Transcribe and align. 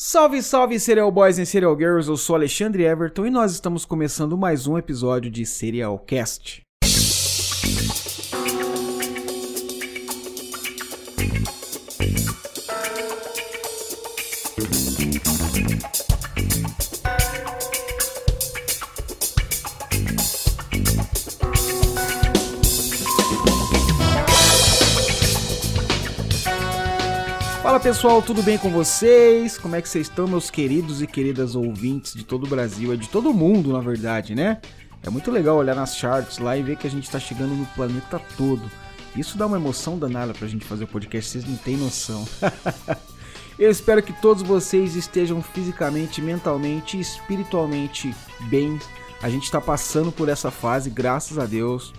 Salve, 0.00 0.40
salve, 0.44 0.78
Serial 0.78 1.10
Boys 1.10 1.38
e 1.38 1.44
Serial 1.44 1.76
Girls, 1.76 2.08
eu 2.08 2.16
sou 2.16 2.36
Alexandre 2.36 2.84
Everton 2.84 3.26
e 3.26 3.30
nós 3.30 3.50
estamos 3.50 3.84
começando 3.84 4.38
mais 4.38 4.64
um 4.68 4.78
episódio 4.78 5.28
de 5.28 5.44
Serial 5.44 5.98
pessoal, 27.88 28.20
tudo 28.20 28.42
bem 28.42 28.58
com 28.58 28.68
vocês? 28.68 29.56
Como 29.56 29.74
é 29.74 29.80
que 29.80 29.88
vocês 29.88 30.08
estão, 30.08 30.28
meus 30.28 30.50
queridos 30.50 31.00
e 31.00 31.06
queridas 31.06 31.54
ouvintes 31.54 32.12
de 32.12 32.22
todo 32.22 32.44
o 32.44 32.46
Brasil, 32.46 32.92
é 32.92 32.96
de 32.96 33.08
todo 33.08 33.32
mundo, 33.32 33.72
na 33.72 33.80
verdade, 33.80 34.34
né? 34.34 34.60
É 35.02 35.08
muito 35.08 35.30
legal 35.30 35.56
olhar 35.56 35.74
nas 35.74 35.96
charts 35.96 36.36
lá 36.36 36.54
e 36.54 36.62
ver 36.62 36.76
que 36.76 36.86
a 36.86 36.90
gente 36.90 37.04
está 37.04 37.18
chegando 37.18 37.54
no 37.54 37.64
planeta 37.68 38.20
todo. 38.36 38.70
Isso 39.16 39.38
dá 39.38 39.46
uma 39.46 39.56
emoção 39.56 39.98
danada 39.98 40.34
pra 40.34 40.46
gente 40.46 40.66
fazer 40.66 40.84
o 40.84 40.86
podcast, 40.86 41.30
vocês 41.30 41.46
não 41.46 41.56
têm 41.56 41.78
noção. 41.78 42.28
Eu 43.58 43.70
espero 43.70 44.02
que 44.02 44.12
todos 44.12 44.42
vocês 44.42 44.94
estejam 44.94 45.40
fisicamente, 45.40 46.20
mentalmente 46.20 46.98
e 46.98 47.00
espiritualmente 47.00 48.14
bem. 48.50 48.78
A 49.22 49.30
gente 49.30 49.44
está 49.44 49.62
passando 49.62 50.12
por 50.12 50.28
essa 50.28 50.50
fase, 50.50 50.90
graças 50.90 51.38
a 51.38 51.46
Deus, 51.46 51.94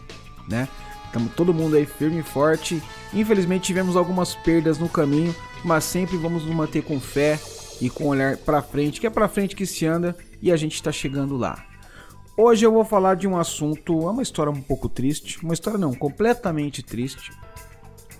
né? 0.48 0.70
Estamos 1.10 1.34
todo 1.34 1.52
mundo 1.52 1.76
aí 1.76 1.88
firme 1.88 2.20
e 2.20 2.24
forte. 2.24 2.80
Infelizmente 3.12 3.64
tivemos 3.64 3.98
algumas 3.98 4.36
perdas 4.36 4.78
no 4.78 4.88
caminho, 4.88 5.36
mas 5.64 5.84
sempre 5.84 6.18
vamos 6.18 6.46
nos 6.46 6.56
manter 6.56 6.84
com 6.84 7.00
fé 7.00 7.40
e 7.82 7.90
com 7.90 8.08
olhar 8.08 8.38
para 8.38 8.62
frente, 8.62 9.00
que 9.00 9.08
é 9.08 9.10
para 9.10 9.28
frente 9.28 9.56
que 9.56 9.66
se 9.66 9.86
anda 9.86 10.16
e 10.42 10.52
a 10.52 10.58
gente 10.58 10.76
está 10.76 10.92
chegando 10.92 11.38
lá. 11.38 11.66
Hoje 12.36 12.66
eu 12.66 12.72
vou 12.72 12.86
falar 12.86 13.16
de 13.16 13.28
um 13.28 13.38
assunto, 13.38 14.08
é 14.08 14.12
uma 14.12 14.22
história 14.22 14.52
um 14.52 14.62
pouco 14.62 14.88
triste, 14.88 15.44
uma 15.44 15.54
história 15.54 15.78
não, 15.78 15.94
completamente 15.94 16.82
triste. 16.82 17.32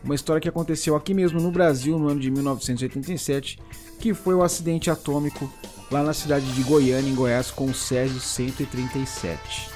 Uma 0.04 0.16
história 0.16 0.42
que 0.42 0.48
aconteceu 0.48 0.96
aqui 0.96 1.14
mesmo 1.14 1.40
no 1.40 1.52
Brasil 1.52 1.98
no 1.98 2.08
ano 2.08 2.20
de 2.20 2.32
1987, 2.32 3.60
que 4.00 4.14
foi 4.14 4.34
o 4.34 4.44
acidente 4.44 4.90
atômico 4.90 5.52
lá 5.92 6.04
na 6.04 6.14
cidade 6.14 6.52
de 6.54 6.64
Goiânia, 6.64 7.10
em 7.10 7.16
Goiás, 7.16 7.52
com 7.52 7.66
o 7.66 7.74
Césio 7.74 8.20
137. 8.20 9.70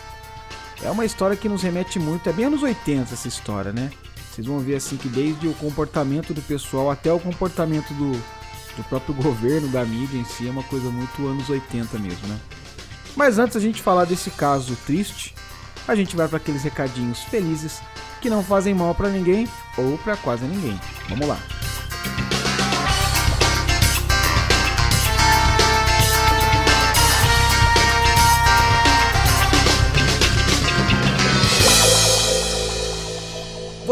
É 0.81 0.92
uma 0.92 1.05
história 1.05 1.36
que 1.36 1.50
nos 1.50 1.61
remete 1.61 2.00
muito, 2.00 2.30
é 2.30 2.33
bem 2.33 2.45
anos 2.45 2.64
80 2.64 3.14
essa 3.14 3.27
história, 3.27 3.72
né? 3.72 3.89
Vocês 4.34 4.48
vão 4.48 4.58
ver 4.59 4.76
assim 4.76 4.98
que 4.98 5.08
desde 5.08 5.48
o 5.48 5.53
comportamento 5.53 6.34
do 6.34 6.42
pessoal 6.42 6.89
até 6.89 7.14
o 7.14 7.20
comportamento 7.20 7.94
do, 7.94 8.12
do 8.12 8.84
próprio 8.89 9.14
governo, 9.22 9.67
da 9.67 9.86
mídia 9.86 10.17
em 10.17 10.26
si, 10.26 10.48
é 10.48 10.52
uma 10.52 10.64
coisa 10.64 10.89
muito 10.89 11.28
anos 11.28 11.48
80 11.50 12.00
mesmo, 12.00 12.28
né? 12.28 12.39
Mas 13.16 13.38
antes 13.38 13.56
a 13.56 13.59
gente 13.59 13.80
falar 13.80 14.06
desse 14.06 14.31
caso 14.31 14.76
triste, 14.88 15.36
a 15.88 15.94
gente 15.94 16.16
vai 16.16 16.28
para 16.28 16.38
aqueles 16.38 16.64
recadinhos 16.64 17.20
felizes 17.20 17.80
que 18.22 18.30
não 18.30 18.44
fazem 18.44 18.73
mal 18.73 18.95
para 18.95 19.09
ninguém 19.09 19.48
ou 19.78 20.00
para 20.00 20.17
quase 20.17 20.45
ninguém. 20.45 20.80
Vamos 21.08 21.28
lá. 21.28 21.38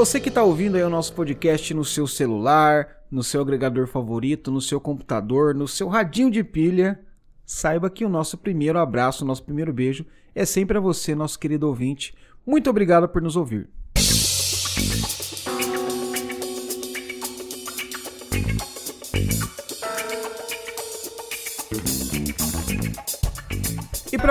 Você 0.01 0.19
que 0.19 0.29
está 0.29 0.41
ouvindo 0.41 0.77
aí 0.77 0.83
o 0.83 0.89
nosso 0.89 1.13
podcast 1.13 1.75
no 1.75 1.85
seu 1.85 2.07
celular, 2.07 3.03
no 3.11 3.21
seu 3.21 3.39
agregador 3.39 3.85
favorito, 3.85 4.49
no 4.49 4.59
seu 4.59 4.81
computador, 4.81 5.53
no 5.53 5.67
seu 5.67 5.87
radinho 5.87 6.31
de 6.31 6.43
pilha, 6.43 6.99
saiba 7.45 7.87
que 7.87 8.03
o 8.03 8.09
nosso 8.09 8.35
primeiro 8.35 8.79
abraço, 8.79 9.23
o 9.23 9.27
nosso 9.27 9.43
primeiro 9.43 9.71
beijo 9.71 10.03
é 10.33 10.43
sempre 10.43 10.75
a 10.75 10.81
você, 10.81 11.13
nosso 11.13 11.37
querido 11.37 11.67
ouvinte. 11.67 12.15
Muito 12.43 12.67
obrigado 12.67 13.07
por 13.07 13.21
nos 13.21 13.35
ouvir. 13.35 13.69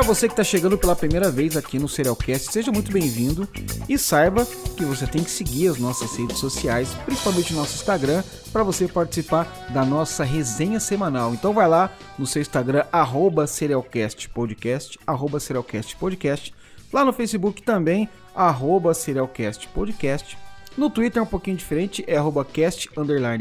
Para 0.01 0.07
você 0.07 0.29
que 0.29 0.33
está 0.33 0.43
chegando 0.43 0.79
pela 0.79 0.97
primeira 0.97 1.31
vez 1.31 1.59
aqui 1.59 1.79
no 1.79 1.87
Serialcast, 1.87 2.51
seja 2.51 2.73
muito 2.73 2.91
bem-vindo 2.91 3.47
e 3.87 3.99
saiba 3.99 4.47
que 4.75 4.83
você 4.83 5.07
tem 5.07 5.23
que 5.23 5.31
seguir 5.31 5.69
as 5.69 5.79
nossas 5.79 6.17
redes 6.17 6.39
sociais, 6.39 6.95
principalmente 7.05 7.53
o 7.53 7.57
nosso 7.57 7.75
Instagram, 7.75 8.25
para 8.51 8.63
você 8.63 8.89
participar 8.89 9.47
da 9.69 9.85
nossa 9.85 10.25
resenha 10.25 10.81
semanal. 10.81 11.35
Então 11.35 11.53
vai 11.53 11.69
lá 11.69 11.93
no 12.19 12.27
seu 12.27 12.41
Instagram, 12.41 12.87
arroba 12.91 13.47
serialcastpodcast, 13.47 14.99
arroba 15.07 15.39
serialcastpodcast, 15.39 16.55
lá 16.91 17.05
no 17.05 17.13
Facebook 17.13 17.61
também, 17.63 18.09
arroba 18.35 18.95
serialcastpodcast, 18.95 20.39
no 20.79 20.89
Twitter 20.89 21.21
é 21.21 21.23
um 21.23 21.29
pouquinho 21.29 21.59
diferente, 21.59 22.03
é 22.07 22.17
arroba 22.17 22.43
cast 22.43 22.89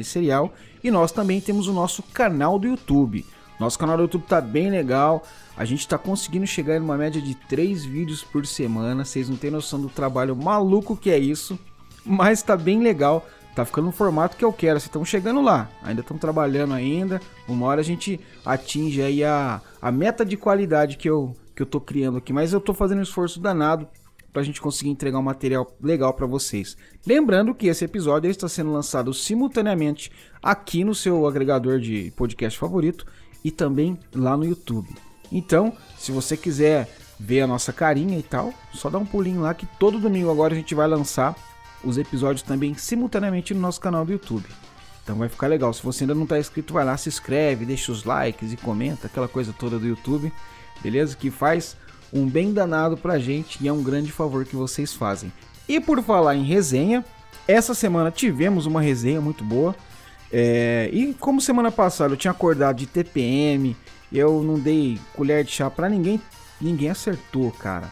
serial, 0.04 0.54
e 0.84 0.92
nós 0.92 1.14
também 1.14 1.40
temos 1.40 1.70
o 1.70 1.74
nosso 1.74 2.04
canal 2.04 2.60
do 2.60 2.68
YouTube. 2.68 3.26
Nosso 3.60 3.78
canal 3.78 3.98
do 3.98 4.04
YouTube 4.04 4.24
tá 4.26 4.40
bem 4.40 4.72
legal. 4.72 5.22
A 5.60 5.66
gente 5.66 5.86
tá 5.86 5.98
conseguindo 5.98 6.48
chegar 6.48 6.78
em 6.78 6.80
uma 6.80 6.96
média 6.96 7.22
de 7.22 7.36
3 7.36 7.84
vídeos 7.84 8.24
por 8.24 8.46
semana. 8.46 9.04
Vocês 9.04 9.28
não 9.28 9.36
têm 9.36 9.52
noção 9.52 9.82
do 9.82 9.90
trabalho 9.90 10.34
maluco 10.34 10.96
que 10.96 11.10
é 11.10 11.20
isso. 11.20 11.60
Mas 12.06 12.42
tá 12.42 12.56
bem 12.56 12.82
legal. 12.82 13.28
Tá 13.54 13.66
ficando 13.66 13.88
no 13.88 13.92
formato 13.92 14.38
que 14.38 14.46
eu 14.46 14.54
quero. 14.54 14.80
Vocês 14.80 14.88
estão 14.88 15.04
chegando 15.04 15.42
lá. 15.42 15.70
Ainda 15.84 16.00
estão 16.00 16.18
trabalhando 16.18 16.74
ainda. 16.74 17.20
Uma 17.46 17.66
hora 17.66 17.82
a 17.82 17.84
gente 17.84 18.18
atinge 18.46 19.02
aí 19.02 19.22
a, 19.22 19.62
a 19.82 19.92
meta 19.92 20.24
de 20.24 20.38
qualidade 20.38 20.96
que 20.96 21.10
eu, 21.10 21.36
que 21.54 21.62
eu 21.62 21.66
tô 21.66 21.82
criando 21.82 22.20
aqui. 22.20 22.32
Mas 22.32 22.54
eu 22.54 22.62
tô 22.62 22.74
fazendo 22.74 23.00
um 23.00 23.04
esforço 23.04 23.38
danado 23.42 23.86
para 24.32 24.42
a 24.42 24.46
gente 24.46 24.62
conseguir 24.62 24.92
entregar 24.92 25.20
um 25.20 25.24
material 25.24 25.76
legal 25.82 26.14
para 26.14 26.26
vocês. 26.26 26.78
Lembrando 27.06 27.54
que 27.54 27.68
esse 27.68 27.84
episódio 27.84 28.32
está 28.32 28.48
sendo 28.48 28.72
lançado 28.72 29.14
simultaneamente 29.14 30.10
aqui 30.42 30.86
no 30.86 30.96
seu 30.96 31.28
agregador 31.28 31.82
de 31.82 32.14
podcast 32.16 32.58
favorito 32.58 33.06
e 33.44 33.52
também 33.52 34.00
lá 34.16 34.38
no 34.38 34.46
YouTube. 34.46 35.09
Então, 35.32 35.74
se 35.98 36.12
você 36.12 36.36
quiser 36.36 36.90
ver 37.20 37.42
a 37.42 37.48
nossa 37.48 37.74
carinha 37.74 38.18
e 38.18 38.24
tal, 38.24 38.54
só 38.74 38.90
dá 38.90 38.98
um 38.98 39.06
pulinho 39.06 39.42
lá 39.42 39.54
que 39.54 39.66
todo 39.78 40.00
domingo 40.00 40.32
agora 40.32 40.54
a 40.54 40.58
gente 40.58 40.74
vai 40.74 40.88
lançar 40.88 41.36
os 41.84 41.98
episódios 41.98 42.42
também 42.42 42.74
simultaneamente 42.74 43.54
no 43.54 43.60
nosso 43.60 43.80
canal 43.80 44.06
do 44.06 44.12
YouTube. 44.12 44.46
Então 45.04 45.18
vai 45.18 45.28
ficar 45.28 45.48
legal. 45.48 45.74
Se 45.74 45.84
você 45.84 46.04
ainda 46.04 46.16
não 46.16 46.24
está 46.24 46.38
inscrito, 46.40 46.74
vai 46.74 46.86
lá, 46.86 46.96
se 46.96 47.10
inscreve, 47.10 47.66
deixa 47.66 47.92
os 47.92 48.04
likes 48.04 48.54
e 48.54 48.58
comenta, 48.58 49.08
aquela 49.08 49.28
coisa 49.28 49.54
toda 49.58 49.80
do 49.80 49.88
YouTube, 49.88 50.32
beleza? 50.82 51.16
Que 51.16 51.30
faz 51.30 51.76
um 52.14 52.28
bem 52.28 52.54
danado 52.54 52.98
pra 52.98 53.20
gente 53.20 53.64
e 53.64 53.68
é 53.68 53.74
um 53.74 53.84
grande 53.84 54.12
favor 54.12 54.46
que 54.46 54.56
vocês 54.56 54.94
fazem. 54.94 55.32
E 55.68 55.80
por 55.80 56.02
falar 56.04 56.36
em 56.36 56.44
resenha, 56.44 57.04
essa 57.48 57.74
semana 57.74 58.12
tivemos 58.12 58.66
uma 58.66 58.82
resenha 58.82 59.20
muito 59.20 59.44
boa. 59.44 59.76
É, 60.32 60.90
e 60.94 61.14
como 61.16 61.42
semana 61.42 61.72
passada 61.72 62.14
eu 62.14 62.18
tinha 62.18 62.32
acordado 62.32 62.78
de 62.78 62.86
TPM, 62.86 63.76
eu 64.12 64.44
não 64.44 64.60
dei 64.60 65.00
colher 65.16 65.44
de 65.44 65.52
chá 65.52 65.70
para 65.70 65.90
ninguém, 65.90 66.22
ninguém 66.60 66.90
acertou, 66.90 67.52
cara. 67.52 67.90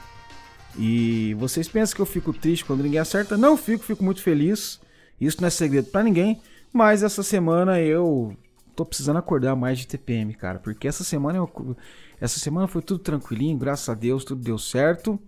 E 0.77 1.33
vocês 1.35 1.67
pensam 1.67 1.95
que 1.95 2.01
eu 2.01 2.05
fico 2.05 2.31
triste 2.31 2.63
quando 2.63 2.83
ninguém 2.83 2.99
acerta? 2.99 3.37
Não 3.37 3.57
fico, 3.57 3.83
fico 3.83 4.03
muito 4.03 4.21
feliz. 4.21 4.79
Isso 5.19 5.37
não 5.41 5.47
é 5.47 5.51
segredo 5.51 5.89
para 5.89 6.03
ninguém. 6.03 6.39
Mas 6.71 7.01
essa 7.01 7.23
semana 7.23 7.79
eu 7.79 8.35
tô 8.75 8.85
precisando 8.85 9.17
acordar 9.17 9.55
mais 9.55 9.79
de 9.79 9.87
TPM, 9.87 10.35
cara, 10.35 10.59
porque 10.59 10.87
essa 10.87 11.03
semana 11.03 11.39
eu, 11.39 11.75
essa 12.21 12.39
semana 12.39 12.67
foi 12.67 12.83
tudo 12.83 12.99
tranquilinho, 12.99 13.57
graças 13.57 13.89
a 13.89 13.95
Deus, 13.95 14.23
tudo 14.23 14.43
deu 14.43 14.59
certo. 14.59 15.19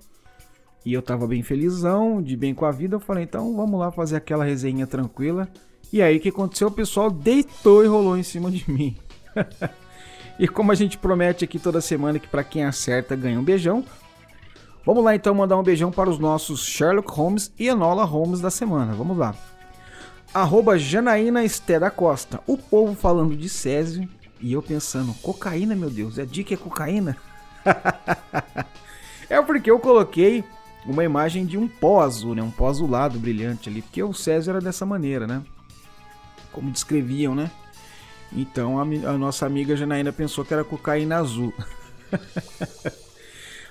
E 0.86 0.94
eu 0.94 1.02
tava 1.02 1.26
bem 1.26 1.42
felizão, 1.42 2.22
de 2.22 2.38
bem 2.38 2.54
com 2.54 2.66
a 2.66 2.72
vida. 2.72 2.96
Eu 2.96 3.00
falei, 3.00 3.24
então 3.24 3.56
vamos 3.56 3.80
lá 3.80 3.92
fazer 3.92 4.16
aquela 4.18 4.46
resenha 4.46 4.86
tranquila. 4.86 5.50
E 5.92 6.02
aí 6.02 6.18
o 6.18 6.20
que 6.20 6.30
aconteceu? 6.30 6.68
O 6.68 6.72
pessoal 6.72 7.10
deitou 7.10 7.84
e 7.84 7.88
rolou 7.88 8.16
em 8.18 8.24
cima 8.24 8.52
de 8.52 8.70
mim. 8.70 8.96
e 10.40 10.48
como 10.48 10.72
a 10.72 10.76
gente 10.76 10.98
promete 10.98 11.44
aqui 11.44 11.60
toda 11.60 11.82
semana 11.82 12.18
que 12.18 12.28
para 12.28 12.44
quem 12.44 12.64
acerta 12.64 13.16
ganha 13.16 13.40
um 13.40 13.44
beijão, 13.44 13.84
vamos 14.86 15.04
lá 15.04 15.14
então 15.14 15.36
mandar 15.36 15.58
um 15.58 15.64
beijão 15.64 15.92
para 15.92 16.10
os 16.10 16.18
nossos 16.18 16.66
Sherlock 16.66 17.12
Holmes 17.12 17.52
e 17.60 17.68
Enola 17.68 18.06
Holmes 18.06 18.40
da 18.40 18.50
semana. 18.50 18.94
Vamos 18.94 19.18
lá. 19.18 19.36
Arroba 20.34 20.80
Janaína 20.80 21.44
Esté 21.44 21.78
da 21.78 21.92
Costa. 21.92 22.40
O 22.48 22.58
povo 22.58 22.96
falando 22.96 23.36
de 23.36 23.50
Césio 23.50 24.08
e 24.40 24.54
eu 24.54 24.62
pensando, 24.62 25.14
cocaína, 25.16 25.76
meu 25.76 25.90
Deus, 25.90 26.18
é 26.18 26.26
dica 26.26 26.54
é 26.54 26.58
cocaína? 26.58 27.18
é 29.30 29.42
porque 29.42 29.70
eu 29.70 29.78
coloquei 29.78 30.44
uma 30.86 31.04
imagem 31.04 31.46
de 31.46 31.58
um 31.58 31.68
pó 31.68 32.02
azul, 32.02 32.34
né? 32.34 32.42
Um 32.42 32.52
pó 32.52 32.70
azulado 32.70 33.20
brilhante 33.20 33.68
ali, 33.68 33.82
porque 33.82 34.02
o 34.02 34.14
Césio 34.14 34.52
era 34.52 34.62
dessa 34.62 34.86
maneira, 34.86 35.28
né? 35.28 35.44
como 36.52 36.72
descreviam, 36.72 37.36
né? 37.36 37.50
Então 38.32 38.80
a, 38.80 38.84
a 38.84 39.18
nossa 39.18 39.46
amiga 39.46 39.76
Janaína 39.76 40.12
pensou 40.12 40.46
que 40.46 40.54
era 40.54 40.64
cocaína 40.64 41.18
azul. 41.18 41.54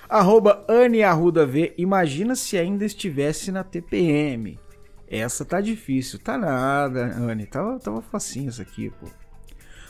Arroba 0.09 0.65
Anne 0.67 1.03
Arruda 1.03 1.45
V, 1.45 1.73
imagina 1.77 2.35
se 2.35 2.57
ainda 2.57 2.83
estivesse 2.83 3.51
na 3.51 3.63
TPM. 3.63 4.59
Essa 5.07 5.45
tá 5.45 5.61
difícil, 5.61 6.19
tá 6.19 6.37
nada, 6.37 7.15
Anne, 7.15 7.45
tava, 7.45 7.79
tava 7.79 8.01
facinho 8.01 8.49
isso 8.49 8.61
aqui, 8.61 8.89
pô. 8.89 9.07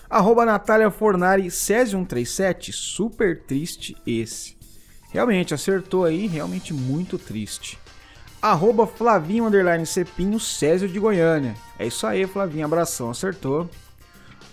Arroba 0.09 0.45
Natália 0.45 0.89
Fornari, 0.89 1.51
Césio 1.51 1.99
137, 1.99 2.73
super 2.73 3.41
triste 3.43 3.95
esse. 4.07 4.57
Realmente, 5.11 5.53
acertou 5.53 6.03
aí, 6.03 6.27
realmente 6.27 6.73
muito 6.73 7.17
triste. 7.17 7.79
Arroba 8.41 8.87
Flavinho 8.87 9.45
Underline 9.45 9.85
Cepinho, 9.85 10.39
Césio 10.39 10.87
de 10.87 10.99
Goiânia. 10.99 11.55
É 11.77 11.85
isso 11.85 12.07
aí, 12.07 12.25
Flavinho, 12.25 12.65
abração, 12.65 13.09
acertou. 13.09 13.69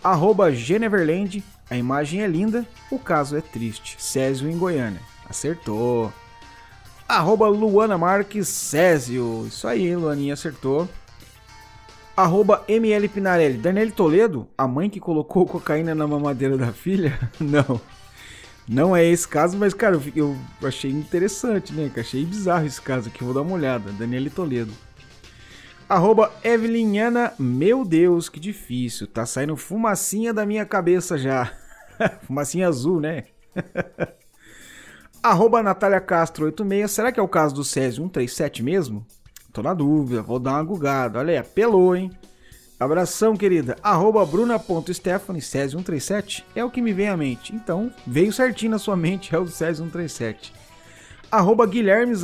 Arroba 0.07 0.53
Geneverland, 0.53 1.43
a 1.69 1.77
imagem 1.77 2.23
é 2.23 2.29
linda, 2.29 2.65
o 2.93 2.97
caso 2.97 3.37
é 3.37 3.41
triste. 3.41 3.97
Césio 3.99 4.49
em 4.49 4.57
Goiânia. 4.57 5.01
Acertou. 5.29 6.13
Arroba 7.09 7.49
Luana 7.49 7.99
Marques 7.99 8.47
Césio. 8.47 9.45
Isso 9.49 9.67
aí, 9.67 9.97
Luaninha 9.97 10.35
acertou. 10.35 10.89
Arroba 12.17 12.63
ML 12.69 13.09
Pinarelli. 13.09 13.59
Daniele 13.59 13.91
Toledo, 13.91 14.47
a 14.57 14.69
mãe 14.69 14.89
que 14.89 15.01
colocou 15.01 15.45
cocaína 15.45 15.93
na 15.93 16.07
mamadeira 16.07 16.57
da 16.57 16.73
filha? 16.73 17.19
Não. 17.41 17.81
Não 18.69 18.95
é 18.95 19.05
esse 19.05 19.27
caso, 19.27 19.59
mas, 19.59 19.75
cara, 19.75 20.01
eu 20.15 20.37
achei 20.63 20.93
interessante, 20.93 21.73
né? 21.73 21.91
Achei 21.97 22.25
bizarro 22.25 22.65
esse 22.65 22.81
caso 22.81 23.09
aqui. 23.09 23.25
Vou 23.25 23.35
dar 23.35 23.43
uma 23.43 23.55
olhada. 23.55 23.91
Daniele 23.91 24.31
Toledo. 24.31 24.73
Arroba 25.89 26.33
Eveliniana. 26.43 27.33
Meu 27.39 27.85
Deus, 27.85 28.29
que 28.29 28.41
difícil. 28.41 29.07
Tá 29.07 29.25
saindo 29.25 29.57
fumacinha 29.57 30.35
da 30.35 30.45
minha 30.45 30.67
cabeça 30.67 31.17
já. 31.17 31.53
fumacinha 32.27 32.67
azul, 32.67 33.01
né? 33.01 33.25
Arroba 35.23 35.63
Natália 35.63 36.01
Castro 36.01 36.47
86. 36.47 36.91
Será 36.91 37.13
que 37.13 37.21
é 37.21 37.23
o 37.23 37.29
caso 37.29 37.55
do 37.55 37.65
Césio 37.65 38.03
137 38.03 38.63
mesmo? 38.63 39.07
Tô 39.53 39.63
na 39.63 39.75
dúvida. 39.75 40.23
Vou 40.23 40.41
dar 40.41 40.55
uma 40.55 40.65
gugada. 40.65 41.21
Olha 41.21 41.33
aí, 41.33 41.39
apelou, 41.39 41.95
hein? 41.95 42.11
Abração, 42.79 43.37
querida. 43.37 43.77
Arroba 43.83 44.27
Bruna.Stephanie, 44.27 45.41
Césio 45.41 45.79
137. 45.79 46.45
É 46.55 46.65
o 46.65 46.71
que 46.71 46.83
me 46.83 46.93
vem 46.93 47.09
à 47.09 47.17
mente. 47.17 47.55
Então, 47.55 47.93
veio 48.07 48.33
certinho 48.33 48.73
na 48.73 48.79
sua 48.79 48.97
mente, 48.97 49.35
é 49.35 49.39
o 49.39 49.47
Césio 49.47 49.85
137. 49.85 50.53
Arroba 51.31 51.65
Guilhermes 51.65 52.23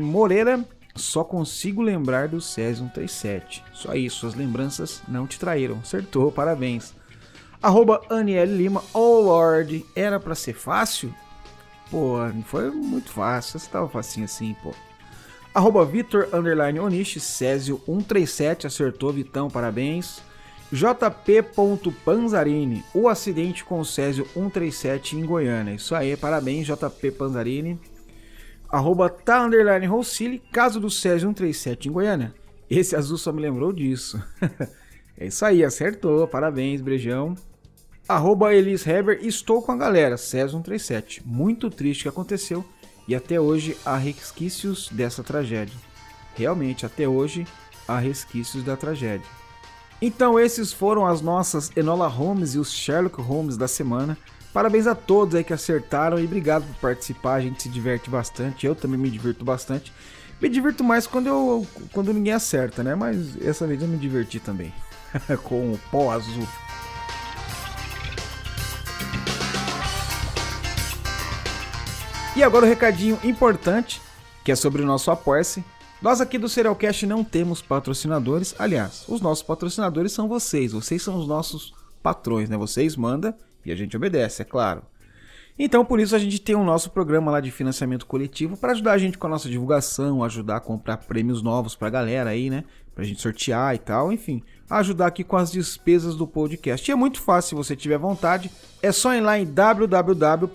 Moreira. 0.00 0.64
Só 0.98 1.24
consigo 1.24 1.80
lembrar 1.80 2.28
do 2.28 2.40
Césio 2.40 2.84
137. 2.84 3.64
Só 3.72 3.94
isso, 3.94 4.18
suas 4.18 4.34
lembranças 4.34 5.02
não 5.08 5.26
te 5.26 5.38
traíram. 5.38 5.78
Acertou, 5.78 6.30
parabéns. 6.30 6.94
Arroba 7.62 8.02
Aniele 8.10 8.56
Lima. 8.56 8.84
Oh 8.92 9.20
Lord, 9.20 9.84
era 9.96 10.20
para 10.20 10.34
ser 10.34 10.54
fácil? 10.54 11.14
Pô, 11.90 12.18
foi 12.44 12.70
muito 12.70 13.10
fácil. 13.10 13.58
Você 13.58 13.70
tava 13.70 13.88
facinho 13.88 14.26
assim, 14.26 14.54
pô. 14.62 14.74
Arroba 15.54 15.84
Vitor 15.84 16.28
Underline 16.32 16.78
Onishi, 16.78 17.18
Césio 17.18 17.80
137, 17.86 18.66
acertou, 18.66 19.12
Vitão, 19.12 19.50
parabéns. 19.50 20.22
JP.Panzarini, 20.70 22.84
o 22.94 23.08
acidente 23.08 23.64
com 23.64 23.80
o 23.80 23.84
Césio 23.84 24.24
137 24.34 25.16
em 25.16 25.24
Goiânia. 25.24 25.74
Isso 25.74 25.94
aí, 25.94 26.14
parabéns, 26.16 26.66
JP 26.66 27.10
Panzarini. 27.12 27.80
Arroba 28.70 29.08
tá 29.08 29.44
underline 29.44 29.88
caso 30.52 30.78
do 30.78 30.90
Césio 30.90 31.28
137 31.28 31.88
em 31.88 31.92
Goiânia. 31.92 32.34
Esse 32.68 32.94
azul 32.94 33.16
só 33.16 33.32
me 33.32 33.40
lembrou 33.40 33.72
disso. 33.72 34.22
é 35.16 35.26
isso 35.26 35.44
aí, 35.44 35.64
acertou, 35.64 36.28
parabéns, 36.28 36.80
Brejão. 36.80 37.34
Arroba 38.06 38.54
Elis 38.54 38.86
Heber, 38.86 39.18
estou 39.22 39.62
com 39.62 39.72
a 39.72 39.76
galera, 39.76 40.16
Césio 40.16 40.58
137. 40.58 41.22
Muito 41.26 41.70
triste 41.70 42.02
que 42.02 42.08
aconteceu 42.08 42.64
e 43.06 43.14
até 43.14 43.40
hoje 43.40 43.76
há 43.84 43.96
resquícios 43.96 44.88
dessa 44.92 45.22
tragédia. 45.22 45.74
Realmente, 46.34 46.84
até 46.84 47.08
hoje 47.08 47.46
há 47.86 47.98
resquícios 47.98 48.62
da 48.62 48.76
tragédia. 48.76 49.26
Então, 50.00 50.38
esses 50.38 50.72
foram 50.72 51.06
as 51.06 51.20
nossas 51.20 51.72
Enola 51.74 52.06
Holmes 52.06 52.54
e 52.54 52.58
os 52.58 52.72
Sherlock 52.72 53.20
Holmes 53.20 53.56
da 53.56 53.66
semana. 53.66 54.16
Parabéns 54.52 54.86
a 54.86 54.94
todos 54.94 55.34
aí 55.34 55.44
que 55.44 55.52
acertaram 55.52 56.18
e 56.18 56.24
obrigado 56.24 56.64
por 56.66 56.76
participar. 56.76 57.34
A 57.34 57.40
gente 57.40 57.62
se 57.62 57.68
diverte 57.68 58.08
bastante. 58.08 58.66
Eu 58.66 58.74
também 58.74 58.98
me 58.98 59.10
divirto 59.10 59.44
bastante. 59.44 59.92
Me 60.40 60.48
divirto 60.48 60.82
mais 60.82 61.06
quando 61.06 61.26
eu 61.26 61.66
quando 61.92 62.12
ninguém 62.12 62.32
acerta, 62.32 62.82
né? 62.82 62.94
Mas 62.94 63.40
essa 63.42 63.66
vez 63.66 63.82
eu 63.82 63.88
me 63.88 63.98
diverti 63.98 64.40
também 64.40 64.72
com 65.44 65.72
o 65.72 65.80
pó 65.90 66.12
azul. 66.12 66.46
E 72.34 72.42
agora 72.42 72.64
o 72.64 72.68
um 72.68 72.70
recadinho 72.70 73.18
importante, 73.24 74.00
que 74.44 74.52
é 74.52 74.56
sobre 74.56 74.80
o 74.80 74.86
nosso 74.86 75.10
Apoia-se. 75.10 75.64
Nós 76.00 76.20
aqui 76.20 76.38
do 76.38 76.48
Serialcast 76.48 77.04
não 77.04 77.24
temos 77.24 77.60
patrocinadores. 77.60 78.54
Aliás, 78.56 79.04
os 79.08 79.20
nossos 79.20 79.42
patrocinadores 79.42 80.12
são 80.12 80.28
vocês. 80.28 80.70
Vocês 80.70 81.02
são 81.02 81.18
os 81.18 81.26
nossos 81.26 81.74
patrões, 82.00 82.48
né? 82.48 82.56
Vocês 82.56 82.94
mandam 82.94 83.34
e 83.64 83.72
a 83.72 83.76
gente 83.76 83.96
obedece, 83.96 84.42
é 84.42 84.44
claro. 84.44 84.82
Então, 85.58 85.84
por 85.84 85.98
isso, 85.98 86.14
a 86.14 86.18
gente 86.18 86.40
tem 86.40 86.54
o 86.54 86.62
nosso 86.62 86.90
programa 86.90 87.32
lá 87.32 87.40
de 87.40 87.50
financiamento 87.50 88.06
coletivo 88.06 88.56
para 88.56 88.70
ajudar 88.72 88.92
a 88.92 88.98
gente 88.98 89.18
com 89.18 89.26
a 89.26 89.30
nossa 89.30 89.48
divulgação, 89.48 90.22
ajudar 90.22 90.58
a 90.58 90.60
comprar 90.60 90.98
prêmios 90.98 91.42
novos 91.42 91.74
para 91.74 91.88
a 91.88 91.90
galera 91.90 92.30
aí, 92.30 92.48
né? 92.48 92.62
Pra 92.94 93.02
gente 93.04 93.20
sortear 93.20 93.74
e 93.74 93.78
tal, 93.78 94.12
enfim, 94.12 94.40
ajudar 94.70 95.08
aqui 95.08 95.24
com 95.24 95.36
as 95.36 95.50
despesas 95.50 96.14
do 96.14 96.28
podcast. 96.28 96.88
E 96.88 96.92
é 96.92 96.94
muito 96.94 97.20
fácil, 97.20 97.48
se 97.48 97.54
você 97.56 97.74
tiver 97.74 97.98
vontade, 97.98 98.50
é 98.80 98.92
só 98.92 99.12
ir 99.14 99.20
lá 99.20 99.36
em 99.38 99.44
www.apoia.se 99.46 100.46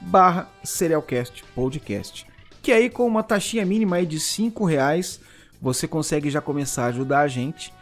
barra 0.00 0.48
Serialcast 0.62 1.44
Podcast. 1.54 2.26
Que 2.60 2.72
aí 2.72 2.90
com 2.90 3.06
uma 3.06 3.22
taxinha 3.22 3.64
mínima 3.64 3.96
aí 3.96 4.06
de 4.06 4.20
5 4.20 4.64
reais, 4.66 5.18
você 5.60 5.88
consegue 5.88 6.28
já 6.28 6.42
começar 6.42 6.84
a 6.84 6.88
ajudar 6.88 7.20
a 7.20 7.28
gente 7.28 7.72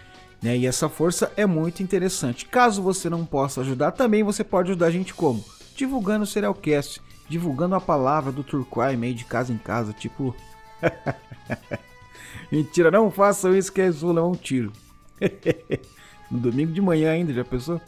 né? 0.42 0.56
E 0.56 0.66
essa 0.66 0.88
força 0.88 1.32
é 1.36 1.46
muito 1.46 1.82
interessante. 1.82 2.46
Caso 2.46 2.82
você 2.82 3.10
não 3.10 3.24
possa 3.24 3.60
ajudar, 3.60 3.92
também 3.92 4.22
você 4.22 4.42
pode 4.42 4.70
ajudar 4.70 4.86
a 4.86 4.90
gente 4.90 5.14
como? 5.14 5.44
Divulgando 5.76 6.24
o 6.24 6.26
Serialcast, 6.26 7.00
divulgando 7.28 7.74
a 7.74 7.80
palavra 7.80 8.32
do 8.32 8.42
Turquime 8.42 9.06
aí 9.06 9.14
de 9.14 9.24
casa 9.24 9.52
em 9.52 9.58
casa, 9.58 9.92
tipo... 9.92 10.34
Mentira, 12.50 12.90
não 12.90 13.10
façam 13.10 13.56
isso 13.56 13.72
que 13.72 13.80
eles 13.80 14.00
vão 14.00 14.12
levar 14.12 14.26
um 14.26 14.34
tiro. 14.34 14.72
no 16.30 16.38
domingo 16.38 16.72
de 16.72 16.80
manhã 16.80 17.12
ainda, 17.12 17.32
já 17.32 17.44
pensou? 17.44 17.80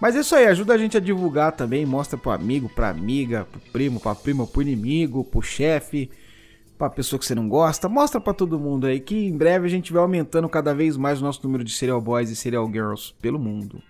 Mas 0.00 0.16
é 0.16 0.20
isso 0.20 0.34
aí, 0.34 0.46
ajuda 0.46 0.72
a 0.72 0.78
gente 0.78 0.96
a 0.96 1.00
divulgar 1.00 1.52
também, 1.52 1.84
mostra 1.84 2.16
pro 2.16 2.30
amigo, 2.30 2.70
pra 2.70 2.88
amiga, 2.88 3.46
pro 3.50 3.60
primo, 3.72 4.00
pra 4.00 4.14
prima, 4.14 4.46
pro 4.46 4.62
inimigo, 4.62 5.24
pro 5.24 5.42
chefe, 5.42 6.10
pra 6.80 6.88
pessoa 6.88 7.20
que 7.20 7.26
você 7.26 7.34
não 7.34 7.46
gosta, 7.46 7.90
mostra 7.90 8.18
para 8.18 8.32
todo 8.32 8.58
mundo 8.58 8.86
aí 8.86 8.98
que 8.98 9.28
em 9.28 9.36
breve 9.36 9.66
a 9.66 9.68
gente 9.70 9.92
vai 9.92 10.00
aumentando 10.00 10.48
cada 10.48 10.74
vez 10.74 10.96
mais 10.96 11.20
o 11.20 11.24
nosso 11.24 11.42
número 11.44 11.62
de 11.62 11.74
serial 11.74 12.00
boys 12.00 12.30
e 12.30 12.36
serial 12.36 12.66
girls 12.72 13.12
pelo 13.20 13.38
mundo. 13.38 13.82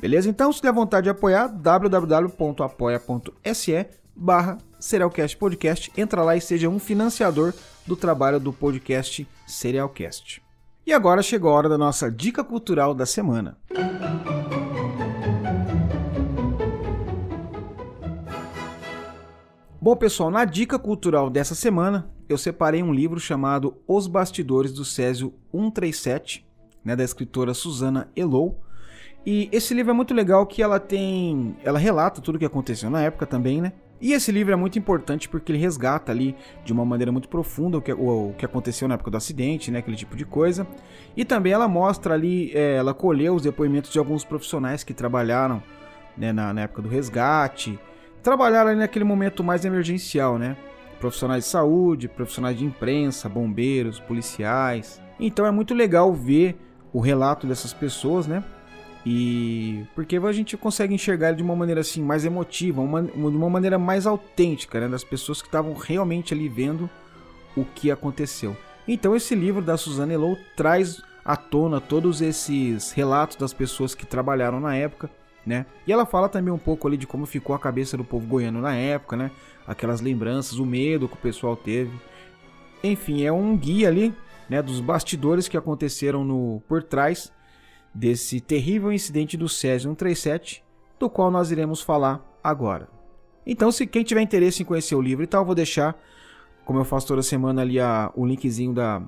Beleza? 0.00 0.30
Então, 0.30 0.52
se 0.52 0.62
der 0.62 0.72
vontade 0.72 1.04
de 1.04 1.10
apoiar, 1.10 1.48
www.apoia.se 1.48 2.36
barra 4.14 4.58
Serialcast 4.78 5.36
Podcast. 5.36 5.92
Entra 5.96 6.22
lá 6.22 6.36
e 6.36 6.40
seja 6.40 6.68
um 6.68 6.78
financiador 6.78 7.52
do 7.84 7.96
trabalho 7.96 8.38
do 8.38 8.52
podcast 8.52 9.26
Serialcast. 9.44 10.40
E 10.86 10.92
agora 10.92 11.22
chegou 11.22 11.50
a 11.50 11.54
hora 11.54 11.68
da 11.68 11.76
nossa 11.76 12.08
dica 12.08 12.44
cultural 12.44 12.94
da 12.94 13.06
semana. 13.06 13.58
Bom, 19.80 19.96
pessoal, 19.96 20.30
na 20.30 20.44
dica 20.44 20.78
cultural 20.78 21.28
dessa 21.30 21.54
semana, 21.54 22.08
eu 22.28 22.38
separei 22.38 22.82
um 22.82 22.92
livro 22.92 23.20
chamado 23.20 23.76
Os 23.86 24.06
Bastidores 24.06 24.72
do 24.72 24.84
Césio 24.84 25.34
137, 25.52 26.46
né, 26.84 26.96
da 26.96 27.04
escritora 27.04 27.54
Susana 27.54 28.10
Elou. 28.14 28.60
E 29.24 29.48
esse 29.50 29.74
livro 29.74 29.90
é 29.90 29.94
muito 29.94 30.14
legal 30.14 30.46
que 30.46 30.62
ela 30.62 30.78
tem, 30.78 31.56
ela 31.64 31.78
relata 31.78 32.20
tudo 32.20 32.36
o 32.36 32.38
que 32.38 32.44
aconteceu 32.44 32.88
na 32.88 33.02
época 33.02 33.26
também, 33.26 33.60
né? 33.60 33.72
E 34.00 34.12
esse 34.12 34.30
livro 34.30 34.52
é 34.52 34.56
muito 34.56 34.78
importante 34.78 35.28
porque 35.28 35.50
ele 35.50 35.58
resgata 35.58 36.12
ali 36.12 36.36
de 36.64 36.72
uma 36.72 36.84
maneira 36.84 37.10
muito 37.10 37.28
profunda 37.28 37.78
o 37.78 37.82
que, 37.82 37.92
o, 37.92 38.30
o 38.30 38.34
que 38.34 38.44
aconteceu 38.44 38.86
na 38.86 38.94
época 38.94 39.10
do 39.10 39.16
acidente, 39.16 39.70
né, 39.70 39.78
aquele 39.78 39.96
tipo 39.96 40.16
de 40.16 40.24
coisa. 40.24 40.66
E 41.16 41.24
também 41.24 41.52
ela 41.52 41.66
mostra 41.66 42.12
ali, 42.14 42.52
é, 42.54 42.76
ela 42.76 42.92
colheu 42.92 43.34
os 43.34 43.42
depoimentos 43.42 43.90
de 43.90 43.98
alguns 43.98 44.22
profissionais 44.22 44.84
que 44.84 44.92
trabalharam 44.92 45.62
né, 46.16 46.32
na, 46.32 46.52
na 46.52 46.62
época 46.62 46.82
do 46.82 46.88
resgate, 46.88 47.78
trabalharam 48.22 48.70
ali 48.70 48.78
naquele 48.78 49.04
momento 49.04 49.42
mais 49.42 49.64
emergencial, 49.64 50.38
né? 50.38 50.56
Profissionais 50.98 51.44
de 51.44 51.50
saúde, 51.50 52.08
profissionais 52.08 52.58
de 52.58 52.64
imprensa, 52.64 53.28
bombeiros, 53.28 54.00
policiais. 54.00 55.00
Então 55.18 55.46
é 55.46 55.50
muito 55.50 55.74
legal 55.74 56.12
ver 56.12 56.56
o 56.92 57.00
relato 57.00 57.46
dessas 57.46 57.72
pessoas, 57.72 58.26
né? 58.26 58.42
E 59.04 59.84
porque 59.94 60.16
a 60.16 60.32
gente 60.32 60.56
consegue 60.56 60.92
enxergar 60.92 61.32
de 61.32 61.42
uma 61.42 61.54
maneira 61.54 61.80
assim 61.80 62.02
mais 62.02 62.24
emotiva, 62.24 62.80
uma, 62.80 63.02
de 63.02 63.12
uma 63.14 63.48
maneira 63.48 63.78
mais 63.78 64.06
autêntica, 64.06 64.80
né? 64.80 64.88
Das 64.88 65.04
pessoas 65.04 65.40
que 65.40 65.48
estavam 65.48 65.74
realmente 65.74 66.34
ali 66.34 66.48
vendo 66.48 66.90
o 67.56 67.64
que 67.64 67.90
aconteceu. 67.90 68.56
Então 68.88 69.14
esse 69.14 69.34
livro 69.34 69.62
da 69.62 69.76
Suzana 69.76 70.12
Elou 70.12 70.36
traz 70.56 71.00
à 71.24 71.36
tona 71.36 71.80
todos 71.80 72.20
esses 72.20 72.92
relatos 72.92 73.36
das 73.36 73.52
pessoas 73.52 73.94
que 73.94 74.06
trabalharam 74.06 74.60
na 74.60 74.76
época, 74.76 75.10
né? 75.46 75.64
E 75.86 75.92
ela 75.92 76.04
fala 76.04 76.28
também 76.28 76.52
um 76.52 76.58
pouco 76.58 76.88
ali 76.88 76.96
de 76.96 77.06
como 77.06 77.24
ficou 77.24 77.54
a 77.54 77.58
cabeça 77.58 77.96
do 77.96 78.04
povo 78.04 78.26
goiano 78.26 78.60
na 78.60 78.74
época, 78.74 79.16
né? 79.16 79.30
aquelas 79.66 80.00
lembranças, 80.00 80.58
o 80.58 80.64
medo 80.64 81.08
que 81.08 81.14
o 81.14 81.18
pessoal 81.18 81.56
teve. 81.56 81.98
Enfim, 82.82 83.24
é 83.24 83.32
um 83.32 83.56
guia 83.56 83.88
ali, 83.88 84.14
né, 84.48 84.62
dos 84.62 84.80
bastidores 84.80 85.48
que 85.48 85.56
aconteceram 85.56 86.24
no 86.24 86.62
por 86.68 86.82
trás 86.82 87.32
desse 87.92 88.40
terrível 88.40 88.92
incidente 88.92 89.36
do 89.36 89.48
Césio 89.48 89.90
137, 89.90 90.64
do 90.98 91.10
qual 91.10 91.30
nós 91.30 91.50
iremos 91.50 91.80
falar 91.80 92.24
agora. 92.44 92.88
Então, 93.44 93.72
se 93.72 93.86
quem 93.86 94.04
tiver 94.04 94.20
interesse 94.20 94.62
em 94.62 94.66
conhecer 94.66 94.94
o 94.94 95.00
livro 95.00 95.24
e 95.24 95.26
tal, 95.26 95.44
vou 95.44 95.54
deixar, 95.54 95.98
como 96.64 96.78
eu 96.78 96.84
faço 96.84 97.06
toda 97.06 97.22
semana 97.22 97.62
ali, 97.62 97.80
a, 97.80 98.10
o 98.14 98.26
linkzinho 98.26 98.74
da, 98.74 99.02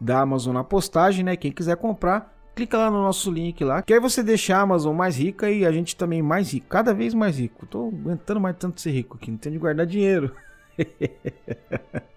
da 0.00 0.20
Amazon 0.20 0.54
na 0.54 0.64
postagem, 0.64 1.24
né? 1.24 1.36
Quem 1.36 1.52
quiser 1.52 1.76
comprar, 1.76 2.33
clica 2.54 2.78
lá 2.78 2.90
no 2.90 3.02
nosso 3.02 3.30
link 3.30 3.62
lá, 3.64 3.82
que 3.82 3.92
aí 3.92 4.00
você 4.00 4.22
deixa 4.22 4.56
a 4.56 4.60
Amazon 4.60 4.94
mais 4.94 5.16
rica 5.16 5.50
e 5.50 5.66
a 5.66 5.72
gente 5.72 5.96
também 5.96 6.22
mais 6.22 6.52
rico, 6.52 6.66
cada 6.68 6.94
vez 6.94 7.12
mais 7.12 7.38
rico. 7.38 7.66
Tô 7.66 7.88
aguentando 7.88 8.40
mais 8.40 8.56
tanto 8.56 8.80
ser 8.80 8.92
rico 8.92 9.16
aqui, 9.16 9.30
não 9.30 9.38
tenho 9.38 9.54
de 9.54 9.58
guardar 9.58 9.86
dinheiro. 9.86 10.34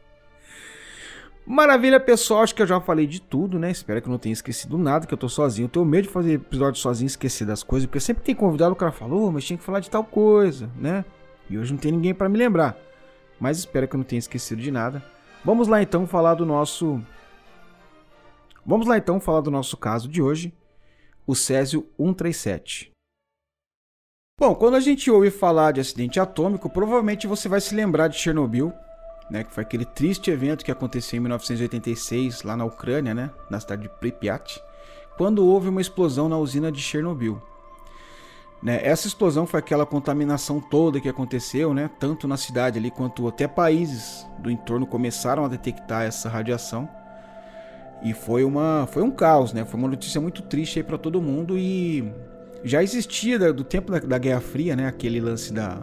Maravilha, 1.47 1.97
pessoal. 1.97 2.43
Acho 2.43 2.53
que 2.53 2.61
eu 2.61 2.67
já 2.67 2.81
falei 2.81 3.07
de 3.07 3.21
tudo, 3.21 3.57
né? 3.57 3.71
Espero 3.71 4.01
que 4.01 4.07
eu 4.09 4.11
não 4.11 4.19
tenha 4.19 4.33
esquecido 4.33 4.77
nada, 4.77 5.07
que 5.07 5.13
eu 5.13 5.17
tô 5.17 5.29
sozinho. 5.29 5.65
Eu 5.65 5.69
tenho 5.69 5.85
medo 5.85 6.07
de 6.07 6.13
fazer 6.13 6.33
episódio 6.33 6.81
sozinho 6.81 7.07
esquecer 7.07 7.45
das 7.45 7.63
coisas, 7.63 7.87
porque 7.87 8.01
sempre 8.01 8.21
tem 8.21 8.35
convidado, 8.35 8.73
o 8.73 8.75
cara 8.75 8.91
falou, 8.91 9.27
oh, 9.27 9.31
mas 9.31 9.45
tinha 9.45 9.57
que 9.57 9.63
falar 9.63 9.79
de 9.79 9.89
tal 9.89 10.03
coisa, 10.03 10.69
né? 10.75 11.05
E 11.49 11.57
hoje 11.57 11.71
não 11.71 11.79
tem 11.79 11.93
ninguém 11.93 12.13
para 12.13 12.27
me 12.27 12.37
lembrar. 12.37 12.77
Mas 13.39 13.59
espero 13.59 13.87
que 13.87 13.95
eu 13.95 13.97
não 13.99 14.03
tenha 14.03 14.19
esquecido 14.19 14.61
de 14.61 14.71
nada. 14.71 15.01
Vamos 15.45 15.69
lá 15.69 15.81
então 15.81 16.05
falar 16.05 16.33
do 16.33 16.45
nosso 16.45 17.01
Vamos 18.67 18.85
lá 18.85 18.97
então 18.97 19.17
falar 19.17 19.39
do 19.39 19.49
nosso 19.49 19.77
caso 19.77 20.09
de 20.09 20.21
hoje, 20.21 20.53
o 21.25 21.33
Césio 21.33 21.87
137. 21.97 22.91
Bom, 24.37 24.53
quando 24.53 24.75
a 24.75 24.81
gente 24.81 25.09
ouve 25.09 25.31
falar 25.31 25.71
de 25.71 25.79
acidente 25.79 26.19
atômico, 26.19 26.69
provavelmente 26.69 27.27
você 27.27 27.47
vai 27.47 27.61
se 27.61 27.73
lembrar 27.73 28.09
de 28.09 28.17
Chernobyl, 28.17 28.73
né, 29.31 29.45
que 29.45 29.53
foi 29.53 29.63
aquele 29.63 29.85
triste 29.85 30.29
evento 30.29 30.65
que 30.65 30.71
aconteceu 30.71 31.15
em 31.15 31.21
1986 31.21 32.43
lá 32.43 32.57
na 32.57 32.65
Ucrânia, 32.65 33.13
né, 33.13 33.31
na 33.49 33.57
cidade 33.57 33.83
de 33.83 33.89
Pripyat, 33.89 34.61
quando 35.15 35.47
houve 35.47 35.69
uma 35.69 35.79
explosão 35.79 36.27
na 36.27 36.37
usina 36.37 36.69
de 36.69 36.81
Chernobyl. 36.81 37.41
Né, 38.61 38.85
essa 38.85 39.07
explosão 39.07 39.47
foi 39.47 39.61
aquela 39.61 39.85
contaminação 39.85 40.59
toda 40.59 40.99
que 40.99 41.07
aconteceu, 41.07 41.73
né, 41.73 41.89
tanto 42.01 42.27
na 42.27 42.35
cidade 42.35 42.77
ali 42.77 42.91
quanto 42.91 43.29
até 43.29 43.47
países 43.47 44.27
do 44.39 44.51
entorno 44.51 44.85
começaram 44.85 45.45
a 45.45 45.47
detectar 45.47 46.03
essa 46.03 46.27
radiação. 46.27 47.06
E 48.03 48.13
foi 48.13 48.43
uma 48.43 48.87
foi 48.91 49.01
um 49.01 49.11
caos, 49.11 49.53
né? 49.53 49.65
Foi 49.65 49.79
uma 49.79 49.89
notícia 49.89 50.21
muito 50.21 50.41
triste 50.43 50.79
aí 50.79 50.83
para 50.83 50.97
todo 50.97 51.21
mundo 51.21 51.57
e 51.57 52.11
já 52.63 52.83
existia 52.83 53.53
do 53.53 53.63
tempo 53.63 53.91
da, 53.91 53.99
da 53.99 54.17
Guerra 54.17 54.41
Fria, 54.41 54.75
né, 54.75 54.87
aquele 54.87 55.19
lance 55.19 55.53
da 55.53 55.81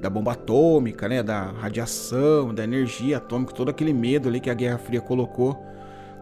da 0.00 0.10
bomba 0.10 0.32
atômica, 0.32 1.08
né, 1.08 1.22
da 1.22 1.44
radiação, 1.44 2.52
da 2.52 2.62
energia 2.62 3.16
atômica, 3.16 3.54
todo 3.54 3.70
aquele 3.70 3.94
medo 3.94 4.28
ali 4.28 4.38
que 4.38 4.50
a 4.50 4.54
Guerra 4.54 4.76
Fria 4.76 5.00
colocou 5.00 5.64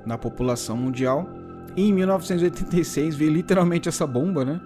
na 0.06 0.16
população 0.16 0.76
mundial. 0.76 1.28
E 1.76 1.88
em 1.88 1.92
1986 1.92 3.16
veio 3.16 3.32
literalmente 3.32 3.88
essa 3.88 4.06
bomba, 4.06 4.44
né, 4.44 4.60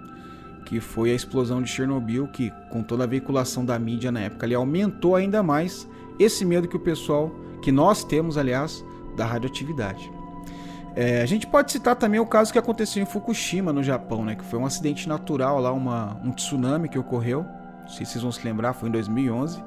que 0.67 0.81
foi 0.81 1.13
a 1.13 1.15
explosão 1.15 1.63
de 1.63 1.71
Chernobyl, 1.71 2.29
que 2.29 2.53
com 2.71 2.83
toda 2.83 3.05
a 3.05 3.07
veiculação 3.07 3.65
da 3.65 3.79
mídia 3.79 4.13
na 4.13 4.21
época 4.21 4.45
ali 4.45 4.55
aumentou 4.55 5.17
ainda 5.17 5.43
mais 5.43 5.89
esse 6.19 6.45
medo 6.45 6.69
que 6.69 6.77
o 6.77 6.81
pessoal, 6.81 7.35
que 7.63 7.73
nós 7.73 8.05
temos, 8.05 8.37
aliás, 8.37 8.85
da 9.17 9.25
radioatividade. 9.25 10.16
É, 10.97 11.21
a 11.21 11.27
gente 11.27 11.47
pode 11.47 11.71
citar 11.71 11.95
também 11.95 12.19
o 12.19 12.27
caso 12.27 12.51
que 12.51 12.59
aconteceu 12.59 13.03
em 13.03 13.07
Fukushima, 13.07 13.73
no 13.73 13.83
Japão, 13.83 14.25
né, 14.25 14.35
que 14.35 14.45
foi 14.45 14.59
um 14.59 14.65
acidente 14.65 15.07
natural 15.07 15.61
lá, 15.61 15.71
uma, 15.71 16.19
um 16.25 16.33
tsunami 16.33 16.89
que 16.89 16.99
ocorreu 16.99 17.47
não 17.87 17.93
sei 17.93 18.05
se 18.05 18.13
vocês 18.13 18.23
vão 18.23 18.33
se 18.33 18.45
lembrar, 18.45 18.73
foi 18.73 18.89
em 18.89 18.93
2011. 18.93 19.63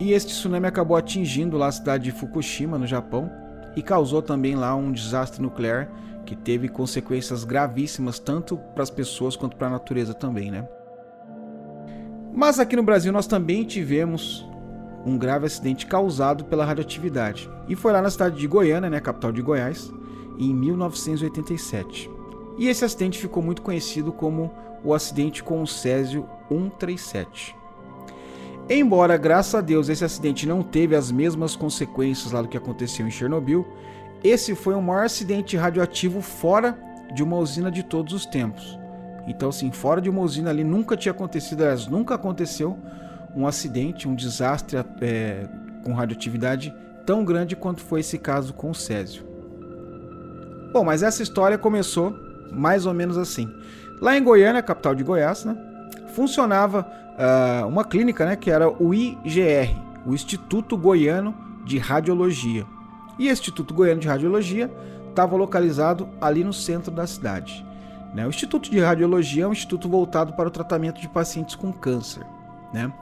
E 0.00 0.12
este 0.12 0.32
tsunami 0.32 0.66
acabou 0.66 0.96
atingindo 0.96 1.58
lá 1.58 1.66
a 1.66 1.72
cidade 1.72 2.04
de 2.04 2.12
Fukushima, 2.12 2.78
no 2.78 2.86
Japão, 2.86 3.30
e 3.76 3.82
causou 3.82 4.22
também 4.22 4.54
lá 4.54 4.74
um 4.74 4.90
desastre 4.90 5.42
nuclear 5.42 5.88
que 6.24 6.34
teve 6.34 6.68
consequências 6.68 7.44
gravíssimas 7.44 8.18
tanto 8.18 8.56
para 8.74 8.82
as 8.82 8.90
pessoas 8.90 9.36
quanto 9.36 9.56
para 9.56 9.66
a 9.66 9.70
natureza 9.70 10.14
também, 10.14 10.50
né? 10.50 10.66
Mas 12.32 12.58
aqui 12.58 12.74
no 12.74 12.82
Brasil 12.82 13.12
nós 13.12 13.26
também 13.26 13.64
tivemos 13.64 14.48
um 15.04 15.18
grave 15.18 15.46
acidente 15.46 15.86
causado 15.86 16.44
pela 16.44 16.64
radioatividade. 16.64 17.50
E 17.68 17.74
foi 17.74 17.92
lá 17.92 18.00
na 18.00 18.10
cidade 18.10 18.38
de 18.38 18.46
Goiânia, 18.46 18.90
né, 18.90 19.00
capital 19.00 19.32
de 19.32 19.42
Goiás, 19.42 19.90
em 20.38 20.54
1987. 20.54 22.10
E 22.56 22.68
esse 22.68 22.84
acidente 22.84 23.18
ficou 23.18 23.42
muito 23.42 23.62
conhecido 23.62 24.12
como 24.12 24.50
o 24.84 24.94
acidente 24.94 25.42
com 25.42 25.62
o 25.62 25.66
Césio 25.66 26.28
137. 26.48 27.56
Embora, 28.70 29.16
graças 29.16 29.54
a 29.54 29.60
Deus, 29.60 29.88
esse 29.88 30.04
acidente 30.04 30.46
não 30.46 30.62
teve 30.62 30.94
as 30.94 31.10
mesmas 31.10 31.56
consequências 31.56 32.32
lá 32.32 32.42
do 32.42 32.48
que 32.48 32.56
aconteceu 32.56 33.06
em 33.06 33.10
Chernobyl, 33.10 33.66
esse 34.22 34.54
foi 34.54 34.74
o 34.74 34.82
maior 34.82 35.06
acidente 35.06 35.56
radioativo 35.56 36.20
fora 36.20 36.78
de 37.14 37.22
uma 37.22 37.36
usina 37.36 37.70
de 37.70 37.82
todos 37.82 38.12
os 38.12 38.26
tempos. 38.26 38.78
Então, 39.26 39.48
assim, 39.48 39.70
fora 39.70 40.00
de 40.00 40.10
uma 40.10 40.20
usina 40.20 40.50
ali 40.50 40.64
nunca 40.64 40.96
tinha 40.96 41.12
acontecido, 41.12 41.62
aliás, 41.62 41.86
nunca 41.86 42.14
aconteceu 42.14 42.78
um 43.34 43.46
acidente, 43.46 44.08
um 44.08 44.14
desastre 44.14 44.78
é, 45.00 45.48
com 45.84 45.92
radioatividade 45.92 46.74
tão 47.06 47.24
grande 47.24 47.54
quanto 47.54 47.80
foi 47.80 48.00
esse 48.00 48.18
caso 48.18 48.52
com 48.52 48.70
o 48.70 48.74
Césio. 48.74 49.27
Bom, 50.72 50.84
mas 50.84 51.02
essa 51.02 51.22
história 51.22 51.56
começou 51.56 52.14
mais 52.52 52.86
ou 52.86 52.92
menos 52.92 53.16
assim. 53.16 53.50
Lá 54.00 54.16
em 54.16 54.22
Goiânia, 54.22 54.62
capital 54.62 54.94
de 54.94 55.02
Goiás, 55.02 55.44
né, 55.44 55.56
funcionava 56.14 56.86
uh, 57.18 57.66
uma 57.66 57.84
clínica 57.84 58.24
né, 58.24 58.36
que 58.36 58.50
era 58.50 58.68
o 58.68 58.94
IGR, 58.94 59.74
o 60.06 60.14
Instituto 60.14 60.76
Goiano 60.76 61.34
de 61.64 61.78
Radiologia. 61.78 62.64
E 63.18 63.28
o 63.28 63.32
Instituto 63.32 63.74
Goiano 63.74 64.00
de 64.00 64.08
Radiologia 64.08 64.70
estava 65.08 65.36
localizado 65.36 66.08
ali 66.20 66.44
no 66.44 66.52
centro 66.52 66.90
da 66.90 67.06
cidade. 67.06 67.64
Né? 68.14 68.26
O 68.26 68.28
Instituto 68.28 68.70
de 68.70 68.78
Radiologia 68.78 69.44
é 69.44 69.48
um 69.48 69.52
instituto 69.52 69.88
voltado 69.88 70.34
para 70.34 70.48
o 70.48 70.50
tratamento 70.50 71.00
de 71.00 71.08
pacientes 71.08 71.54
com 71.54 71.72
câncer. 71.72 72.24
Né? 72.72 72.92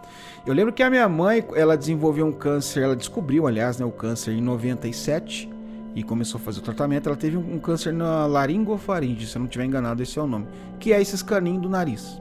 Eu 0.46 0.54
lembro 0.54 0.72
que 0.72 0.82
a 0.82 0.88
minha 0.88 1.08
mãe, 1.08 1.44
ela 1.54 1.76
desenvolveu 1.76 2.26
um 2.26 2.32
câncer, 2.32 2.82
ela 2.82 2.96
descobriu, 2.96 3.46
aliás, 3.46 3.78
né, 3.78 3.84
o 3.84 3.90
câncer 3.90 4.32
em 4.32 4.40
97 4.40 5.55
e 5.96 6.02
começou 6.02 6.38
a 6.38 6.44
fazer 6.44 6.60
o 6.60 6.62
tratamento. 6.62 7.08
Ela 7.08 7.16
teve 7.16 7.38
um 7.38 7.58
câncer 7.58 7.90
na 7.90 8.26
laringofaringe, 8.26 9.26
se 9.26 9.34
eu 9.34 9.40
não 9.40 9.46
estiver 9.46 9.64
enganado, 9.64 10.02
esse 10.02 10.18
é 10.18 10.22
o 10.22 10.26
nome, 10.26 10.46
que 10.78 10.92
é 10.92 11.00
esses 11.00 11.22
caninhos 11.22 11.62
do 11.62 11.70
nariz. 11.70 12.20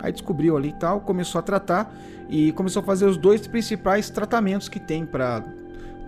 Aí 0.00 0.10
descobriu 0.10 0.56
ali 0.56 0.70
e 0.70 0.72
tal, 0.72 1.02
começou 1.02 1.38
a 1.38 1.42
tratar 1.42 1.94
e 2.30 2.52
começou 2.52 2.80
a 2.80 2.84
fazer 2.84 3.04
os 3.04 3.18
dois 3.18 3.46
principais 3.46 4.08
tratamentos 4.08 4.68
que 4.68 4.80
tem 4.80 5.04
para 5.04 5.44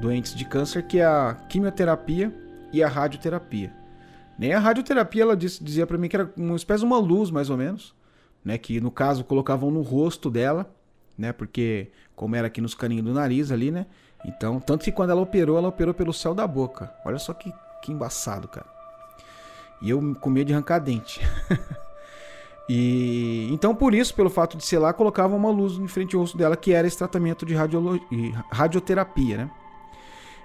doentes 0.00 0.34
de 0.34 0.46
câncer, 0.46 0.82
que 0.82 0.98
é 0.98 1.04
a 1.04 1.36
quimioterapia 1.48 2.34
e 2.72 2.82
a 2.82 2.88
radioterapia. 2.88 3.70
Nem 4.38 4.54
a 4.54 4.58
radioterapia 4.58 5.22
ela 5.22 5.36
dizia 5.36 5.86
para 5.86 5.98
mim 5.98 6.08
que 6.08 6.16
era 6.16 6.32
uma 6.36 6.56
espécie 6.56 6.80
de 6.80 6.86
uma 6.86 6.98
luz, 6.98 7.30
mais 7.30 7.50
ou 7.50 7.56
menos, 7.56 7.94
né, 8.42 8.56
que 8.56 8.80
no 8.80 8.90
caso 8.90 9.24
colocavam 9.24 9.70
no 9.70 9.82
rosto 9.82 10.30
dela, 10.30 10.72
né, 11.18 11.32
porque 11.32 11.90
como 12.14 12.34
era 12.34 12.46
aqui 12.46 12.60
nos 12.60 12.74
caninhos 12.74 13.04
do 13.04 13.12
nariz 13.12 13.50
ali, 13.50 13.70
né? 13.70 13.86
Então, 14.24 14.60
tanto 14.60 14.84
que 14.84 14.92
quando 14.92 15.10
ela 15.10 15.20
operou, 15.20 15.58
ela 15.58 15.68
operou 15.68 15.94
pelo 15.94 16.12
céu 16.12 16.34
da 16.34 16.46
boca. 16.46 16.92
Olha 17.04 17.18
só 17.18 17.32
que, 17.32 17.54
que 17.82 17.92
embaçado, 17.92 18.48
cara. 18.48 18.66
E 19.80 19.90
eu 19.90 20.16
com 20.20 20.30
medo 20.30 20.48
de 20.48 20.52
arrancar 20.52 20.80
dente. 20.80 21.20
E 22.68 23.48
então 23.50 23.74
por 23.74 23.94
isso, 23.94 24.14
pelo 24.14 24.28
fato 24.28 24.56
de 24.56 24.64
ser 24.64 24.78
lá, 24.78 24.92
colocava 24.92 25.34
uma 25.34 25.50
luz 25.50 25.78
em 25.78 25.88
frente 25.88 26.14
ao 26.14 26.20
rosto 26.20 26.36
dela, 26.36 26.54
que 26.54 26.72
era 26.72 26.86
esse 26.86 26.98
tratamento 26.98 27.46
de 27.46 27.54
radioterapia, 28.52 29.38
né? 29.38 29.50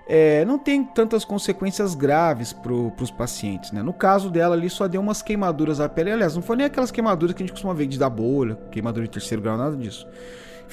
É, 0.06 0.44
não 0.44 0.58
tem 0.58 0.84
tantas 0.84 1.24
consequências 1.24 1.96
graves 1.96 2.52
para 2.52 2.74
os 2.74 3.12
pacientes, 3.12 3.72
né? 3.72 3.82
No 3.82 3.94
caso 3.94 4.30
dela 4.30 4.56
ali 4.56 4.70
só 4.70 4.88
deu 4.88 5.02
umas 5.02 5.22
queimaduras 5.22 5.80
à 5.80 5.88
pele, 5.88 6.12
aliás, 6.12 6.36
não 6.36 6.42
foi 6.42 6.56
nem 6.56 6.66
aquelas 6.66 6.92
queimaduras 6.92 7.36
que 7.36 7.44
a 7.44 7.46
gente 7.46 7.54
costuma 7.54 7.74
ver 7.74 7.88
de 7.88 8.00
dar 8.00 8.10
bolha, 8.10 8.56
queimadura 8.72 9.06
de 9.06 9.12
terceiro 9.12 9.42
grau, 9.42 9.58
nada 9.58 9.76
disso. 9.76 10.08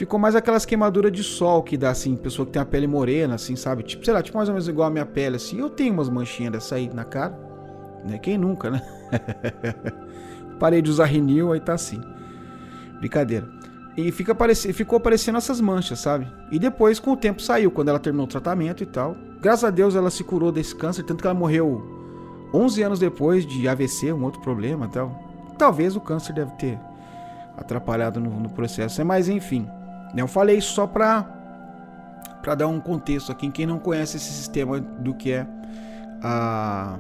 Ficou 0.00 0.18
mais 0.18 0.34
aquelas 0.34 0.64
queimaduras 0.64 1.12
de 1.12 1.22
sol 1.22 1.62
que 1.62 1.76
dá 1.76 1.90
assim, 1.90 2.16
pessoa 2.16 2.46
que 2.46 2.52
tem 2.52 2.62
a 2.62 2.64
pele 2.64 2.86
morena, 2.86 3.34
assim, 3.34 3.54
sabe? 3.54 3.82
Tipo, 3.82 4.02
sei 4.02 4.14
lá, 4.14 4.22
tipo 4.22 4.34
mais 4.34 4.48
ou 4.48 4.54
menos 4.54 4.66
igual 4.66 4.88
a 4.88 4.90
minha 4.90 5.04
pele, 5.04 5.36
assim. 5.36 5.60
Eu 5.60 5.68
tenho 5.68 5.92
umas 5.92 6.08
manchinhas 6.08 6.54
dessa 6.54 6.76
aí 6.76 6.88
na 6.88 7.04
cara, 7.04 7.38
né? 8.02 8.16
Quem 8.16 8.38
nunca, 8.38 8.70
né? 8.70 8.80
Parei 10.58 10.80
de 10.80 10.88
usar 10.88 11.04
Renew, 11.04 11.52
aí 11.52 11.60
tá 11.60 11.74
assim. 11.74 12.00
Brincadeira. 12.98 13.46
E 13.94 14.10
fica 14.10 14.32
aparecendo, 14.32 14.72
ficou 14.72 14.96
aparecendo 14.96 15.36
essas 15.36 15.60
manchas, 15.60 15.98
sabe? 15.98 16.26
E 16.50 16.58
depois, 16.58 16.98
com 16.98 17.10
o 17.10 17.16
tempo, 17.16 17.42
saiu, 17.42 17.70
quando 17.70 17.88
ela 17.88 17.98
terminou 17.98 18.24
o 18.24 18.30
tratamento 18.30 18.82
e 18.82 18.86
tal. 18.86 19.14
Graças 19.42 19.64
a 19.64 19.70
Deus 19.70 19.94
ela 19.94 20.10
se 20.10 20.24
curou 20.24 20.50
desse 20.50 20.74
câncer, 20.74 21.02
tanto 21.02 21.20
que 21.20 21.26
ela 21.26 21.38
morreu 21.38 22.48
11 22.54 22.82
anos 22.82 22.98
depois 22.98 23.44
de 23.44 23.68
AVC, 23.68 24.14
um 24.14 24.24
outro 24.24 24.40
problema 24.40 24.86
e 24.86 24.88
tal. 24.88 25.14
Talvez 25.58 25.94
o 25.94 26.00
câncer 26.00 26.32
deve 26.32 26.52
ter 26.52 26.80
atrapalhado 27.54 28.18
no, 28.18 28.30
no 28.30 28.48
processo, 28.48 29.04
mas 29.04 29.28
enfim. 29.28 29.68
Eu 30.16 30.28
falei 30.28 30.58
isso 30.58 30.72
só 30.72 30.86
pra, 30.86 31.22
pra 32.42 32.54
dar 32.54 32.66
um 32.66 32.80
contexto 32.80 33.30
aqui, 33.30 33.46
em 33.46 33.50
quem 33.50 33.66
não 33.66 33.78
conhece 33.78 34.16
esse 34.16 34.32
sistema 34.32 34.80
do 34.80 35.14
que 35.14 35.32
é 35.32 35.46
a, 36.22 36.98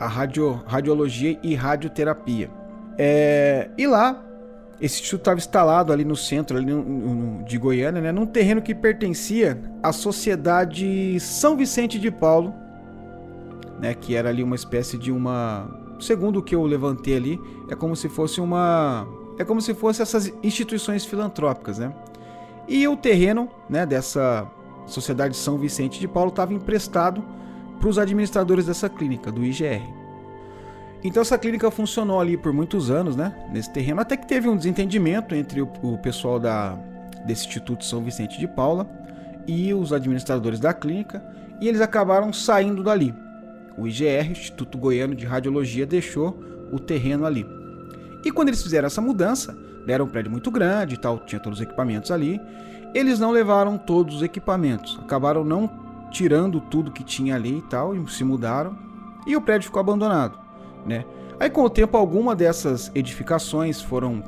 a 0.00 0.06
radio, 0.06 0.62
radiologia 0.66 1.38
e 1.42 1.54
radioterapia. 1.54 2.50
É, 2.96 3.70
e 3.78 3.86
lá, 3.86 4.22
esse 4.80 5.00
instituto 5.00 5.20
estava 5.20 5.38
instalado 5.38 5.92
ali 5.92 6.04
no 6.04 6.16
centro 6.16 6.56
ali 6.56 6.66
no, 6.66 6.82
no, 6.82 7.44
de 7.44 7.58
Goiânia, 7.58 8.00
né, 8.00 8.12
num 8.12 8.26
terreno 8.26 8.60
que 8.60 8.74
pertencia 8.74 9.60
à 9.82 9.92
Sociedade 9.92 11.18
São 11.20 11.56
Vicente 11.56 11.98
de 11.98 12.10
Paulo, 12.10 12.54
né, 13.80 13.94
que 13.94 14.16
era 14.16 14.28
ali 14.28 14.42
uma 14.42 14.56
espécie 14.56 14.98
de 14.98 15.12
uma 15.12 15.68
segundo 16.00 16.38
o 16.38 16.42
que 16.42 16.54
eu 16.54 16.64
levantei 16.64 17.16
ali, 17.16 17.40
é 17.68 17.74
como 17.74 17.94
se 17.96 18.08
fosse 18.08 18.40
uma. 18.40 19.06
É 19.38 19.44
como 19.44 19.60
se 19.60 19.74
fosse 19.74 20.02
essas 20.02 20.32
instituições 20.42 21.04
filantrópicas, 21.04 21.78
né? 21.78 21.92
E 22.68 22.86
o 22.86 22.96
terreno 22.96 23.48
né, 23.68 23.86
dessa 23.86 24.46
Sociedade 24.86 25.36
São 25.36 25.56
Vicente 25.56 25.98
de 25.98 26.06
Paulo 26.06 26.28
estava 26.28 26.52
emprestado 26.52 27.24
para 27.80 27.88
os 27.88 27.98
administradores 27.98 28.66
dessa 28.66 28.88
clínica, 28.88 29.32
do 29.32 29.44
IGR. 29.44 29.82
Então 31.02 31.22
essa 31.22 31.38
clínica 31.38 31.70
funcionou 31.70 32.20
ali 32.20 32.36
por 32.36 32.52
muitos 32.52 32.90
anos, 32.90 33.16
né? 33.16 33.34
Nesse 33.52 33.72
terreno, 33.72 34.00
até 34.00 34.16
que 34.16 34.26
teve 34.26 34.48
um 34.48 34.56
desentendimento 34.56 35.34
entre 35.34 35.62
o, 35.62 35.70
o 35.82 35.96
pessoal 35.98 36.38
da, 36.38 36.74
desse 37.24 37.46
Instituto 37.46 37.84
São 37.84 38.02
Vicente 38.02 38.38
de 38.38 38.48
Paula 38.48 38.86
e 39.46 39.72
os 39.72 39.92
administradores 39.92 40.60
da 40.60 40.74
clínica, 40.74 41.24
e 41.60 41.68
eles 41.68 41.80
acabaram 41.80 42.32
saindo 42.32 42.82
dali. 42.82 43.14
O 43.78 43.86
IGR, 43.86 44.30
Instituto 44.30 44.76
Goiano 44.76 45.14
de 45.14 45.24
Radiologia, 45.24 45.86
deixou 45.86 46.38
o 46.70 46.78
terreno 46.78 47.24
ali. 47.24 47.46
E 48.24 48.30
quando 48.32 48.48
eles 48.48 48.62
fizeram 48.62 48.86
essa 48.86 49.00
mudança, 49.00 49.56
era 49.86 50.02
um 50.02 50.06
prédio 50.06 50.30
muito 50.30 50.50
grande 50.50 50.94
e 50.94 50.98
tal, 50.98 51.18
tinha 51.18 51.40
todos 51.40 51.58
os 51.58 51.62
equipamentos 51.62 52.10
ali, 52.10 52.40
eles 52.94 53.18
não 53.18 53.30
levaram 53.30 53.76
todos 53.76 54.16
os 54.16 54.22
equipamentos, 54.22 54.98
acabaram 55.02 55.44
não 55.44 55.70
tirando 56.10 56.60
tudo 56.60 56.90
que 56.90 57.04
tinha 57.04 57.34
ali 57.34 57.58
e 57.58 57.62
tal, 57.62 57.94
e 57.94 58.10
se 58.10 58.24
mudaram, 58.24 58.76
e 59.26 59.36
o 59.36 59.40
prédio 59.40 59.66
ficou 59.66 59.80
abandonado, 59.80 60.38
né? 60.86 61.04
Aí 61.38 61.50
com 61.50 61.62
o 61.62 61.70
tempo 61.70 61.96
alguma 61.96 62.34
dessas 62.34 62.90
edificações 62.94 63.80
foram 63.80 64.22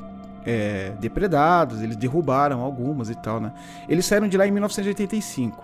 é, 0.45 0.93
depredadas, 0.99 1.81
eles 1.81 1.95
derrubaram 1.95 2.61
algumas 2.61 3.09
e 3.09 3.15
tal, 3.15 3.39
né? 3.39 3.53
Eles 3.89 4.05
saíram 4.05 4.27
de 4.27 4.37
lá 4.37 4.47
em 4.47 4.51
1985, 4.51 5.63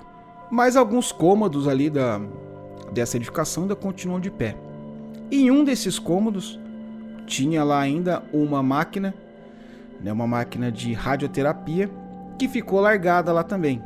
mas 0.51 0.75
alguns 0.75 1.12
cômodos 1.12 1.67
ali 1.67 1.89
da 1.89 2.20
dessa 2.91 3.17
edificação 3.17 3.63
ainda 3.63 3.75
continuam 3.75 4.20
de 4.20 4.32
pé. 4.32 4.56
E 5.29 5.44
em 5.44 5.51
um 5.51 5.63
desses 5.63 6.00
cômodos 6.00 6.60
tinha 7.25 7.63
lá 7.63 7.79
ainda 7.79 8.24
uma 8.32 8.63
máquina, 8.63 9.13
né, 10.01 10.11
uma 10.11 10.27
máquina 10.27 10.71
de 10.71 10.93
radioterapia 10.93 11.89
que 12.37 12.47
ficou 12.47 12.79
largada 12.79 13.31
lá 13.31 13.43
também, 13.43 13.81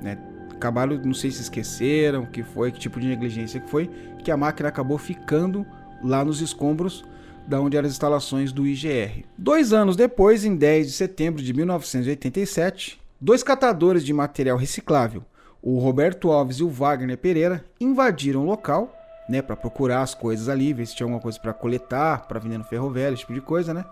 né? 0.00 0.18
Acabaram, 0.50 0.98
não 1.04 1.14
sei 1.14 1.30
se 1.30 1.42
esqueceram, 1.42 2.26
que 2.26 2.42
foi, 2.42 2.72
que 2.72 2.80
tipo 2.80 2.98
de 2.98 3.06
negligência 3.06 3.60
que 3.60 3.70
foi, 3.70 3.88
que 4.24 4.30
a 4.30 4.36
máquina 4.36 4.68
acabou 4.68 4.98
ficando 4.98 5.64
lá 6.02 6.24
nos 6.24 6.40
escombros 6.40 7.04
da 7.46 7.60
onde 7.60 7.76
eram 7.76 7.86
as 7.86 7.92
instalações 7.92 8.52
do 8.52 8.66
IGR. 8.66 9.24
Dois 9.36 9.72
anos 9.72 9.96
depois, 9.96 10.44
em 10.44 10.56
10 10.56 10.88
de 10.88 10.92
setembro 10.92 11.42
de 11.42 11.54
1987, 11.54 13.00
dois 13.20 13.42
catadores 13.42 14.04
de 14.04 14.12
material 14.12 14.58
reciclável, 14.58 15.24
o 15.62 15.78
Roberto 15.78 16.30
Alves 16.30 16.58
e 16.58 16.64
o 16.64 16.68
Wagner 16.68 17.16
Pereira, 17.16 17.64
invadiram 17.80 18.42
o 18.42 18.46
local, 18.46 18.94
né, 19.28 19.42
para 19.42 19.56
procurar 19.56 20.02
as 20.02 20.14
coisas 20.14 20.48
ali, 20.48 20.72
ver 20.72 20.86
se 20.86 20.94
tinha 20.94 21.04
alguma 21.04 21.20
coisa 21.20 21.38
para 21.38 21.52
coletar, 21.52 22.26
para 22.26 22.38
vender 22.38 22.58
no 22.58 22.64
ferro 22.64 22.90
velho, 22.90 23.14
esse 23.14 23.20
tipo 23.20 23.34
de 23.34 23.40
coisa, 23.40 23.72
né? 23.72 23.84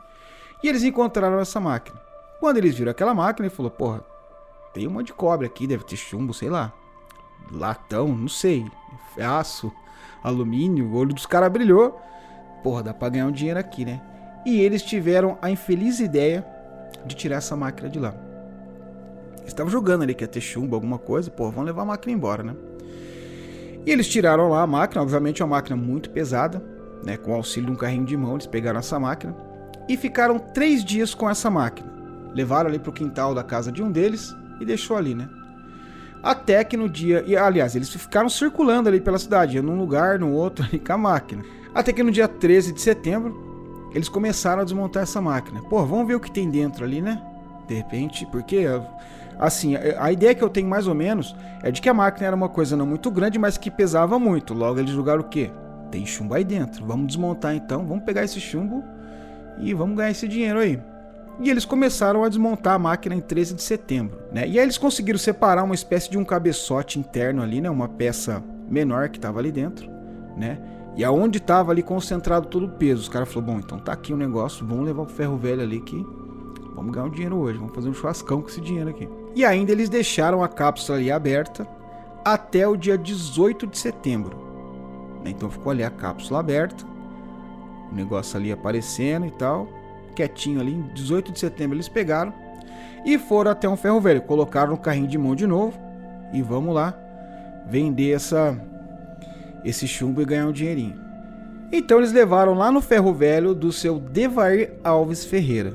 E 0.63 0.69
eles 0.69 0.83
encontraram 0.83 1.39
essa 1.39 1.61
máquina. 1.61 2.01
Quando 2.41 2.59
eles 2.59 2.75
viram 2.75 2.91
aquela 2.91 3.15
máquina, 3.15 3.47
ele 3.47 3.55
falou: 3.55 3.71
"Porra, 3.71 4.05
tem 4.73 4.87
uma 4.87 5.03
de 5.03 5.13
cobre 5.13 5.47
aqui, 5.47 5.67
deve 5.67 5.85
ter 5.85 5.97
chumbo, 5.97 6.35
sei 6.35 6.51
lá. 6.51 6.73
Latão, 7.51 8.09
não 8.09 8.29
sei. 8.29 8.67
Aço, 9.19 9.73
alumínio. 10.23 10.87
O 10.87 10.97
olho 10.97 11.15
dos 11.15 11.25
caras 11.25 11.51
brilhou. 11.51 11.99
Porra, 12.63 12.83
dá 12.83 12.95
pra 12.95 13.09
ganhar 13.09 13.27
um 13.27 13.33
dinheiro 13.33 13.59
aqui, 13.59 13.85
né? 13.85 14.03
E 14.45 14.61
eles 14.61 14.83
tiveram 14.83 15.39
a 15.41 15.51
infeliz 15.51 15.99
ideia 16.01 16.47
de 17.07 17.15
tirar 17.15 17.37
essa 17.37 17.57
máquina 17.57 17.89
de 17.89 17.99
lá. 17.99 18.15
Eles 19.39 19.49
estavam 19.49 19.71
jogando 19.71 20.03
ali 20.03 20.15
que 20.15 20.25
ia 20.25 20.29
ter 20.29 20.41
chumbo, 20.41 20.75
alguma 20.75 20.99
coisa. 20.99 21.31
Porra, 21.31 21.53
vão 21.53 21.65
levar 21.65 21.83
a 21.83 21.87
máquina 21.87 22.13
embora, 22.13 22.43
né? 22.43 22.55
E 23.87 23.91
eles 23.91 24.09
tiraram 24.09 24.51
lá 24.51 24.63
a 24.63 24.67
máquina. 24.67 25.01
Obviamente 25.01 25.41
é 25.41 25.45
uma 25.45 25.57
máquina 25.57 25.77
muito 25.77 26.11
pesada, 26.11 26.63
né? 27.03 27.17
Com 27.17 27.31
o 27.31 27.35
auxílio 27.35 27.69
de 27.69 27.73
um 27.73 27.77
carrinho 27.77 28.05
de 28.05 28.17
mão, 28.17 28.35
eles 28.35 28.47
pegaram 28.47 28.81
essa 28.81 28.99
máquina. 28.99 29.35
E 29.89 29.97
ficaram 29.97 30.39
três 30.39 30.85
dias 30.85 31.15
com 31.15 31.29
essa 31.29 31.49
máquina. 31.49 31.89
Levaram 32.35 32.69
ali 32.69 32.79
pro 32.79 32.93
quintal 32.93 33.35
da 33.35 33.43
casa 33.43 33.71
de 33.71 33.83
um 33.83 33.91
deles 33.91 34.35
e 34.61 34.65
deixou 34.65 34.97
ali, 34.97 35.15
né? 35.15 35.29
Até 36.23 36.65
que 36.65 36.77
no 36.77 36.89
dia. 36.89 37.23
E 37.27 37.37
aliás, 37.37 37.77
eles 37.77 37.89
ficaram 37.89 38.29
circulando 38.29 38.89
ali 38.89 39.01
pela 39.01 39.19
cidade, 39.19 39.61
num 39.63 39.79
lugar, 39.79 40.19
no 40.19 40.33
outro, 40.33 40.65
ali 40.69 40.79
com 40.79 40.93
a 40.93 40.99
máquina. 40.99 41.45
Até 41.75 41.93
que 41.93 42.03
no 42.03 42.11
dia 42.11 42.27
13 42.27 42.73
de 42.73 42.81
setembro, 42.81 43.89
eles 43.95 44.09
começaram 44.09 44.63
a 44.63 44.65
desmontar 44.65 45.05
essa 45.05 45.21
máquina. 45.21 45.63
Pô, 45.63 45.85
vamos 45.85 46.07
ver 46.07 46.17
o 46.17 46.21
que 46.21 46.31
tem 46.31 46.51
dentro 46.51 46.85
ali, 46.85 47.01
né? 47.01 47.23
De 47.69 47.75
repente, 47.75 48.27
porque. 48.27 48.67
Assim, 49.39 49.77
a 49.77 50.11
ideia 50.11 50.35
que 50.35 50.43
eu 50.43 50.49
tenho 50.49 50.67
mais 50.67 50.87
ou 50.87 50.95
menos 50.95 51.37
é 51.63 51.71
de 51.71 51.83
que 51.83 51.91
a 51.91 51.95
máquina 51.95 52.27
era 52.27 52.35
uma 52.35 52.49
coisa 52.49 52.75
não 52.75 52.87
muito 52.87 53.11
grande, 53.11 53.39
mas 53.39 53.59
que 53.59 53.71
pesava 53.71 54.19
muito. 54.19 54.55
Logo 54.55 54.81
eles 54.81 54.91
julgaram 54.91 55.21
o 55.21 55.29
quê? 55.29 55.51
Tem 55.91 56.07
chumbo 56.07 56.33
aí 56.33 56.43
dentro. 56.43 56.87
Vamos 56.87 57.07
desmontar 57.07 57.55
então, 57.55 57.87
vamos 57.87 58.03
pegar 58.05 58.25
esse 58.25 58.41
chumbo 58.41 58.83
e 59.59 59.73
vamos 59.75 59.97
ganhar 59.97 60.11
esse 60.11 60.29
dinheiro 60.29 60.59
aí. 60.59 60.81
E 61.39 61.51
eles 61.51 61.65
começaram 61.65 62.25
a 62.25 62.29
desmontar 62.29 62.75
a 62.75 62.79
máquina 62.79 63.15
em 63.15 63.21
13 63.21 63.55
de 63.55 63.63
setembro. 63.63 64.19
Né? 64.33 64.49
E 64.49 64.59
aí 64.59 64.65
eles 64.65 64.79
conseguiram 64.79 65.19
separar 65.19 65.65
uma 65.65 65.75
espécie 65.75 66.11
de 66.11 66.17
um 66.17 66.25
cabeçote 66.25 66.99
interno 66.99 67.43
ali, 67.43 67.61
né? 67.61 67.69
uma 67.69 67.89
peça 67.89 68.43
menor 68.69 69.11
que 69.11 69.19
estava 69.19 69.39
ali 69.39 69.53
dentro. 69.53 69.89
Né? 70.37 70.59
E 70.97 71.05
aonde 71.05 71.37
estava 71.37 71.73
ali 71.73 71.83
concentrado 71.83 72.47
todo 72.49 72.65
o 72.67 72.71
peso. 72.71 73.03
Os 73.03 73.09
caras 73.09 73.31
falaram: 73.31 73.55
bom, 73.55 73.59
então 73.61 73.79
tá 73.79 73.93
aqui 73.93 74.15
o 74.15 74.17
negócio, 74.17 74.67
vamos 74.67 74.87
levar 74.87 75.03
o 75.03 75.07
ferro 75.07 75.37
velho 75.37 75.61
ali 75.61 75.81
que 75.81 76.07
vamos 76.75 76.93
ganhar 76.93 77.07
um 77.07 77.11
dinheiro 77.11 77.37
hoje, 77.37 77.59
vamos 77.59 77.75
fazer 77.75 77.89
um 77.89 77.95
churrascão 77.95 78.41
com 78.41 78.49
esse 78.49 78.61
dinheiro 78.61 78.91
aqui. 78.91 79.09
E 79.35 79.45
ainda 79.45 79.73
eles 79.73 79.89
deixaram 79.89 80.43
a 80.43 80.49
cápsula 80.49 80.97
ali 80.97 81.11
aberta 81.11 81.67
até 82.25 82.67
o 82.67 82.77
dia 82.77 82.97
18 82.97 83.67
de 83.67 83.79
setembro. 83.79 84.37
Né? 85.23 85.31
Então 85.31 85.51
ficou 85.51 85.71
ali 85.71 85.85
a 85.85 85.91
cápsula 85.91 86.41
aberta, 86.41 86.85
o 87.91 87.95
negócio 87.95 88.37
ali 88.37 88.53
aparecendo 88.53 89.27
e 89.27 89.31
tal 89.31 89.69
quietinho 90.17 90.61
ali. 90.61 90.73
Em 90.73 90.83
18 90.95 91.31
de 91.31 91.39
setembro 91.39 91.77
eles 91.77 91.89
pegaram 91.89 92.33
e 93.05 93.19
foram 93.19 93.51
até 93.51 93.69
um 93.69 93.77
ferro 93.77 94.01
velho. 94.01 94.23
Colocaram 94.23 94.73
no 94.73 94.79
carrinho 94.79 95.07
de 95.07 95.19
mão 95.19 95.37
de 95.37 95.47
novo 95.47 95.79
e 96.33 96.43
vamos 96.43 96.75
lá 96.75 96.99
vender 97.69 98.13
essa 98.13 98.59
esse 99.65 99.87
chumbo 99.87 100.23
e 100.23 100.25
ganhar 100.25 100.47
um 100.47 100.53
dinheirinho. 100.53 101.05
Então 101.73 101.99
eles 101.99 102.13
levaram 102.13 102.55
lá 102.55 102.71
no 102.71 102.81
ferro 102.81 103.13
velho 103.13 103.53
do 103.55 103.73
seu 103.73 103.99
Devair 103.99 104.75
Alves 104.83 105.25
Ferreira. 105.25 105.75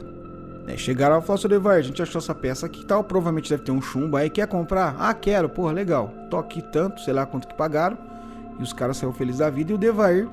É, 0.68 0.78
chegaram 0.78 1.18
e 1.18 1.22
falaram, 1.22 1.42
seu 1.42 1.50
Devair, 1.50 1.80
a 1.80 1.82
gente 1.82 2.02
achou 2.02 2.20
essa 2.20 2.34
peça 2.34 2.66
aqui 2.66 2.86
tal, 2.86 3.04
provavelmente 3.04 3.50
deve 3.50 3.64
ter 3.64 3.72
um 3.72 3.82
chumbo 3.82 4.16
aí, 4.16 4.30
quer 4.30 4.48
comprar? 4.48 4.96
Ah, 4.98 5.14
quero, 5.14 5.50
porra, 5.50 5.74
legal. 5.74 6.10
Tô 6.30 6.38
aqui 6.38 6.62
tanto, 6.62 7.02
sei 7.02 7.14
lá 7.14 7.26
quanto 7.26 7.48
que 7.48 7.56
pagaram. 7.56 7.98
E 8.58 8.64
os 8.64 8.72
caras 8.72 8.96
saíram 8.96 9.14
felizes 9.14 9.40
da 9.40 9.50
vida 9.50 9.74
e 9.74 9.76
o 9.76 9.78
Devair, 9.78 10.30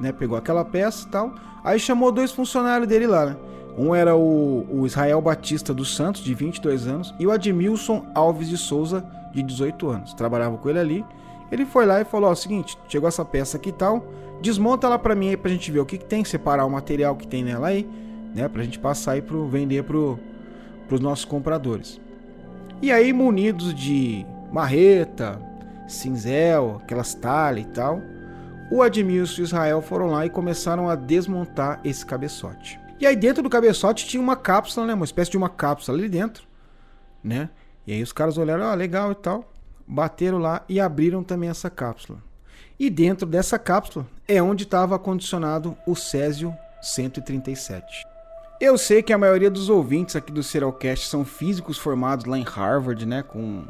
né, 0.00 0.12
pegou 0.12 0.36
aquela 0.36 0.64
peça 0.64 1.06
e 1.06 1.10
tal, 1.10 1.34
Aí 1.64 1.80
chamou 1.80 2.12
dois 2.12 2.30
funcionários 2.30 2.86
dele 2.86 3.06
lá, 3.06 3.24
né? 3.24 3.36
Um 3.76 3.94
era 3.94 4.14
o, 4.14 4.66
o, 4.70 4.86
Israel 4.86 5.20
Batista 5.20 5.72
dos 5.72 5.96
Santos, 5.96 6.22
de 6.22 6.34
22 6.34 6.86
anos, 6.86 7.12
e 7.18 7.26
o 7.26 7.30
Admilson 7.30 8.04
Alves 8.14 8.50
de 8.50 8.58
Souza, 8.58 9.04
de 9.32 9.42
18 9.42 9.88
anos. 9.88 10.12
Trabalhava 10.12 10.58
com 10.58 10.68
ele 10.68 10.78
ali. 10.78 11.04
Ele 11.50 11.64
foi 11.64 11.86
lá 11.86 12.02
e 12.02 12.04
falou: 12.04 12.30
Ó, 12.30 12.34
seguinte, 12.34 12.78
chegou 12.86 13.08
essa 13.08 13.24
peça 13.24 13.56
aqui 13.56 13.70
e 13.70 13.72
tal, 13.72 14.06
desmonta 14.42 14.86
ela 14.86 14.98
pra 14.98 15.14
mim 15.14 15.30
aí 15.30 15.36
pra 15.38 15.50
gente 15.50 15.72
ver 15.72 15.80
o 15.80 15.86
que, 15.86 15.96
que 15.96 16.04
tem, 16.04 16.22
separar 16.22 16.66
o 16.66 16.70
material 16.70 17.16
que 17.16 17.26
tem 17.26 17.42
nela 17.42 17.68
aí, 17.68 17.88
né? 18.34 18.46
Pra 18.46 18.62
gente 18.62 18.78
passar 18.78 19.12
aí 19.12 19.22
pro 19.22 19.48
vender 19.48 19.84
pro, 19.84 20.18
pros 20.86 21.00
nossos 21.00 21.24
compradores. 21.24 21.98
E 22.82 22.92
aí, 22.92 23.10
munidos 23.12 23.74
de 23.74 24.26
marreta, 24.52 25.40
cinzel, 25.88 26.80
aquelas 26.82 27.14
talhas 27.14 27.64
e 27.64 27.68
tal, 27.70 28.00
o 28.70 28.82
Admilson 28.82 29.40
e 29.40 29.44
Israel 29.44 29.82
foram 29.82 30.06
lá 30.06 30.24
e 30.24 30.30
começaram 30.30 30.88
a 30.88 30.94
desmontar 30.94 31.80
esse 31.84 32.04
cabeçote. 32.04 32.80
E 32.98 33.06
aí 33.06 33.16
dentro 33.16 33.42
do 33.42 33.50
cabeçote 33.50 34.06
tinha 34.06 34.22
uma 34.22 34.36
cápsula, 34.36 34.86
né? 34.86 34.94
Uma 34.94 35.04
espécie 35.04 35.30
de 35.30 35.36
uma 35.36 35.48
cápsula 35.48 35.98
ali 35.98 36.08
dentro, 36.08 36.46
né? 37.22 37.50
E 37.86 37.92
aí 37.92 38.02
os 38.02 38.12
caras 38.12 38.38
olharam, 38.38 38.64
ah, 38.64 38.74
legal 38.74 39.12
e 39.12 39.14
tal, 39.14 39.52
bateram 39.86 40.38
lá 40.38 40.64
e 40.68 40.80
abriram 40.80 41.22
também 41.22 41.50
essa 41.50 41.68
cápsula. 41.68 42.18
E 42.78 42.88
dentro 42.88 43.26
dessa 43.26 43.58
cápsula 43.58 44.06
é 44.26 44.42
onde 44.42 44.64
estava 44.64 44.96
acondicionado 44.96 45.76
o 45.86 45.94
Césio 45.94 46.54
137. 46.80 48.04
Eu 48.60 48.78
sei 48.78 49.02
que 49.02 49.12
a 49.12 49.18
maioria 49.18 49.50
dos 49.50 49.68
ouvintes 49.68 50.16
aqui 50.16 50.32
do 50.32 50.42
Serialcast 50.42 51.08
são 51.08 51.24
físicos 51.24 51.76
formados 51.76 52.24
lá 52.24 52.38
em 52.38 52.44
Harvard, 52.44 53.04
né, 53.04 53.22
com 53.22 53.64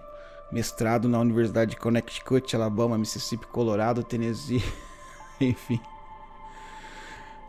mestrado 0.51 1.09
na 1.09 1.19
Universidade 1.19 1.73
de 1.73 1.77
Connecticut, 1.77 2.55
Alabama, 2.55 2.99
Mississippi, 2.99 3.47
Colorado, 3.47 4.03
Tennessee, 4.03 4.63
enfim. 5.41 5.81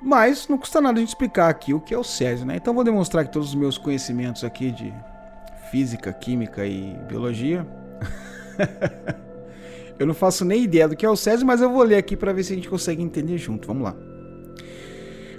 Mas 0.02 0.48
não 0.48 0.58
custa 0.58 0.82
nada 0.82 0.98
a 0.98 1.00
gente 1.00 1.10
explicar 1.10 1.50
aqui 1.50 1.74
o 1.74 1.80
que 1.80 1.94
é 1.94 1.98
o 1.98 2.04
Césio, 2.04 2.46
né? 2.46 2.58
Então 2.58 2.74
vou 2.74 2.84
demonstrar 2.84 3.24
aqui 3.24 3.32
todos 3.32 3.50
os 3.50 3.56
meus 3.56 3.78
conhecimentos 3.78 4.44
aqui 4.44 4.72
de 4.72 4.94
física, 5.72 6.12
química 6.14 6.66
e 6.66 6.96
biologia. 7.08 7.66
eu 9.98 10.06
não 10.06 10.14
faço 10.14 10.46
nem 10.46 10.64
ideia 10.64 10.88
do 10.88 10.96
que 10.96 11.06
é 11.06 11.10
o 11.10 11.16
Césio, 11.16 11.46
mas 11.46 11.62
eu 11.62 11.72
vou 11.72 11.84
ler 11.84 11.98
aqui 11.98 12.16
para 12.16 12.34
ver 12.34 12.44
se 12.44 12.54
a 12.54 12.56
gente 12.56 12.70
consegue 12.70 13.02
entender 13.02 13.38
junto. 13.38 13.68
Vamos 13.68 13.84
lá. 13.84 13.96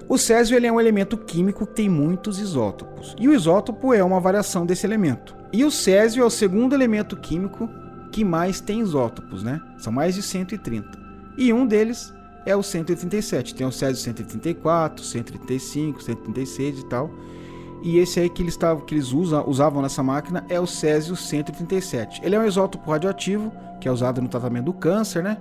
O 0.08 0.16
césio 0.16 0.56
ele 0.56 0.68
é 0.68 0.72
um 0.72 0.80
elemento 0.80 1.16
químico 1.18 1.66
que 1.66 1.74
tem 1.74 1.88
muitos 1.88 2.38
isótopos. 2.38 3.16
E 3.18 3.26
o 3.26 3.34
isótopo 3.34 3.92
é 3.92 4.04
uma 4.04 4.20
variação 4.20 4.64
desse 4.64 4.86
elemento. 4.86 5.36
E 5.52 5.64
o 5.64 5.70
césio 5.70 6.22
é 6.22 6.26
o 6.26 6.30
segundo 6.30 6.74
elemento 6.74 7.16
químico 7.16 7.68
que 8.10 8.24
mais 8.24 8.60
tem 8.60 8.80
isótopos, 8.80 9.42
né? 9.42 9.60
São 9.78 9.92
mais 9.92 10.14
de 10.14 10.22
130. 10.22 10.98
E 11.36 11.52
um 11.52 11.66
deles 11.66 12.14
é 12.44 12.56
o 12.56 12.62
137. 12.62 13.54
Tem 13.54 13.66
o 13.66 13.72
Césio 13.72 14.02
134, 14.02 15.04
135, 15.04 16.02
136 16.02 16.78
e 16.78 16.86
tal. 16.86 17.10
E 17.82 17.98
esse 17.98 18.18
aí 18.18 18.30
que 18.30 18.42
eles, 18.42 18.56
tavam, 18.56 18.84
que 18.84 18.94
eles 18.94 19.12
usavam 19.12 19.82
nessa 19.82 20.02
máquina 20.02 20.44
é 20.48 20.58
o 20.58 20.66
Césio 20.66 21.14
137. 21.14 22.20
Ele 22.24 22.34
é 22.34 22.40
um 22.40 22.46
isótopo 22.46 22.90
radioativo, 22.90 23.52
que 23.80 23.86
é 23.86 23.92
usado 23.92 24.22
no 24.22 24.28
tratamento 24.28 24.64
do 24.64 24.72
câncer, 24.72 25.22
né? 25.22 25.36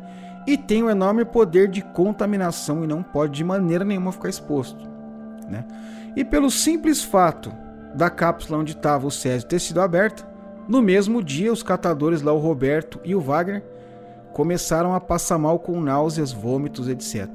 E 0.45 0.57
tem 0.57 0.83
um 0.83 0.89
enorme 0.89 1.25
poder 1.25 1.67
de 1.67 1.81
contaminação 1.81 2.83
e 2.83 2.87
não 2.87 3.01
pode 3.01 3.33
de 3.33 3.43
maneira 3.43 3.83
nenhuma 3.83 4.11
ficar 4.11 4.29
exposto. 4.29 4.87
Né? 5.49 5.65
E 6.15 6.23
pelo 6.23 6.51
simples 6.51 7.03
fato 7.03 7.51
da 7.95 8.10
cápsula 8.10 8.60
onde 8.60 8.73
estava 8.73 9.08
o 9.08 9.12
Césio 9.12 9.47
ter 9.47 9.60
sido 9.60 9.81
aberta, 9.81 10.27
no 10.67 10.81
mesmo 10.81 11.23
dia 11.23 11.51
os 11.51 11.63
catadores 11.63 12.21
lá, 12.21 12.34
o 12.34 12.39
Roberto 12.39 12.99
e 13.03 13.15
o 13.15 13.21
Wagner, 13.21 13.63
começaram 14.34 14.93
a 14.93 14.99
passar 14.99 15.38
mal 15.38 15.60
com 15.60 15.79
náuseas, 15.79 16.34
vômitos, 16.34 16.89
etc. 16.89 17.27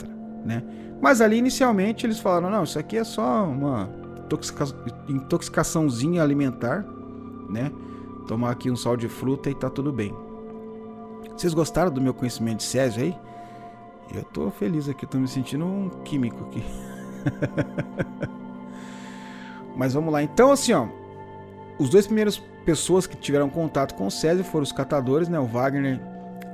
Né? 0.44 0.62
Mas 1.00 1.20
ali 1.20 1.38
inicialmente 1.38 2.04
eles 2.04 2.18
falaram: 2.18 2.50
não, 2.50 2.64
isso 2.64 2.78
aqui 2.78 2.96
é 2.96 3.04
só 3.04 3.44
uma 3.44 3.88
intoxica 4.24 4.64
intoxicaçãozinha 5.08 6.22
alimentar, 6.22 6.84
né? 7.48 7.72
Tomar 8.28 8.50
aqui 8.50 8.70
um 8.70 8.76
sal 8.76 8.96
de 8.96 9.08
fruta 9.08 9.50
e 9.50 9.54
tá 9.54 9.70
tudo 9.70 9.92
bem. 9.92 10.14
Vocês 11.36 11.54
gostaram 11.54 11.90
do 11.90 12.00
meu 12.00 12.12
conhecimento 12.12 12.58
de 12.58 12.64
Césio 12.64 13.02
aí? 13.02 13.16
Eu 14.14 14.24
tô 14.24 14.50
feliz 14.50 14.88
aqui, 14.88 15.06
tô 15.06 15.18
me 15.18 15.28
sentindo 15.28 15.64
um 15.64 15.88
químico 16.04 16.44
aqui. 16.44 16.62
Mas 19.76 19.94
vamos 19.94 20.12
lá. 20.12 20.22
Então, 20.22 20.52
assim, 20.52 20.72
ó. 20.72 20.86
Os 21.78 21.88
dois 21.88 22.06
primeiros 22.06 22.42
pessoas 22.64 23.06
que 23.06 23.16
tiveram 23.16 23.48
contato 23.48 23.94
com 23.94 24.06
o 24.06 24.10
Césio 24.10 24.44
foram 24.44 24.62
os 24.62 24.72
catadores, 24.72 25.28
né? 25.28 25.38
O 25.38 25.46
Wagner 25.46 26.00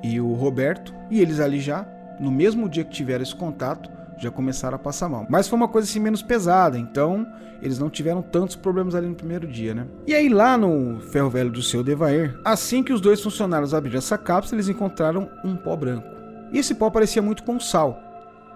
e 0.03 0.21
o 0.21 0.33
Roberto. 0.35 0.95
E 1.11 1.21
eles 1.21 1.41
ali 1.41 1.61
já, 1.61 1.87
no 2.21 2.31
mesmo 2.31 2.69
dia 2.69 2.85
que 2.85 2.93
tiveram 2.93 3.23
esse 3.23 3.35
contato, 3.35 3.91
já 4.19 4.31
começaram 4.31 4.77
a 4.77 4.79
passar 4.79 5.09
mal. 5.09 5.27
Mas 5.29 5.49
foi 5.49 5.57
uma 5.57 5.69
coisa 5.69 5.89
assim 5.89 6.01
menos 6.01 6.23
pesada, 6.23 6.79
então 6.79 7.27
eles 7.61 7.79
não 7.79 7.91
tiveram 7.91 8.23
tantos 8.23 8.57
problemas 8.57 8.95
ali 8.95 9.07
no 9.09 9.15
primeiro 9.15 9.47
dia, 9.47 9.75
né? 9.75 9.87
E 10.07 10.15
aí 10.15 10.29
lá 10.29 10.57
no 10.57 11.01
ferro 11.01 11.31
velho 11.31 11.51
do 11.51 11.63
seu 11.63 11.83
Devair, 11.83 12.39
assim 12.45 12.83
que 12.83 12.93
os 12.93 13.01
dois 13.01 13.21
funcionários 13.21 13.75
abriram 13.75 13.99
essa 13.99 14.17
cápsula, 14.17 14.57
eles 14.57 14.69
encontraram 14.69 15.29
um 15.45 15.57
pó 15.57 15.77
branco. 15.77 16.07
E 16.53 16.59
esse 16.59 16.75
pó 16.75 16.91
parecia 16.91 17.21
muito 17.21 17.43
com 17.43 17.59
sal, 17.61 18.01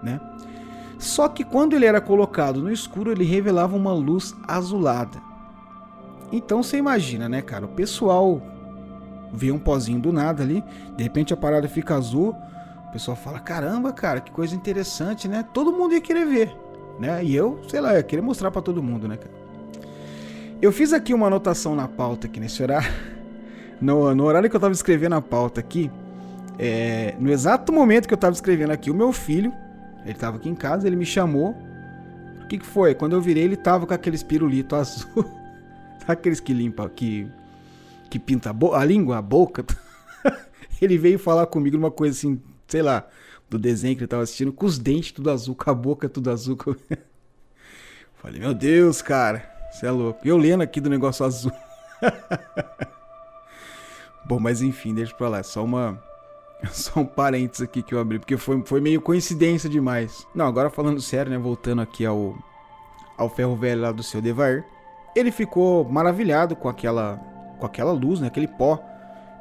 né? 0.01 0.19
Só 1.01 1.27
que 1.27 1.43
quando 1.43 1.75
ele 1.75 1.87
era 1.87 1.99
colocado 1.99 2.61
no 2.61 2.71
escuro, 2.71 3.11
ele 3.11 3.23
revelava 3.23 3.75
uma 3.75 3.91
luz 3.91 4.35
azulada. 4.47 5.19
Então 6.31 6.61
você 6.61 6.77
imagina, 6.77 7.27
né, 7.27 7.41
cara? 7.41 7.65
O 7.65 7.69
pessoal 7.69 8.39
vê 9.33 9.51
um 9.51 9.57
pozinho 9.57 9.99
do 9.99 10.13
nada 10.13 10.43
ali, 10.43 10.63
de 10.95 11.03
repente 11.03 11.33
a 11.33 11.37
parada 11.37 11.67
fica 11.67 11.95
azul, 11.95 12.35
o 12.87 12.91
pessoal 12.91 13.17
fala: 13.17 13.39
caramba, 13.39 13.91
cara, 13.91 14.21
que 14.21 14.31
coisa 14.31 14.55
interessante, 14.55 15.27
né? 15.27 15.43
Todo 15.51 15.73
mundo 15.73 15.95
ia 15.95 16.01
querer 16.01 16.23
ver, 16.23 16.55
né? 16.99 17.25
E 17.25 17.35
eu, 17.35 17.59
sei 17.67 17.81
lá, 17.81 17.95
ia 17.95 18.03
querer 18.03 18.21
mostrar 18.21 18.51
para 18.51 18.61
todo 18.61 18.83
mundo, 18.83 19.07
né, 19.07 19.17
cara? 19.17 19.33
Eu 20.61 20.71
fiz 20.71 20.93
aqui 20.93 21.15
uma 21.15 21.25
anotação 21.25 21.75
na 21.75 21.87
pauta 21.87 22.27
aqui 22.27 22.39
nesse 22.39 22.61
horário. 22.61 22.89
No, 23.81 24.13
no 24.13 24.25
horário 24.25 24.47
que 24.47 24.55
eu 24.55 24.59
tava 24.59 24.73
escrevendo 24.73 25.15
a 25.15 25.21
pauta 25.23 25.59
aqui, 25.59 25.89
é, 26.59 27.15
no 27.19 27.31
exato 27.31 27.73
momento 27.73 28.07
que 28.07 28.13
eu 28.13 28.17
tava 28.17 28.31
escrevendo 28.31 28.69
aqui, 28.69 28.91
o 28.91 28.93
meu 28.93 29.11
filho 29.11 29.51
ele 30.05 30.13
tava 30.13 30.37
aqui 30.37 30.49
em 30.49 30.55
casa, 30.55 30.87
ele 30.87 30.95
me 30.95 31.05
chamou. 31.05 31.55
O 32.43 32.47
que, 32.47 32.57
que 32.57 32.65
foi? 32.65 32.93
Quando 32.95 33.13
eu 33.13 33.21
virei, 33.21 33.43
ele 33.43 33.55
tava 33.55 33.85
com 33.85 33.93
aqueles 33.93 34.23
pirulito 34.23 34.75
azul. 34.77 35.25
aqueles 36.07 36.39
que 36.39 36.53
limpa, 36.53 36.89
que, 36.89 37.27
que 38.09 38.19
pinta 38.19 38.49
a, 38.51 38.79
a 38.79 38.85
língua, 38.85 39.17
a 39.17 39.21
boca. 39.21 39.65
ele 40.81 40.97
veio 40.97 41.19
falar 41.19 41.45
comigo 41.45 41.77
numa 41.77 41.91
coisa 41.91 42.17
assim, 42.17 42.41
sei 42.67 42.81
lá, 42.81 43.07
do 43.49 43.59
desenho 43.59 43.95
que 43.95 44.01
ele 44.01 44.07
tava 44.07 44.23
assistindo, 44.23 44.51
com 44.51 44.65
os 44.65 44.79
dentes 44.79 45.11
tudo 45.11 45.29
azul, 45.29 45.55
com 45.55 45.69
a 45.69 45.73
boca 45.73 46.09
tudo 46.09 46.31
azul. 46.31 46.57
Falei, 48.15 48.39
meu 48.39 48.53
Deus, 48.53 49.01
cara, 49.01 49.49
você 49.71 49.87
é 49.87 49.91
louco. 49.91 50.27
Eu 50.27 50.37
lendo 50.37 50.61
aqui 50.61 50.79
do 50.79 50.89
negócio 50.89 51.25
azul. 51.25 51.51
Bom, 54.25 54.39
mas 54.39 54.61
enfim, 54.61 54.93
deixa 54.93 55.13
pra 55.15 55.27
lá. 55.27 55.39
É 55.39 55.43
só 55.43 55.63
uma 55.63 56.01
Só 56.71 56.99
um 56.99 57.05
parênteses 57.05 57.63
aqui 57.63 57.81
que 57.81 57.93
eu 57.93 57.99
abri, 57.99 58.19
porque 58.19 58.37
foi, 58.37 58.61
foi 58.65 58.79
meio 58.79 59.01
coincidência 59.01 59.69
demais. 59.69 60.27
Não, 60.33 60.45
agora 60.45 60.69
falando 60.69 61.01
sério, 61.01 61.31
né? 61.31 61.37
Voltando 61.37 61.81
aqui 61.81 62.05
ao, 62.05 62.35
ao 63.17 63.29
ferro 63.29 63.55
velho 63.55 63.81
lá 63.81 63.91
do 63.91 64.03
seu 64.03 64.21
Devar. 64.21 64.63
Ele 65.15 65.31
ficou 65.31 65.83
maravilhado 65.83 66.55
com 66.55 66.69
aquela, 66.69 67.17
com 67.59 67.65
aquela 67.65 67.91
luz, 67.91 68.19
né? 68.19 68.27
Aquele 68.27 68.47
pó 68.47 68.79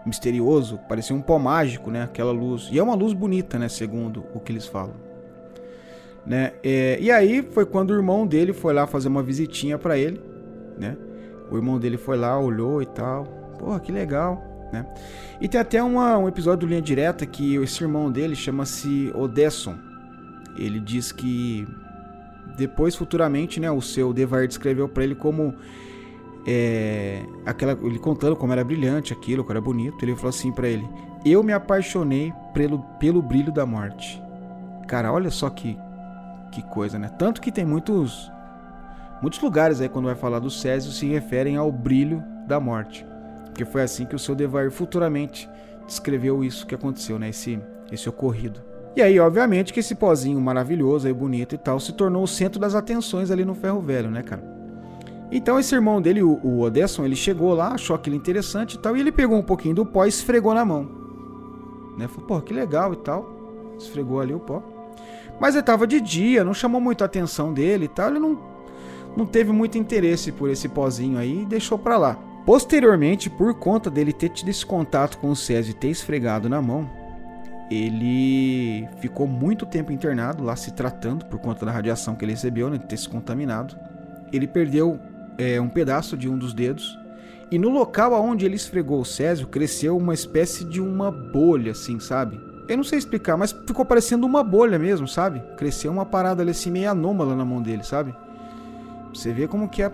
misterioso, 0.04 0.78
parecia 0.88 1.14
um 1.14 1.20
pó 1.20 1.38
mágico, 1.38 1.90
né? 1.90 2.02
Aquela 2.04 2.32
luz. 2.32 2.68
E 2.72 2.78
é 2.78 2.82
uma 2.82 2.94
luz 2.94 3.12
bonita, 3.12 3.58
né? 3.58 3.68
Segundo 3.68 4.24
o 4.34 4.40
que 4.40 4.50
eles 4.50 4.66
falam. 4.66 4.94
Né? 6.24 6.52
É, 6.62 6.98
e 7.00 7.10
aí 7.10 7.42
foi 7.42 7.64
quando 7.64 7.90
o 7.90 7.94
irmão 7.94 8.26
dele 8.26 8.52
foi 8.52 8.74
lá 8.74 8.86
fazer 8.86 9.08
uma 9.08 9.22
visitinha 9.22 9.78
para 9.78 9.96
ele, 9.96 10.20
né? 10.78 10.96
O 11.50 11.56
irmão 11.56 11.78
dele 11.78 11.96
foi 11.96 12.16
lá, 12.16 12.38
olhou 12.38 12.80
e 12.80 12.86
tal. 12.86 13.24
Porra, 13.58 13.80
que 13.80 13.90
legal. 13.90 14.49
Né? 14.72 14.86
E 15.40 15.48
tem 15.48 15.60
até 15.60 15.82
uma, 15.82 16.16
um 16.18 16.28
episódio 16.28 16.60
do 16.60 16.66
Linha 16.66 16.82
Direta 16.82 17.26
que 17.26 17.56
esse 17.56 17.82
irmão 17.82 18.10
dele 18.10 18.34
chama-se 18.34 19.12
Odesson. 19.14 19.76
Ele 20.56 20.80
diz 20.80 21.12
que 21.12 21.66
depois, 22.56 22.94
futuramente, 22.94 23.58
né, 23.58 23.70
o 23.70 23.80
seu 23.80 24.12
Devar 24.12 24.46
descreveu 24.46 24.88
para 24.88 25.04
ele 25.04 25.14
como 25.14 25.54
é, 26.46 27.24
aquela, 27.46 27.72
ele 27.72 27.98
contando 27.98 28.36
como 28.36 28.52
era 28.52 28.64
brilhante 28.64 29.12
aquilo, 29.12 29.42
como 29.42 29.52
era 29.52 29.60
bonito. 29.60 30.04
Ele 30.04 30.14
falou 30.14 30.30
assim 30.30 30.52
para 30.52 30.68
ele: 30.68 30.86
Eu 31.24 31.42
me 31.42 31.52
apaixonei 31.52 32.32
pelo, 32.52 32.80
pelo 32.98 33.22
brilho 33.22 33.52
da 33.52 33.64
morte. 33.64 34.22
Cara, 34.86 35.12
olha 35.12 35.30
só 35.30 35.48
que, 35.48 35.78
que 36.52 36.62
coisa, 36.62 36.98
né? 36.98 37.08
Tanto 37.18 37.40
que 37.40 37.52
tem 37.52 37.64
muitos 37.64 38.30
muitos 39.22 39.40
lugares 39.40 39.80
aí 39.80 39.88
quando 39.88 40.06
vai 40.06 40.14
falar 40.14 40.38
do 40.38 40.50
Césio 40.50 40.90
se 40.92 41.06
referem 41.06 41.56
ao 41.56 41.70
brilho 41.70 42.22
da 42.46 42.58
morte. 42.58 43.06
Porque 43.50 43.64
foi 43.64 43.82
assim 43.82 44.06
que 44.06 44.16
o 44.16 44.18
seu 44.18 44.34
Devar 44.34 44.70
futuramente 44.70 45.48
descreveu 45.86 46.42
isso 46.42 46.66
que 46.66 46.74
aconteceu, 46.74 47.18
né? 47.18 47.28
Esse, 47.28 47.60
esse 47.92 48.08
ocorrido. 48.08 48.60
E 48.96 49.02
aí, 49.02 49.20
obviamente, 49.20 49.72
que 49.72 49.80
esse 49.80 49.94
pozinho 49.94 50.40
maravilhoso 50.40 51.08
e 51.08 51.12
bonito 51.12 51.54
e 51.54 51.58
tal 51.58 51.78
se 51.78 51.92
tornou 51.92 52.24
o 52.24 52.28
centro 52.28 52.60
das 52.60 52.74
atenções 52.74 53.30
ali 53.30 53.44
no 53.44 53.54
Ferro 53.54 53.80
Velho, 53.80 54.10
né, 54.10 54.22
cara? 54.22 54.42
Então 55.32 55.60
esse 55.60 55.74
irmão 55.74 56.02
dele, 56.02 56.22
o, 56.22 56.40
o 56.42 56.60
Odesson, 56.62 57.04
ele 57.04 57.14
chegou 57.14 57.54
lá, 57.54 57.74
achou 57.74 57.94
aquilo 57.94 58.16
interessante 58.16 58.74
e 58.74 58.78
tal, 58.78 58.96
e 58.96 59.00
ele 59.00 59.12
pegou 59.12 59.38
um 59.38 59.42
pouquinho 59.42 59.76
do 59.76 59.86
pó 59.86 60.04
e 60.04 60.08
esfregou 60.08 60.52
na 60.52 60.64
mão. 60.64 60.88
Né? 61.96 62.08
Falou, 62.08 62.26
pô, 62.26 62.40
que 62.40 62.52
legal 62.52 62.92
e 62.92 62.96
tal. 62.96 63.76
Esfregou 63.78 64.20
ali 64.20 64.34
o 64.34 64.40
pó. 64.40 64.62
Mas 65.40 65.54
ele 65.54 65.62
tava 65.62 65.86
de 65.86 66.00
dia, 66.00 66.42
não 66.42 66.52
chamou 66.52 66.80
muito 66.80 67.02
a 67.02 67.06
atenção 67.06 67.52
dele 67.52 67.84
e 67.84 67.88
tal, 67.88 68.10
ele 68.10 68.18
não, 68.18 68.38
não 69.16 69.24
teve 69.24 69.52
muito 69.52 69.78
interesse 69.78 70.32
por 70.32 70.50
esse 70.50 70.68
pozinho 70.68 71.16
aí 71.16 71.42
e 71.42 71.46
deixou 71.46 71.78
pra 71.78 71.96
lá. 71.96 72.18
Posteriormente, 72.44 73.28
por 73.28 73.54
conta 73.54 73.90
dele 73.90 74.12
ter 74.12 74.30
tido 74.30 74.48
esse 74.48 74.64
contato 74.64 75.18
com 75.18 75.30
o 75.30 75.36
Césio 75.36 75.72
e 75.72 75.74
ter 75.74 75.88
esfregado 75.88 76.48
na 76.48 76.60
mão, 76.60 76.88
ele 77.70 78.88
ficou 78.98 79.26
muito 79.26 79.64
tempo 79.64 79.92
internado 79.92 80.42
lá 80.42 80.56
se 80.56 80.72
tratando 80.72 81.24
por 81.26 81.38
conta 81.38 81.64
da 81.64 81.70
radiação 81.70 82.16
que 82.16 82.24
ele 82.24 82.32
recebeu, 82.32 82.68
né, 82.68 82.78
de 82.78 82.86
ter 82.86 82.96
se 82.96 83.08
contaminado. 83.08 83.76
Ele 84.32 84.46
perdeu 84.46 84.98
é, 85.38 85.60
um 85.60 85.68
pedaço 85.68 86.16
de 86.16 86.28
um 86.28 86.36
dos 86.36 86.52
dedos 86.52 86.98
e 87.50 87.58
no 87.58 87.68
local 87.68 88.14
aonde 88.14 88.44
ele 88.44 88.56
esfregou 88.56 89.00
o 89.00 89.04
Césio 89.04 89.46
cresceu 89.46 89.96
uma 89.96 90.14
espécie 90.14 90.64
de 90.64 90.80
uma 90.80 91.10
bolha, 91.10 91.72
assim, 91.72 92.00
sabe? 92.00 92.40
Eu 92.68 92.76
não 92.76 92.84
sei 92.84 92.98
explicar, 92.98 93.36
mas 93.36 93.52
ficou 93.52 93.84
parecendo 93.84 94.24
uma 94.24 94.44
bolha 94.44 94.78
mesmo, 94.78 95.08
sabe? 95.08 95.42
Cresceu 95.56 95.90
uma 95.90 96.06
parada 96.06 96.42
ali 96.42 96.52
assim 96.52 96.70
meio 96.70 96.90
anômala 96.90 97.34
na 97.34 97.44
mão 97.44 97.60
dele, 97.60 97.82
sabe? 97.82 98.14
Você 99.12 99.32
vê 99.32 99.48
como 99.48 99.68
que 99.68 99.82
é 99.82 99.90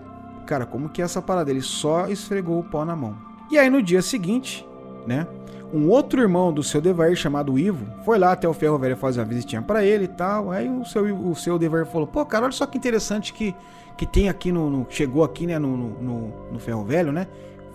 Cara, 0.47 0.65
como 0.65 0.89
que 0.89 1.03
é 1.03 1.05
essa 1.05 1.21
parada? 1.21 1.51
Ele 1.51 1.61
só 1.61 2.07
esfregou 2.07 2.61
o 2.61 2.65
pó 2.65 2.85
na 2.85 2.95
mão. 2.95 3.17
E 3.51 3.59
aí 3.59 3.69
no 3.69 3.83
dia 3.83 4.01
seguinte, 4.01 4.67
né? 5.07 5.27
Um 5.73 5.89
outro 5.89 6.21
irmão 6.21 6.53
do 6.53 6.63
seu 6.63 6.81
Devar 6.81 7.15
chamado 7.17 7.59
Ivo 7.59 7.87
foi 8.05 8.19
lá 8.19 8.33
até 8.33 8.49
o 8.49 8.55
Ferro 8.55 8.79
Velho 8.79 8.97
fazer 8.97 9.21
uma 9.21 9.27
visitinha 9.27 9.61
para 9.61 9.85
ele 9.85 10.05
e 10.05 10.09
tal. 10.09 10.53
Aí 10.53 10.69
o 10.71 10.85
seu, 10.85 11.05
o 11.15 11.35
seu 11.35 11.59
Devar 11.59 11.85
falou: 11.87 12.07
Pô, 12.07 12.25
cara, 12.25 12.45
olha 12.45 12.53
só 12.53 12.65
que 12.67 12.79
interessante 12.79 13.33
que, 13.33 13.55
que 13.97 14.07
tem 14.07 14.29
aqui 14.29 14.53
no, 14.53 14.71
no 14.71 14.87
Chegou 14.89 15.25
aqui, 15.25 15.47
né? 15.47 15.59
No, 15.59 15.77
no, 15.77 16.53
no, 16.53 16.59
Ferro 16.61 16.85
Velho, 16.85 17.11
né? 17.11 17.27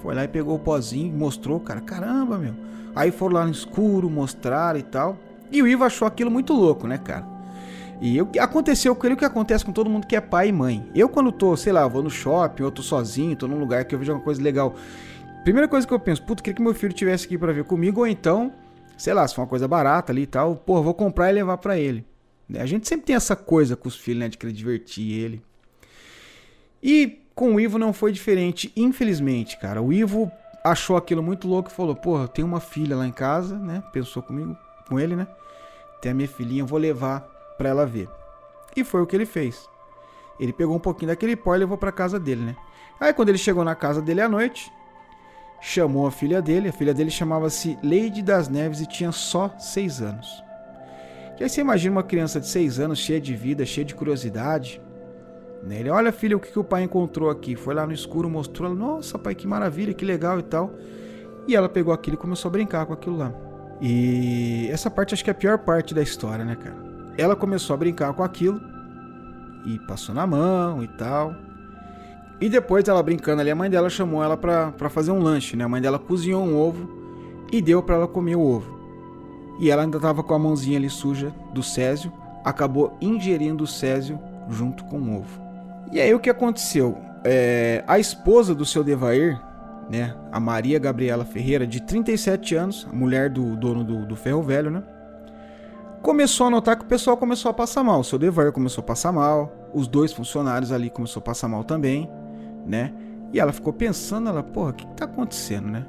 Foi 0.01 0.15
lá 0.15 0.23
e 0.23 0.27
pegou 0.27 0.55
o 0.55 0.59
pozinho, 0.59 1.13
mostrou, 1.13 1.59
cara. 1.59 1.81
Caramba, 1.81 2.37
meu. 2.37 2.53
Aí 2.95 3.11
foram 3.11 3.35
lá 3.35 3.45
no 3.45 3.51
escuro, 3.51 4.09
mostrar 4.09 4.77
e 4.77 4.83
tal. 4.83 5.17
E 5.51 5.61
o 5.61 5.67
Ivo 5.67 5.83
achou 5.83 6.07
aquilo 6.07 6.31
muito 6.31 6.53
louco, 6.53 6.87
né, 6.87 6.97
cara? 6.97 7.30
E 8.01 8.17
eu, 8.17 8.27
aconteceu 8.39 8.95
com 8.95 9.05
ele 9.05 9.13
o 9.13 9.17
que 9.17 9.23
acontece 9.23 9.63
com 9.63 9.71
todo 9.71 9.87
mundo 9.87 10.07
que 10.07 10.15
é 10.15 10.19
pai 10.19 10.47
e 10.47 10.51
mãe. 10.51 10.89
Eu, 10.95 11.07
quando 11.07 11.31
tô, 11.31 11.55
sei 11.55 11.71
lá, 11.71 11.87
vou 11.87 12.01
no 12.01 12.09
shopping, 12.09 12.63
ou 12.63 12.71
tô 12.71 12.81
sozinho, 12.81 13.35
tô 13.35 13.47
num 13.47 13.59
lugar 13.59 13.85
que 13.85 13.93
eu 13.93 13.99
vejo 13.99 14.11
alguma 14.11 14.25
coisa 14.25 14.41
legal. 14.41 14.73
Primeira 15.43 15.67
coisa 15.67 15.85
que 15.85 15.93
eu 15.93 15.99
penso, 15.99 16.23
puta, 16.23 16.41
queria 16.41 16.55
que 16.55 16.61
meu 16.63 16.73
filho 16.73 16.93
tivesse 16.93 17.27
aqui 17.27 17.37
para 17.37 17.53
ver 17.53 17.63
comigo, 17.63 17.99
ou 17.99 18.07
então, 18.07 18.51
sei 18.97 19.13
lá, 19.13 19.27
se 19.27 19.35
for 19.35 19.41
uma 19.41 19.47
coisa 19.47 19.67
barata 19.67 20.11
ali 20.11 20.23
e 20.23 20.27
tal, 20.27 20.55
pô, 20.55 20.81
vou 20.81 20.95
comprar 20.95 21.29
e 21.29 21.33
levar 21.33 21.57
para 21.57 21.77
ele. 21.77 22.03
A 22.55 22.65
gente 22.65 22.87
sempre 22.87 23.05
tem 23.05 23.15
essa 23.15 23.35
coisa 23.35 23.75
com 23.75 23.87
os 23.87 23.95
filhos, 23.95 24.19
né, 24.19 24.29
de 24.29 24.37
querer 24.37 24.51
divertir 24.51 25.23
ele. 25.23 25.41
E 26.81 27.19
com 27.35 27.53
o 27.53 27.59
Ivo 27.59 27.77
não 27.77 27.93
foi 27.93 28.11
diferente, 28.11 28.73
infelizmente, 28.75 29.59
cara. 29.59 29.79
O 29.79 29.93
Ivo 29.93 30.31
achou 30.63 30.97
aquilo 30.97 31.21
muito 31.21 31.47
louco 31.47 31.69
e 31.69 31.73
falou: 31.73 31.95
Porra, 31.95 32.27
tenho 32.27 32.47
uma 32.47 32.59
filha 32.59 32.95
lá 32.95 33.05
em 33.05 33.11
casa, 33.11 33.57
né? 33.57 33.83
Pensou 33.93 34.23
comigo, 34.23 34.57
com 34.89 34.99
ele, 34.99 35.15
né? 35.15 35.27
Tem 36.01 36.11
a 36.11 36.15
minha 36.15 36.27
filhinha, 36.27 36.65
vou 36.65 36.79
levar 36.79 37.29
para 37.61 37.69
ela 37.69 37.85
ver. 37.85 38.09
E 38.75 38.83
foi 38.83 39.01
o 39.03 39.05
que 39.05 39.15
ele 39.15 39.25
fez. 39.25 39.69
Ele 40.39 40.51
pegou 40.51 40.75
um 40.75 40.79
pouquinho 40.79 41.09
daquele 41.09 41.35
pó 41.35 41.53
e 41.55 41.59
levou 41.59 41.77
para 41.77 41.91
casa 41.91 42.19
dele, 42.19 42.41
né? 42.41 42.55
Aí 42.99 43.13
quando 43.13 43.29
ele 43.29 43.37
chegou 43.37 43.63
na 43.63 43.75
casa 43.75 44.01
dele 44.01 44.19
à 44.19 44.27
noite, 44.27 44.73
chamou 45.61 46.07
a 46.07 46.11
filha 46.11 46.41
dele. 46.41 46.69
A 46.69 46.73
filha 46.73 46.91
dele 46.91 47.11
chamava-se 47.11 47.77
Lady 47.83 48.23
das 48.23 48.49
Neves 48.49 48.81
e 48.81 48.87
tinha 48.87 49.11
só 49.11 49.53
seis 49.59 50.01
anos. 50.01 50.43
E 51.39 51.43
aí 51.43 51.49
você 51.49 51.61
imagina 51.61 51.97
uma 51.97 52.03
criança 52.03 52.39
de 52.39 52.47
seis 52.47 52.79
anos 52.79 52.97
cheia 52.97 53.21
de 53.21 53.35
vida, 53.35 53.63
cheia 53.63 53.85
de 53.85 53.93
curiosidade. 53.93 54.81
Né? 55.61 55.81
Ele, 55.81 55.89
olha 55.91 56.11
filha, 56.11 56.35
o 56.35 56.39
que, 56.39 56.51
que 56.51 56.59
o 56.59 56.63
pai 56.63 56.81
encontrou 56.81 57.29
aqui? 57.29 57.55
Foi 57.55 57.75
lá 57.75 57.85
no 57.85 57.93
escuro, 57.93 58.27
mostrou. 58.27 58.73
Nossa, 58.73 59.19
pai, 59.19 59.35
que 59.35 59.45
maravilha, 59.45 59.93
que 59.93 60.03
legal 60.03 60.39
e 60.39 60.43
tal. 60.43 60.73
E 61.47 61.55
ela 61.55 61.69
pegou 61.69 61.93
aquilo 61.93 62.15
e 62.15 62.17
começou 62.17 62.49
a 62.49 62.51
brincar 62.51 62.87
com 62.87 62.93
aquilo 62.93 63.17
lá. 63.17 63.31
E 63.79 64.67
essa 64.71 64.89
parte 64.89 65.13
acho 65.13 65.23
que 65.23 65.29
é 65.29 65.33
a 65.33 65.35
pior 65.35 65.59
parte 65.59 65.93
da 65.93 66.01
história, 66.01 66.43
né, 66.43 66.55
cara? 66.55 66.90
Ela 67.21 67.35
começou 67.35 67.75
a 67.75 67.77
brincar 67.77 68.11
com 68.13 68.23
aquilo 68.23 68.59
e 69.63 69.77
passou 69.77 70.15
na 70.15 70.25
mão 70.25 70.81
e 70.83 70.87
tal. 70.87 71.35
E 72.39 72.49
depois 72.49 72.87
ela 72.87 73.03
brincando 73.03 73.41
ali, 73.41 73.51
a 73.51 73.55
mãe 73.55 73.69
dela 73.69 73.91
chamou 73.91 74.23
ela 74.23 74.35
pra 74.35 74.89
fazer 74.89 75.11
um 75.11 75.19
lanche, 75.19 75.55
né? 75.55 75.63
A 75.63 75.69
mãe 75.69 75.79
dela 75.79 75.99
cozinhou 75.99 76.43
um 76.43 76.57
ovo 76.57 76.89
e 77.51 77.61
deu 77.61 77.83
para 77.83 77.95
ela 77.95 78.07
comer 78.07 78.35
o 78.35 78.41
ovo. 78.41 78.75
E 79.59 79.69
ela 79.69 79.83
ainda 79.83 79.99
tava 79.99 80.23
com 80.23 80.33
a 80.33 80.39
mãozinha 80.39 80.79
ali 80.79 80.89
suja 80.89 81.31
do 81.53 81.61
Césio, 81.61 82.11
acabou 82.43 82.97
ingerindo 82.99 83.65
o 83.65 83.67
Césio 83.67 84.19
junto 84.49 84.83
com 84.85 84.97
o 84.97 85.19
ovo. 85.19 85.39
E 85.91 86.01
aí 86.01 86.11
o 86.15 86.19
que 86.19 86.31
aconteceu? 86.31 86.97
É, 87.23 87.83
a 87.85 87.99
esposa 87.99 88.55
do 88.55 88.65
seu 88.65 88.83
Devair, 88.83 89.39
né, 89.91 90.15
a 90.31 90.39
Maria 90.39 90.79
Gabriela 90.79 91.23
Ferreira, 91.23 91.67
de 91.67 91.81
37 91.81 92.55
anos, 92.55 92.87
mulher 92.91 93.29
do 93.29 93.55
dono 93.55 93.83
do, 93.83 94.07
do 94.07 94.15
ferro 94.15 94.41
velho, 94.41 94.71
né, 94.71 94.81
começou 96.01 96.47
a 96.47 96.49
notar 96.49 96.77
que 96.77 96.83
o 96.83 96.87
pessoal 96.87 97.15
começou 97.15 97.49
a 97.49 97.53
passar 97.53 97.83
mal. 97.83 97.99
O 97.99 98.03
seu 98.03 98.17
Devair 98.17 98.51
começou 98.51 98.81
a 98.81 98.85
passar 98.85 99.11
mal, 99.11 99.51
os 99.73 99.87
dois 99.87 100.11
funcionários 100.11 100.71
ali 100.71 100.89
começou 100.89 101.19
a 101.19 101.23
passar 101.23 101.47
mal 101.47 101.63
também, 101.63 102.09
né? 102.65 102.93
E 103.33 103.39
ela 103.39 103.53
ficou 103.53 103.71
pensando, 103.71 104.29
ela, 104.29 104.43
porra, 104.43 104.71
o 104.71 104.73
que, 104.73 104.85
que 104.85 104.93
tá 104.95 105.05
acontecendo, 105.05 105.69
né? 105.69 105.85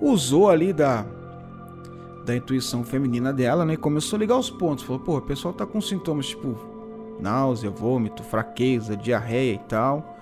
Usou 0.00 0.50
ali 0.50 0.72
da 0.72 1.04
da 2.24 2.34
intuição 2.34 2.82
feminina 2.82 3.32
dela, 3.32 3.64
né? 3.64 3.74
E 3.74 3.76
começou 3.76 4.16
a 4.16 4.20
ligar 4.20 4.38
os 4.38 4.48
pontos. 4.50 4.84
Falou, 4.84 5.00
pô, 5.00 5.18
o 5.18 5.22
pessoal 5.22 5.52
tá 5.52 5.66
com 5.66 5.80
sintomas 5.80 6.26
tipo 6.26 6.56
náusea, 7.20 7.70
vômito, 7.70 8.22
fraqueza, 8.22 8.96
diarreia 8.96 9.54
e 9.54 9.58
tal. 9.58 10.16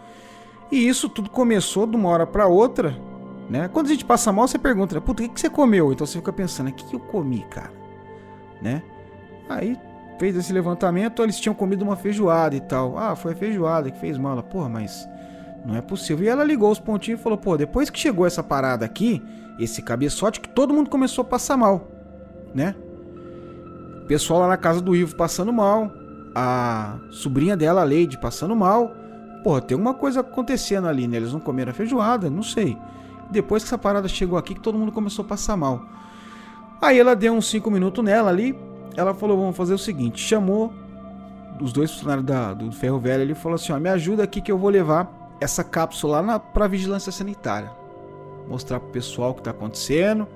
E 0.70 0.88
isso 0.88 1.08
tudo 1.08 1.30
começou 1.30 1.86
de 1.86 1.96
uma 1.96 2.08
hora 2.08 2.26
para 2.26 2.46
outra, 2.46 2.96
né? 3.48 3.68
Quando 3.68 3.86
a 3.86 3.90
gente 3.90 4.04
passa 4.04 4.32
mal, 4.32 4.48
você 4.48 4.58
pergunta, 4.58 5.00
puta, 5.00 5.22
o 5.22 5.26
que, 5.26 5.34
que 5.34 5.40
você 5.40 5.48
comeu? 5.48 5.92
Então 5.92 6.06
você 6.06 6.18
fica 6.18 6.32
pensando, 6.32 6.70
o 6.70 6.72
que, 6.72 6.84
que 6.84 6.96
eu 6.96 7.00
comi, 7.00 7.46
cara? 7.48 7.72
Né? 8.60 8.82
Aí 9.54 9.78
fez 10.18 10.36
esse 10.36 10.52
levantamento, 10.52 11.22
eles 11.22 11.38
tinham 11.40 11.54
comido 11.54 11.82
uma 11.82 11.96
feijoada 11.96 12.54
e 12.54 12.60
tal. 12.60 12.96
Ah, 12.98 13.16
foi 13.16 13.32
a 13.32 13.36
feijoada 13.36 13.90
que 13.90 13.98
fez 13.98 14.16
mal. 14.16 14.32
Ela, 14.32 14.42
porra, 14.42 14.68
mas 14.68 15.08
não 15.64 15.76
é 15.76 15.80
possível. 15.80 16.24
E 16.24 16.28
ela 16.28 16.44
ligou 16.44 16.70
os 16.70 16.78
pontinhos 16.78 17.20
e 17.20 17.22
falou, 17.22 17.38
pô, 17.38 17.56
depois 17.56 17.90
que 17.90 17.98
chegou 17.98 18.26
essa 18.26 18.42
parada 18.42 18.84
aqui, 18.84 19.22
esse 19.58 19.82
cabeçote, 19.82 20.40
que 20.40 20.48
todo 20.48 20.72
mundo 20.72 20.90
começou 20.90 21.22
a 21.22 21.24
passar 21.24 21.56
mal, 21.56 21.88
né? 22.54 22.74
Pessoal 24.06 24.40
lá 24.40 24.48
na 24.48 24.56
casa 24.56 24.80
do 24.80 24.94
Ivo 24.94 25.16
passando 25.16 25.52
mal, 25.52 25.90
a 26.34 26.98
sobrinha 27.10 27.56
dela, 27.56 27.82
a 27.82 27.84
Lady, 27.84 28.18
passando 28.18 28.54
mal. 28.54 28.92
Porra, 29.42 29.60
tem 29.60 29.74
alguma 29.74 29.94
coisa 29.94 30.20
acontecendo 30.20 30.86
ali, 30.86 31.08
né? 31.08 31.16
Eles 31.16 31.32
não 31.32 31.40
comeram 31.40 31.70
a 31.70 31.74
feijoada, 31.74 32.30
não 32.30 32.42
sei. 32.42 32.76
Depois 33.30 33.62
que 33.62 33.68
essa 33.68 33.78
parada 33.78 34.06
chegou 34.08 34.38
aqui, 34.38 34.54
que 34.54 34.60
todo 34.60 34.78
mundo 34.78 34.92
começou 34.92 35.24
a 35.24 35.28
passar 35.28 35.56
mal. 35.56 35.84
Aí 36.80 36.98
ela 36.98 37.14
deu 37.14 37.32
uns 37.32 37.48
5 37.48 37.70
minutos 37.70 38.04
nela 38.04 38.30
ali. 38.30 38.56
Ela 38.96 39.14
falou: 39.14 39.36
vamos 39.36 39.56
fazer 39.56 39.74
o 39.74 39.78
seguinte: 39.78 40.20
chamou 40.20 40.72
os 41.60 41.72
dois 41.72 41.90
funcionários 41.90 42.26
da, 42.26 42.54
do 42.54 42.72
Ferro 42.72 42.98
Velho 42.98 43.22
ali 43.22 43.32
e 43.32 43.36
falou 43.36 43.56
assim: 43.56 43.72
ó, 43.72 43.78
me 43.78 43.88
ajuda 43.88 44.24
aqui 44.24 44.40
que 44.40 44.50
eu 44.50 44.58
vou 44.58 44.70
levar 44.70 45.36
essa 45.40 45.64
cápsula 45.64 46.20
lá 46.20 46.22
na, 46.22 46.38
pra 46.38 46.66
vigilância 46.66 47.10
sanitária. 47.12 47.70
Mostrar 48.48 48.80
pro 48.80 48.90
pessoal 48.90 49.30
o 49.30 49.34
que 49.34 49.42
tá 49.42 49.50
acontecendo. 49.50 50.26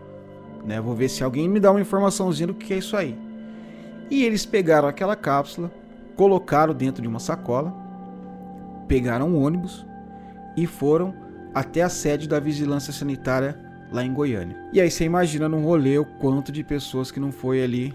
Né? 0.64 0.80
Vou 0.80 0.94
ver 0.94 1.08
se 1.08 1.22
alguém 1.22 1.48
me 1.48 1.60
dá 1.60 1.70
uma 1.70 1.80
informaçãozinha 1.80 2.48
do 2.48 2.54
que 2.54 2.72
é 2.72 2.78
isso 2.78 2.96
aí. 2.96 3.16
E 4.10 4.24
eles 4.24 4.46
pegaram 4.46 4.88
aquela 4.88 5.16
cápsula, 5.16 5.70
colocaram 6.16 6.74
dentro 6.74 7.02
de 7.02 7.08
uma 7.08 7.18
sacola, 7.18 7.74
pegaram 8.88 9.28
um 9.28 9.42
ônibus 9.42 9.84
e 10.56 10.66
foram 10.66 11.14
até 11.54 11.82
a 11.82 11.88
sede 11.88 12.28
da 12.28 12.38
vigilância 12.38 12.92
sanitária 12.92 13.58
lá 13.90 14.04
em 14.04 14.12
Goiânia. 14.12 14.56
E 14.72 14.80
aí 14.80 14.90
você 14.90 15.04
imagina 15.04 15.48
no 15.48 15.60
rolê 15.60 15.98
o 15.98 16.04
quanto 16.04 16.52
de 16.52 16.62
pessoas 16.62 17.10
que 17.10 17.20
não 17.20 17.32
foi 17.32 17.62
ali 17.62 17.94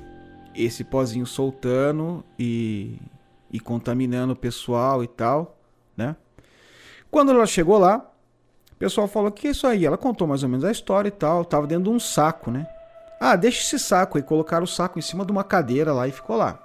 esse 0.56 0.84
pozinho 0.84 1.26
soltando 1.26 2.24
e, 2.38 3.00
e 3.52 3.60
contaminando 3.60 4.34
o 4.34 4.36
pessoal 4.36 5.04
e 5.04 5.08
tal, 5.08 5.58
né? 5.96 6.16
Quando 7.10 7.32
ela 7.32 7.46
chegou 7.46 7.78
lá, 7.78 8.10
o 8.72 8.76
pessoal 8.78 9.08
falou 9.08 9.32
que 9.32 9.48
é 9.48 9.52
isso 9.52 9.68
aí. 9.68 9.86
Ela 9.86 9.98
contou 9.98 10.28
mais 10.28 10.44
ou 10.44 10.50
menos 10.50 10.64
a 10.64 10.72
história 10.72 11.10
e 11.10 11.12
tal. 11.12 11.44
Tava 11.44 11.68
dentro 11.68 11.86
de 11.86 11.90
um 11.90 12.00
saco, 12.00 12.50
né? 12.50 12.66
Ah, 13.20 13.36
deixa 13.36 13.62
esse 13.62 13.78
saco 13.78 14.18
aí. 14.18 14.24
Colocaram 14.24 14.64
o 14.64 14.68
saco 14.68 14.98
em 14.98 15.02
cima 15.02 15.26
de 15.26 15.32
uma 15.32 15.44
cadeira 15.44 15.94
lá 15.94 16.08
e 16.08 16.12
ficou 16.12 16.38
lá. 16.38 16.58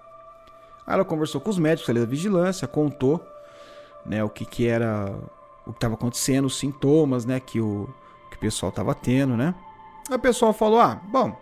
Aí 0.86 0.94
ela 0.94 1.04
conversou 1.04 1.40
com 1.40 1.50
os 1.50 1.58
médicos 1.58 1.90
ali 1.90 1.98
da 1.98 2.06
vigilância, 2.06 2.68
contou 2.68 3.26
né, 4.04 4.22
o 4.22 4.28
que, 4.28 4.44
que 4.44 4.66
era, 4.68 5.12
o 5.66 5.72
que 5.72 5.78
estava 5.78 5.94
acontecendo, 5.94 6.44
os 6.44 6.58
sintomas 6.58 7.24
né, 7.24 7.40
que, 7.40 7.60
o, 7.60 7.88
que 8.30 8.36
o 8.36 8.40
pessoal 8.40 8.70
estava 8.70 8.94
tendo, 8.94 9.36
né? 9.36 9.52
Aí 10.08 10.16
o 10.16 10.20
pessoal 10.20 10.52
falou: 10.52 10.80
ah, 10.80 11.00
bom, 11.08 11.36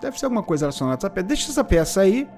deve 0.00 0.18
ser 0.18 0.26
alguma 0.26 0.42
coisa 0.42 0.66
relacionada 0.66 0.96
a 0.96 0.98
essa 0.98 1.10
peça, 1.10 1.26
deixa 1.26 1.50
essa 1.50 1.64
peça 1.64 2.00
aí. 2.00 2.28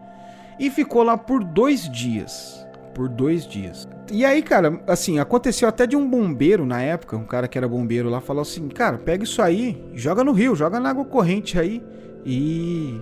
E 0.58 0.70
ficou 0.70 1.02
lá 1.02 1.18
por 1.18 1.44
dois 1.44 1.88
dias. 1.90 2.66
Por 2.94 3.08
dois 3.08 3.46
dias. 3.46 3.86
E 4.10 4.24
aí, 4.24 4.42
cara, 4.42 4.80
assim, 4.86 5.18
aconteceu 5.18 5.68
até 5.68 5.86
de 5.86 5.96
um 5.96 6.08
bombeiro 6.08 6.64
na 6.64 6.80
época, 6.80 7.16
um 7.16 7.24
cara 7.24 7.46
que 7.46 7.58
era 7.58 7.68
bombeiro 7.68 8.08
lá, 8.08 8.20
falou 8.20 8.42
assim: 8.42 8.68
cara, 8.68 8.96
pega 8.96 9.24
isso 9.24 9.42
aí, 9.42 9.84
joga 9.94 10.24
no 10.24 10.32
rio, 10.32 10.54
joga 10.54 10.80
na 10.80 10.90
água 10.90 11.04
corrente 11.04 11.58
aí 11.58 11.82
e. 12.24 12.98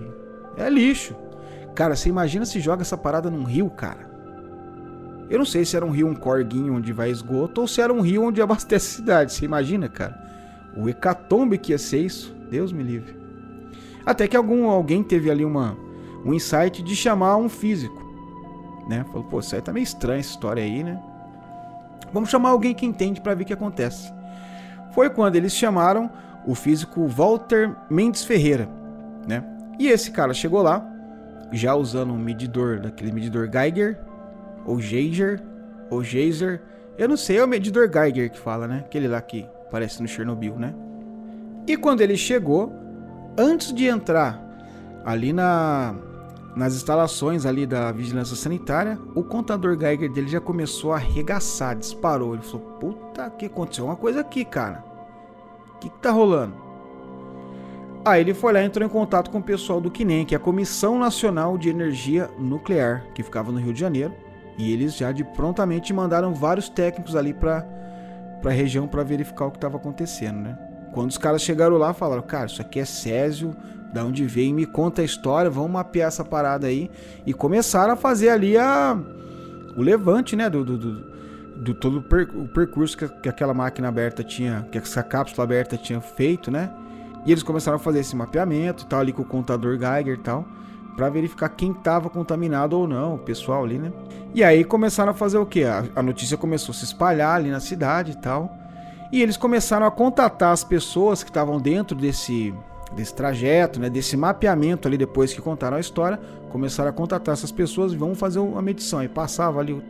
É 0.57 0.69
lixo. 0.69 1.15
Cara, 1.73 1.95
você 1.95 2.09
imagina 2.09 2.45
se 2.45 2.59
joga 2.59 2.81
essa 2.81 2.97
parada 2.97 3.29
num 3.29 3.43
rio, 3.43 3.69
cara. 3.69 4.09
Eu 5.29 5.39
não 5.39 5.45
sei 5.45 5.65
se 5.65 5.75
era 5.75 5.85
um 5.85 5.91
rio, 5.91 6.07
um 6.07 6.15
corguinho 6.15 6.75
onde 6.75 6.93
vai 6.93 7.09
esgoto, 7.09 7.61
ou 7.61 7.67
se 7.67 7.81
era 7.81 7.91
um 7.91 8.01
rio 8.01 8.23
onde 8.23 8.39
abastece 8.43 8.87
a 8.87 8.95
cidade. 8.97 9.33
Você 9.33 9.45
imagina, 9.45 9.89
cara? 9.89 10.17
O 10.75 10.89
hecatombe 10.89 11.57
que 11.57 11.71
ia 11.71 11.77
ser 11.77 11.99
isso. 11.99 12.35
Deus 12.49 12.71
me 12.71 12.83
livre. 12.83 13.24
Até 14.05 14.27
que 14.27 14.37
algum, 14.37 14.69
alguém 14.69 15.03
teve 15.03 15.31
ali 15.31 15.43
uma, 15.43 15.75
um 16.23 16.33
insight 16.33 16.83
de 16.83 16.95
chamar 16.95 17.37
um 17.37 17.49
físico. 17.49 18.03
Né? 18.87 19.03
Falou, 19.05 19.23
pô, 19.23 19.39
isso 19.39 19.55
aí 19.55 19.61
tá 19.61 19.73
meio 19.73 19.83
estranho 19.83 20.19
essa 20.19 20.29
história 20.29 20.61
aí, 20.61 20.83
né? 20.83 21.01
Vamos 22.13 22.29
chamar 22.29 22.49
alguém 22.49 22.73
que 22.73 22.85
entende 22.85 23.19
para 23.19 23.33
ver 23.33 23.43
o 23.43 23.45
que 23.47 23.53
acontece. 23.53 24.13
Foi 24.91 25.09
quando 25.09 25.35
eles 25.35 25.53
chamaram 25.53 26.09
o 26.45 26.53
físico 26.53 27.07
Walter 27.07 27.75
Mendes 27.89 28.23
Ferreira, 28.23 28.69
né? 29.27 29.43
E 29.79 29.87
esse 29.87 30.11
cara 30.11 30.33
chegou 30.33 30.61
lá, 30.61 30.87
já 31.51 31.75
usando 31.75 32.13
um 32.13 32.17
medidor, 32.17 32.79
daquele 32.79 33.11
medidor 33.11 33.49
Geiger, 33.51 33.99
ou 34.65 34.79
Geiger, 34.79 35.41
ou 35.89 36.03
Geyser. 36.03 36.61
Eu 36.97 37.09
não 37.09 37.17
sei, 37.17 37.37
é 37.39 37.43
o 37.43 37.47
medidor 37.47 37.89
Geiger 37.91 38.31
que 38.31 38.39
fala, 38.39 38.67
né? 38.67 38.83
Aquele 38.85 39.07
lá 39.07 39.19
que 39.19 39.45
aparece 39.67 40.01
no 40.01 40.07
Chernobyl, 40.07 40.55
né? 40.57 40.73
E 41.67 41.75
quando 41.75 42.01
ele 42.01 42.15
chegou, 42.15 42.71
antes 43.37 43.73
de 43.73 43.85
entrar 43.87 44.41
ali 45.05 45.31
na, 45.31 45.95
nas 46.55 46.75
instalações 46.75 47.45
ali 47.45 47.65
da 47.65 47.91
vigilância 47.91 48.35
sanitária, 48.35 48.97
o 49.13 49.23
contador 49.23 49.77
Geiger 49.77 50.11
dele 50.11 50.27
já 50.27 50.39
começou 50.39 50.93
a 50.93 50.95
arregaçar, 50.95 51.75
disparou. 51.75 52.33
Ele 52.33 52.43
falou: 52.43 52.65
Puta, 52.79 53.29
que 53.29 53.45
aconteceu 53.45 53.85
uma 53.85 53.95
coisa 53.95 54.21
aqui, 54.21 54.45
cara. 54.45 54.83
O 55.75 55.79
que, 55.79 55.89
que 55.89 55.99
tá 55.99 56.11
rolando? 56.11 56.65
Aí 58.05 58.21
ele 58.21 58.33
foi 58.33 58.53
lá 58.53 58.61
e 58.61 58.65
entrou 58.65 58.85
em 58.85 58.89
contato 58.89 59.31
com 59.31 59.39
o 59.39 59.43
pessoal 59.43 59.81
do 59.81 59.89
CNEM, 59.89 60.25
que 60.25 60.35
é 60.35 60.37
a 60.37 60.39
Comissão 60.39 60.97
Nacional 60.97 61.57
de 61.57 61.69
Energia 61.69 62.29
Nuclear, 62.37 63.03
que 63.15 63.23
ficava 63.23 63.51
no 63.51 63.59
Rio 63.59 63.73
de 63.73 63.79
Janeiro. 63.79 64.13
E 64.57 64.71
eles 64.71 64.95
já 64.95 65.11
de 65.11 65.23
prontamente 65.23 65.91
mandaram 65.91 66.33
vários 66.33 66.69
técnicos 66.69 67.15
ali 67.15 67.33
para 67.33 67.67
a 68.43 68.49
região 68.49 68.87
para 68.87 69.03
verificar 69.03 69.45
o 69.47 69.51
que 69.51 69.57
estava 69.57 69.77
acontecendo, 69.77 70.39
né? 70.39 70.57
Quando 70.95 71.09
os 71.09 71.17
caras 71.17 71.41
chegaram 71.41 71.75
lá, 71.77 71.93
falaram: 71.93 72.21
Cara, 72.21 72.45
isso 72.45 72.61
aqui 72.61 72.79
é 72.79 72.85
Césio, 72.85 73.53
da 73.93 74.05
onde 74.05 74.25
vem, 74.25 74.53
me 74.53 74.65
conta 74.65 75.01
a 75.01 75.05
história, 75.05 75.51
vamos 75.51 75.71
mapear 75.71 76.07
essa 76.07 76.23
parada 76.23 76.67
aí. 76.67 76.89
E 77.25 77.33
começaram 77.33 77.91
a 77.91 77.95
fazer 77.97 78.29
ali 78.29 78.57
a, 78.57 78.97
o 79.75 79.81
levante, 79.81 80.37
né? 80.37 80.49
Do, 80.49 80.63
do, 80.63 80.77
do, 80.77 80.91
do 81.57 81.73
todo 81.73 81.97
o, 81.97 82.01
per, 82.01 82.29
o 82.33 82.47
percurso 82.47 82.97
que, 82.97 83.09
que 83.09 83.27
aquela 83.27 83.53
máquina 83.53 83.89
aberta 83.89 84.23
tinha, 84.23 84.65
que 84.71 84.77
essa 84.77 85.03
cápsula 85.03 85.43
aberta 85.43 85.75
tinha 85.75 85.99
feito, 85.99 86.49
né? 86.49 86.71
E 87.25 87.31
eles 87.33 87.43
começaram 87.43 87.75
a 87.75 87.79
fazer 87.79 87.99
esse 87.99 88.15
mapeamento 88.15 88.85
e 88.85 88.87
tal, 88.87 89.01
ali 89.01 89.11
com 89.11 89.23
o 89.23 89.25
contador 89.25 89.77
Geiger 89.77 90.13
e 90.13 90.21
tal, 90.21 90.45
para 90.95 91.09
verificar 91.09 91.49
quem 91.49 91.73
estava 91.73 92.09
contaminado 92.09 92.79
ou 92.79 92.87
não, 92.87 93.15
o 93.15 93.19
pessoal 93.19 93.65
ali, 93.65 93.77
né? 93.77 93.91
E 94.33 94.45
aí 94.45 94.63
começaram 94.63 95.11
a 95.11 95.13
fazer 95.13 95.39
o 95.39 95.45
que? 95.45 95.65
A, 95.65 95.83
a 95.93 96.01
notícia 96.01 96.37
começou 96.37 96.71
a 96.71 96.75
se 96.75 96.85
espalhar 96.85 97.35
ali 97.35 97.49
na 97.49 97.59
cidade 97.59 98.13
e 98.13 98.15
tal. 98.15 98.64
E 99.11 99.21
eles 99.21 99.37
começaram 99.37 99.85
a 99.85 99.91
contatar 99.91 100.51
as 100.51 100.63
pessoas 100.63 101.23
que 101.23 101.29
estavam 101.29 101.59
dentro 101.59 101.95
desse, 101.95 102.53
desse 102.95 103.13
trajeto, 103.13 103.79
né, 103.79 103.89
desse 103.89 104.17
mapeamento 104.17 104.87
ali 104.87 104.97
depois 104.97 105.33
que 105.33 105.41
contaram 105.41 105.77
a 105.77 105.79
história, 105.79 106.19
começaram 106.49 106.89
a 106.89 106.93
contatar 106.93 107.33
essas 107.33 107.51
pessoas 107.51 107.93
e 107.93 107.97
vamos 107.97 108.17
fazer 108.17 108.39
uma 108.39 108.61
medição. 108.61 109.03
E 109.03 109.07
passava 109.07 109.59
ali 109.59 109.73
o 109.73 109.83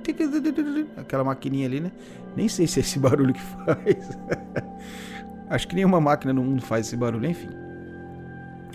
aquela 0.98 1.24
maquininha 1.24 1.68
ali, 1.68 1.80
né? 1.80 1.92
Nem 2.36 2.48
sei 2.50 2.68
se 2.68 2.80
é 2.80 2.82
esse 2.82 2.98
barulho 3.00 3.34
que 3.34 3.42
faz. 3.42 4.18
Acho 5.50 5.68
que 5.68 5.76
nenhuma 5.76 6.02
máquina 6.02 6.34
no 6.34 6.44
mundo 6.44 6.62
faz 6.62 6.88
esse 6.88 6.98
barulho, 6.98 7.30
enfim. 7.30 7.50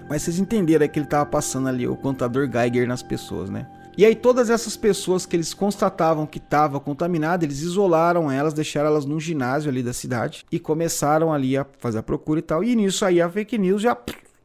Mas 0.09 0.23
vocês 0.23 0.39
entenderam 0.39 0.89
que 0.89 0.99
ele 0.99 1.07
estava 1.07 1.27
passando 1.27 1.69
ali 1.69 1.87
o 1.87 1.97
contador 1.97 2.49
Geiger 2.51 2.87
nas 2.87 3.03
pessoas, 3.03 3.51
né? 3.51 3.67
E 4.01 4.05
aí 4.07 4.15
todas 4.15 4.49
essas 4.49 4.79
pessoas 4.79 5.27
que 5.27 5.37
eles 5.37 5.53
constatavam 5.53 6.25
que 6.25 6.39
estavam 6.39 6.81
contaminadas, 6.81 7.45
eles 7.45 7.61
isolaram 7.61 8.31
elas, 8.31 8.55
deixaram 8.55 8.89
elas 8.89 9.05
num 9.05 9.21
ginásio 9.21 9.71
ali 9.71 9.83
da 9.83 9.93
cidade 9.93 10.47
e 10.51 10.59
começaram 10.59 11.31
ali 11.31 11.55
a 11.55 11.67
fazer 11.79 11.99
a 11.99 12.03
procura 12.03 12.39
e 12.39 12.43
tal. 12.43 12.65
E 12.65 12.75
nisso 12.75 13.05
aí 13.05 13.21
a 13.21 13.29
fake 13.29 13.59
news 13.59 13.83
já 13.83 13.95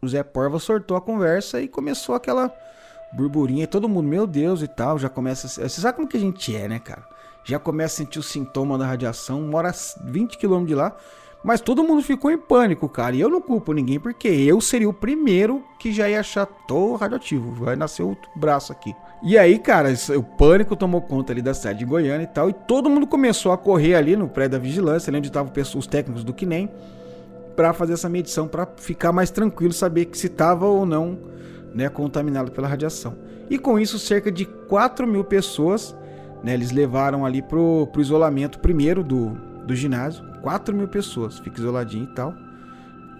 o 0.02 0.10
Zé 0.10 0.24
Porva 0.24 0.60
sortou 0.60 0.98
a 0.98 1.02
conversa 1.02 1.62
e 1.62 1.70
começou 1.70 2.16
aquela 2.16 2.54
burburinha 3.14 3.64
e 3.64 3.68
todo 3.68 3.88
mundo, 3.88 4.10
meu 4.10 4.28
Deus 4.28 4.62
e 4.62 4.68
tal, 4.68 5.00
já 5.00 5.08
começa, 5.08 5.48
você 5.48 5.80
sabe 5.80 5.96
como 5.96 6.10
que 6.10 6.18
a 6.18 6.20
gente 6.20 6.54
é, 6.54 6.68
né, 6.68 6.78
cara? 6.78 7.08
Já 7.46 7.58
começa 7.58 7.94
a 7.94 7.98
sentir 8.06 8.20
o 8.20 8.24
sintoma 8.24 8.78
da 8.78 8.86
radiação, 8.86 9.42
mora 9.44 9.72
20 10.04 10.38
km 10.38 10.66
de 10.66 10.76
lá, 10.76 10.94
mas 11.42 11.62
todo 11.62 11.82
mundo 11.82 12.02
ficou 12.02 12.30
em 12.30 12.38
pânico, 12.38 12.90
cara. 12.90 13.16
E 13.16 13.22
eu 13.22 13.30
não 13.30 13.40
culpo 13.40 13.72
ninguém, 13.72 14.02
porque 14.02 14.28
eu 14.28 14.60
seria 14.60 14.90
o 14.90 14.94
primeiro 14.94 15.64
que 15.80 15.94
já 15.94 16.10
ia 16.10 16.20
achar 16.20 16.46
tô 16.46 16.98
radioativo. 16.98 17.54
Vai 17.64 17.78
nascer 17.78 18.04
outro 18.04 18.30
braço 18.36 18.74
aqui. 18.74 18.94
E 19.26 19.40
aí, 19.40 19.58
cara, 19.58 19.92
o 20.16 20.22
pânico 20.22 20.76
tomou 20.76 21.02
conta 21.02 21.34
ali 21.34 21.42
da 21.42 21.52
cidade 21.52 21.80
de 21.80 21.86
Goiânia 21.86 22.26
e 22.26 22.28
tal. 22.28 22.48
E 22.48 22.54
todo 22.54 22.88
mundo 22.92 23.08
começou 23.08 23.52
a 23.52 23.58
correr 23.58 23.96
ali 23.96 24.16
no 24.16 24.30
prédio 24.30 24.52
da 24.52 24.60
vigilância, 24.60 25.10
ali 25.10 25.18
onde 25.18 25.30
estavam 25.30 25.52
os 25.76 25.88
técnicos 25.88 26.24
do 26.24 26.32
KNEM, 26.32 26.70
para 27.56 27.74
fazer 27.74 27.94
essa 27.94 28.08
medição, 28.08 28.48
para 28.48 28.68
ficar 28.78 29.12
mais 29.12 29.32
tranquilo, 29.32 29.74
saber 29.74 30.06
que 30.06 30.18
se 30.18 30.28
estava 30.28 30.68
ou 30.68 30.86
não 30.86 31.18
né, 31.74 31.90
contaminado 31.90 32.52
pela 32.52 32.68
radiação. 32.68 33.16
E 33.50 33.58
com 33.58 33.80
isso, 33.80 33.98
cerca 33.98 34.32
de 34.32 34.46
4 34.46 35.08
mil 35.08 35.24
pessoas, 35.24 35.96
né, 36.44 36.54
eles 36.54 36.72
levaram 36.72 37.26
ali 37.26 37.42
pro, 37.42 37.88
pro 37.92 38.02
isolamento 38.02 38.60
primeiro 38.60 39.04
do, 39.04 39.32
do 39.66 39.76
ginásio 39.76 40.24
4 40.46 40.76
mil 40.76 40.88
pessoas, 40.88 41.40
fica 41.40 41.60
isoladinho 41.60 42.04
e 42.04 42.14
tal. 42.14 42.32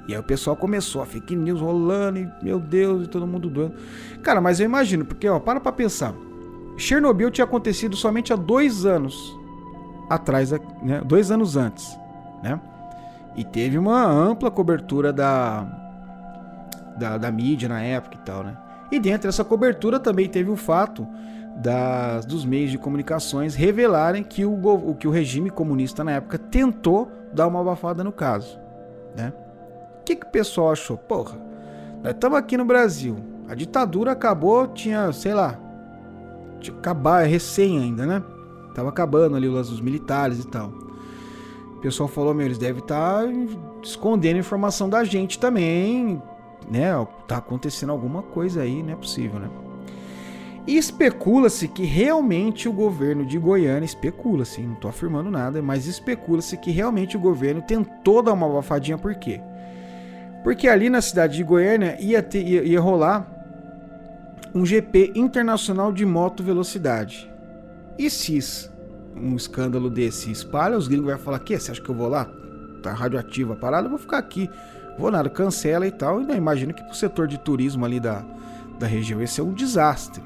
E 0.08 0.14
aí 0.14 0.20
o 0.20 0.24
pessoal 0.24 0.56
começou 0.56 1.02
a 1.02 1.06
fake 1.06 1.36
news 1.36 1.60
rolando 1.60 2.20
e, 2.20 2.32
meu 2.42 2.60
Deus, 2.60 3.06
e 3.06 3.08
todo 3.08 3.26
mundo 3.26 3.50
doendo. 3.50 3.76
Cara, 4.22 4.40
mas 4.40 4.60
eu 4.60 4.66
imagino, 4.66 5.04
porque, 5.04 5.28
ó, 5.28 5.40
para 5.40 5.60
pra 5.60 5.72
pensar. 5.72 6.14
Chernobyl 6.78 7.32
tinha 7.32 7.46
acontecido 7.46 7.96
somente 7.96 8.34
há 8.34 8.36
dois 8.36 8.86
anos 8.86 9.36
atrás, 10.10 10.52
né? 10.84 11.02
Dois 11.06 11.32
anos 11.32 11.56
antes, 11.56 11.98
né? 12.44 12.60
E 13.36 13.44
teve 13.44 13.78
uma 13.78 14.06
ampla 14.06 14.52
cobertura 14.52 15.12
da, 15.12 15.66
da, 16.98 17.18
da 17.18 17.32
mídia 17.32 17.68
na 17.68 17.82
época 17.82 18.16
e 18.16 18.20
tal, 18.20 18.44
né? 18.44 18.58
E 18.92 19.00
dentro 19.00 19.28
dessa 19.28 19.44
cobertura 19.44 20.00
também 20.00 20.30
teve 20.30 20.50
o 20.50 20.56
fato 20.56 21.08
das, 21.56 22.26
dos 22.26 22.46
meios 22.46 22.72
de 22.72 22.78
comunicações 22.78 23.56
revelarem 23.56 24.24
que 24.24 24.46
o, 24.46 24.96
que 24.96 25.08
o 25.08 25.12
regime 25.12 25.50
comunista 25.50 26.04
na 26.04 26.12
época 26.12 26.38
tentou 26.38 27.12
dar 27.34 27.48
uma 27.48 27.62
abafada 27.62 28.04
no 28.04 28.12
caso. 28.12 28.60
Né? 29.16 29.34
Que, 30.06 30.16
que 30.16 30.26
o 30.26 30.30
pessoal 30.30 30.72
achou? 30.72 30.98
Porra, 30.98 31.36
nós 32.04 32.14
estamos 32.14 32.38
aqui 32.38 32.56
no 32.56 32.64
Brasil, 32.64 33.18
a 33.50 33.56
ditadura 33.56 34.12
acabou, 34.12 34.68
tinha, 34.68 35.12
sei 35.12 35.34
lá, 35.34 35.60
tinha 36.60 36.78
acabar, 36.78 37.24
é 37.24 37.28
recém 37.28 37.80
ainda, 37.80 38.06
né? 38.06 38.24
Tava 38.76 38.90
acabando 38.90 39.36
ali 39.36 39.48
os 39.48 39.82
militares 39.82 40.40
e 40.40 40.48
tal. 40.48 40.70
O 41.78 41.80
pessoal 41.82 42.08
falou, 42.08 42.34
meu, 42.34 42.46
eles 42.46 42.58
devem 42.58 42.82
estar 42.82 43.24
tá 43.24 43.30
escondendo 43.84 44.38
informação 44.38 44.88
da 44.88 45.04
gente 45.04 45.40
também, 45.40 46.22
né? 46.70 46.92
Tá 47.28 47.38
acontecendo 47.38 47.92
alguma 47.92 48.22
coisa 48.22 48.62
aí, 48.62 48.84
não 48.84 48.94
é 48.94 48.96
possível, 48.96 49.40
né? 49.40 49.50
E 50.68 50.78
especula-se 50.78 51.68
que 51.68 51.84
realmente 51.84 52.68
o 52.68 52.74
governo 52.74 53.24
de 53.24 53.38
Goiânia, 53.38 53.86
especula-se, 53.86 54.62
não 54.62 54.74
estou 54.74 54.90
afirmando 54.90 55.30
nada, 55.30 55.62
mas 55.62 55.86
especula-se 55.86 56.58
que 56.58 56.72
realmente 56.72 57.16
o 57.16 57.20
governo 57.20 57.62
tentou 57.62 58.24
dar 58.24 58.34
uma 58.34 58.48
abafadinha, 58.48 58.98
por 58.98 59.14
quê? 59.16 59.42
Porque 60.46 60.68
ali 60.68 60.92
na 60.92 61.02
cidade 61.02 61.38
de 61.38 61.44
Goiânia 61.44 61.98
ia, 62.00 62.22
ter, 62.22 62.44
ia, 62.44 62.64
ia 62.64 62.80
rolar 62.80 63.26
um 64.54 64.64
GP 64.64 65.14
internacional 65.16 65.92
de 65.92 66.06
moto 66.06 66.44
velocidade. 66.44 67.28
E 67.98 68.12
se 68.12 68.70
um 69.16 69.36
escândalo 69.36 69.90
desse 69.90 70.32
espalha, 70.32 70.78
os 70.78 70.88
gringos 70.88 71.08
vão 71.08 71.18
falar: 71.18 71.40
que 71.40 71.58
Você 71.58 71.72
acha 71.72 71.82
que 71.82 71.90
eu 71.90 71.96
vou 71.96 72.08
lá? 72.08 72.30
Tá 72.84 72.94
radioativa 72.94 73.54
a 73.54 73.56
parada, 73.56 73.88
eu 73.88 73.90
vou 73.90 73.98
ficar 73.98 74.20
aqui. 74.20 74.48
Vou 75.00 75.10
nada, 75.10 75.32
cancela 75.32 75.88
e 75.88 75.92
tal. 75.92 76.22
E 76.22 76.26
não 76.26 76.74
que 76.74 76.84
pro 76.84 76.94
setor 76.94 77.28
de 77.28 77.40
turismo 77.40 77.84
ali 77.84 78.00
da, 78.00 78.24
da 78.78 78.86
região 78.86 79.20
ia 79.20 79.28
ser 79.28 79.42
um 79.42 79.52
desastre. 79.52 80.22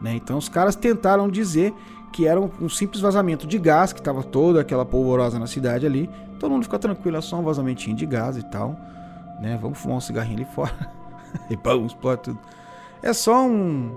Né? 0.00 0.14
Então 0.14 0.38
os 0.38 0.48
caras 0.48 0.76
tentaram 0.76 1.28
dizer 1.28 1.74
que 2.12 2.24
era 2.24 2.40
um, 2.40 2.68
simples 2.68 3.00
vazamento 3.00 3.48
de 3.48 3.58
gás, 3.58 3.92
que 3.92 3.98
estava 3.98 4.22
toda 4.22 4.60
aquela 4.60 4.86
polvorosa 4.86 5.40
na 5.40 5.48
cidade 5.48 5.84
ali. 5.84 6.08
Todo 6.38 6.52
mundo 6.52 6.62
fica 6.62 6.78
tranquilo, 6.78 7.16
é 7.16 7.20
só 7.20 7.40
um 7.40 7.42
vazamentinho 7.42 7.96
de 7.96 8.06
gás 8.06 8.36
e 8.36 8.44
tal. 8.44 8.78
Né? 9.40 9.58
Vamos 9.60 9.78
fumar 9.78 9.98
um 9.98 10.00
cigarrinho 10.00 10.36
ali 10.36 10.44
fora. 10.44 10.90
e 11.50 11.56
pão, 11.56 11.86
explode 11.86 12.22
tudo. 12.22 12.38
É 13.02 13.12
só 13.12 13.46
um, 13.46 13.94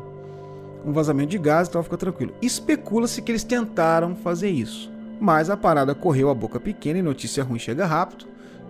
um 0.85 0.91
vazamento 0.91 1.29
de 1.29 1.37
gás 1.37 1.67
e 1.67 1.71
tal, 1.71 1.83
fica 1.83 1.97
tranquilo. 1.97 2.33
Especula-se 2.41 3.21
que 3.21 3.31
eles 3.31 3.43
tentaram 3.43 4.15
fazer 4.15 4.49
isso. 4.49 4.91
Mas 5.19 5.49
a 5.49 5.57
parada 5.57 5.93
correu 5.93 6.29
a 6.29 6.35
boca 6.35 6.59
pequena 6.59 6.99
e 6.99 7.01
notícia 7.01 7.43
ruim 7.43 7.59
chega 7.59 7.85
rápido. 7.85 8.25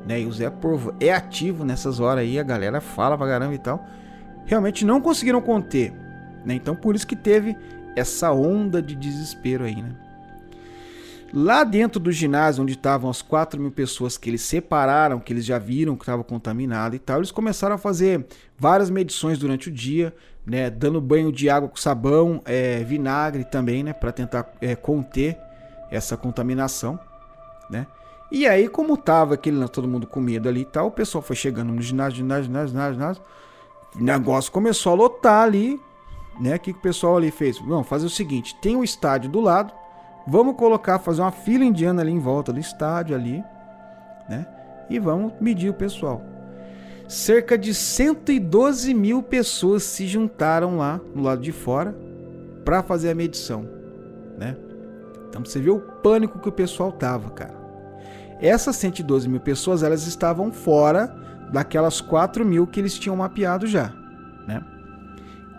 Né? 0.05 0.21
E 0.21 0.25
o 0.25 0.31
Zé 0.31 0.49
Porvo 0.49 0.93
é 0.99 1.13
ativo 1.13 1.65
nessas 1.65 1.99
horas 1.99 2.23
aí, 2.23 2.39
a 2.39 2.43
galera 2.43 2.79
fala 2.79 3.17
pra 3.17 3.27
caramba 3.27 3.53
e 3.53 3.59
tal. 3.59 3.85
Realmente 4.45 4.85
não 4.85 5.01
conseguiram 5.01 5.41
conter 5.41 5.93
né? 6.45 6.53
Então 6.55 6.75
por 6.75 6.95
isso 6.95 7.07
que 7.07 7.15
teve 7.15 7.57
essa 7.95 8.31
onda 8.31 8.81
de 8.81 8.95
desespero 8.95 9.63
aí, 9.65 9.81
né? 9.81 9.91
Lá 11.33 11.63
dentro 11.63 11.99
do 11.99 12.11
ginásio, 12.11 12.63
onde 12.63 12.73
estavam 12.73 13.09
as 13.09 13.21
4 13.21 13.59
mil 13.59 13.71
pessoas 13.71 14.17
que 14.17 14.29
eles 14.29 14.41
separaram, 14.41 15.19
que 15.19 15.31
eles 15.31 15.45
já 15.45 15.59
viram 15.59 15.95
que 15.95 16.03
estava 16.03 16.23
contaminado 16.23 16.95
e 16.95 16.99
tal, 16.99 17.17
eles 17.17 17.31
começaram 17.31 17.75
a 17.75 17.77
fazer 17.77 18.25
várias 18.57 18.89
medições 18.89 19.37
durante 19.37 19.69
o 19.69 19.71
dia, 19.71 20.13
né? 20.45 20.69
Dando 20.69 20.99
banho 20.99 21.31
de 21.31 21.49
água 21.49 21.69
com 21.69 21.77
sabão, 21.77 22.41
é, 22.45 22.83
vinagre 22.83 23.43
também, 23.43 23.83
né? 23.83 23.93
Para 23.93 24.11
tentar 24.11 24.51
é, 24.59 24.75
conter 24.75 25.37
essa 25.91 26.17
contaminação, 26.17 26.99
né? 27.69 27.85
E 28.31 28.47
aí, 28.47 28.67
como 28.67 28.95
tava 28.97 29.33
aquele 29.35 29.67
todo 29.67 29.87
mundo 29.87 30.05
com 30.05 30.19
medo 30.19 30.47
ali 30.47 30.61
e 30.61 30.65
tal, 30.65 30.87
o 30.87 30.91
pessoal 30.91 31.21
foi 31.21 31.35
chegando 31.35 31.73
no 31.73 31.81
ginásio, 31.81 32.17
ginásio, 32.17 32.45
ginásio, 32.45 32.69
ginásio, 32.69 32.93
ginásio. 32.93 33.23
O 33.95 34.03
negócio 34.03 34.51
começou 34.51 34.93
a 34.93 34.95
lotar 34.95 35.43
ali, 35.43 35.79
né? 36.39 36.55
O 36.55 36.59
que, 36.59 36.73
que 36.73 36.79
o 36.79 36.81
pessoal 36.81 37.17
ali 37.17 37.31
fez? 37.31 37.59
Vamos 37.59 37.87
fazer 37.87 38.05
o 38.05 38.09
seguinte: 38.09 38.55
tem 38.61 38.75
o 38.75 38.83
estádio 38.83 39.29
do 39.29 39.39
lado, 39.39 39.73
vamos 40.29 40.55
colocar, 40.55 40.99
fazer 40.99 41.21
uma 41.21 41.31
fila 41.31 41.65
indiana 41.65 42.01
ali 42.01 42.11
em 42.11 42.19
volta 42.19 42.53
do 42.53 42.59
estádio 42.59 43.15
ali, 43.15 43.43
né? 44.29 44.45
E 44.89 44.99
vamos 44.99 45.33
medir 45.41 45.69
o 45.69 45.73
pessoal. 45.73 46.21
Cerca 47.07 47.57
de 47.57 47.73
112 47.73 48.93
mil 48.93 49.23
pessoas 49.23 49.83
se 49.83 50.05
juntaram 50.05 50.77
lá 50.77 51.01
no 51.15 51.23
lado 51.23 51.41
de 51.41 51.51
fora 51.51 51.95
para 52.63 52.83
fazer 52.83 53.09
a 53.09 53.15
medição, 53.15 53.67
né? 54.37 54.55
Então 55.27 55.43
você 55.43 55.59
vê 55.59 55.71
o 55.71 55.79
pânico 55.79 56.39
que 56.39 56.49
o 56.49 56.51
pessoal 56.51 56.91
tava, 56.91 57.31
cara. 57.31 57.57
Essas 58.39 58.75
112 58.75 59.27
mil 59.27 59.39
pessoas 59.39 59.81
elas 59.81 60.05
estavam 60.05 60.51
fora 60.51 61.07
daquelas 61.51 61.99
4 61.99 62.45
mil 62.45 62.67
que 62.67 62.79
eles 62.79 62.97
tinham 62.97 63.15
mapeado 63.15 63.65
já? 63.65 63.91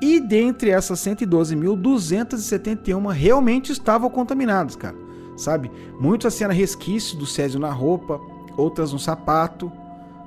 E 0.00 0.18
dentre 0.18 0.70
essas 0.70 0.98
112 1.00 1.54
mil, 1.54 1.76
271 1.76 3.06
realmente 3.06 3.70
estavam 3.70 4.08
contaminadas, 4.08 4.74
cara. 4.74 4.96
Sabe? 5.36 5.70
Muitos 5.98 6.26
assim 6.26 6.44
eram 6.44 6.54
resquícios 6.54 7.18
do 7.18 7.26
césio 7.26 7.60
na 7.60 7.70
roupa, 7.70 8.20
outras 8.56 8.92
no 8.92 8.98
sapato, 8.98 9.70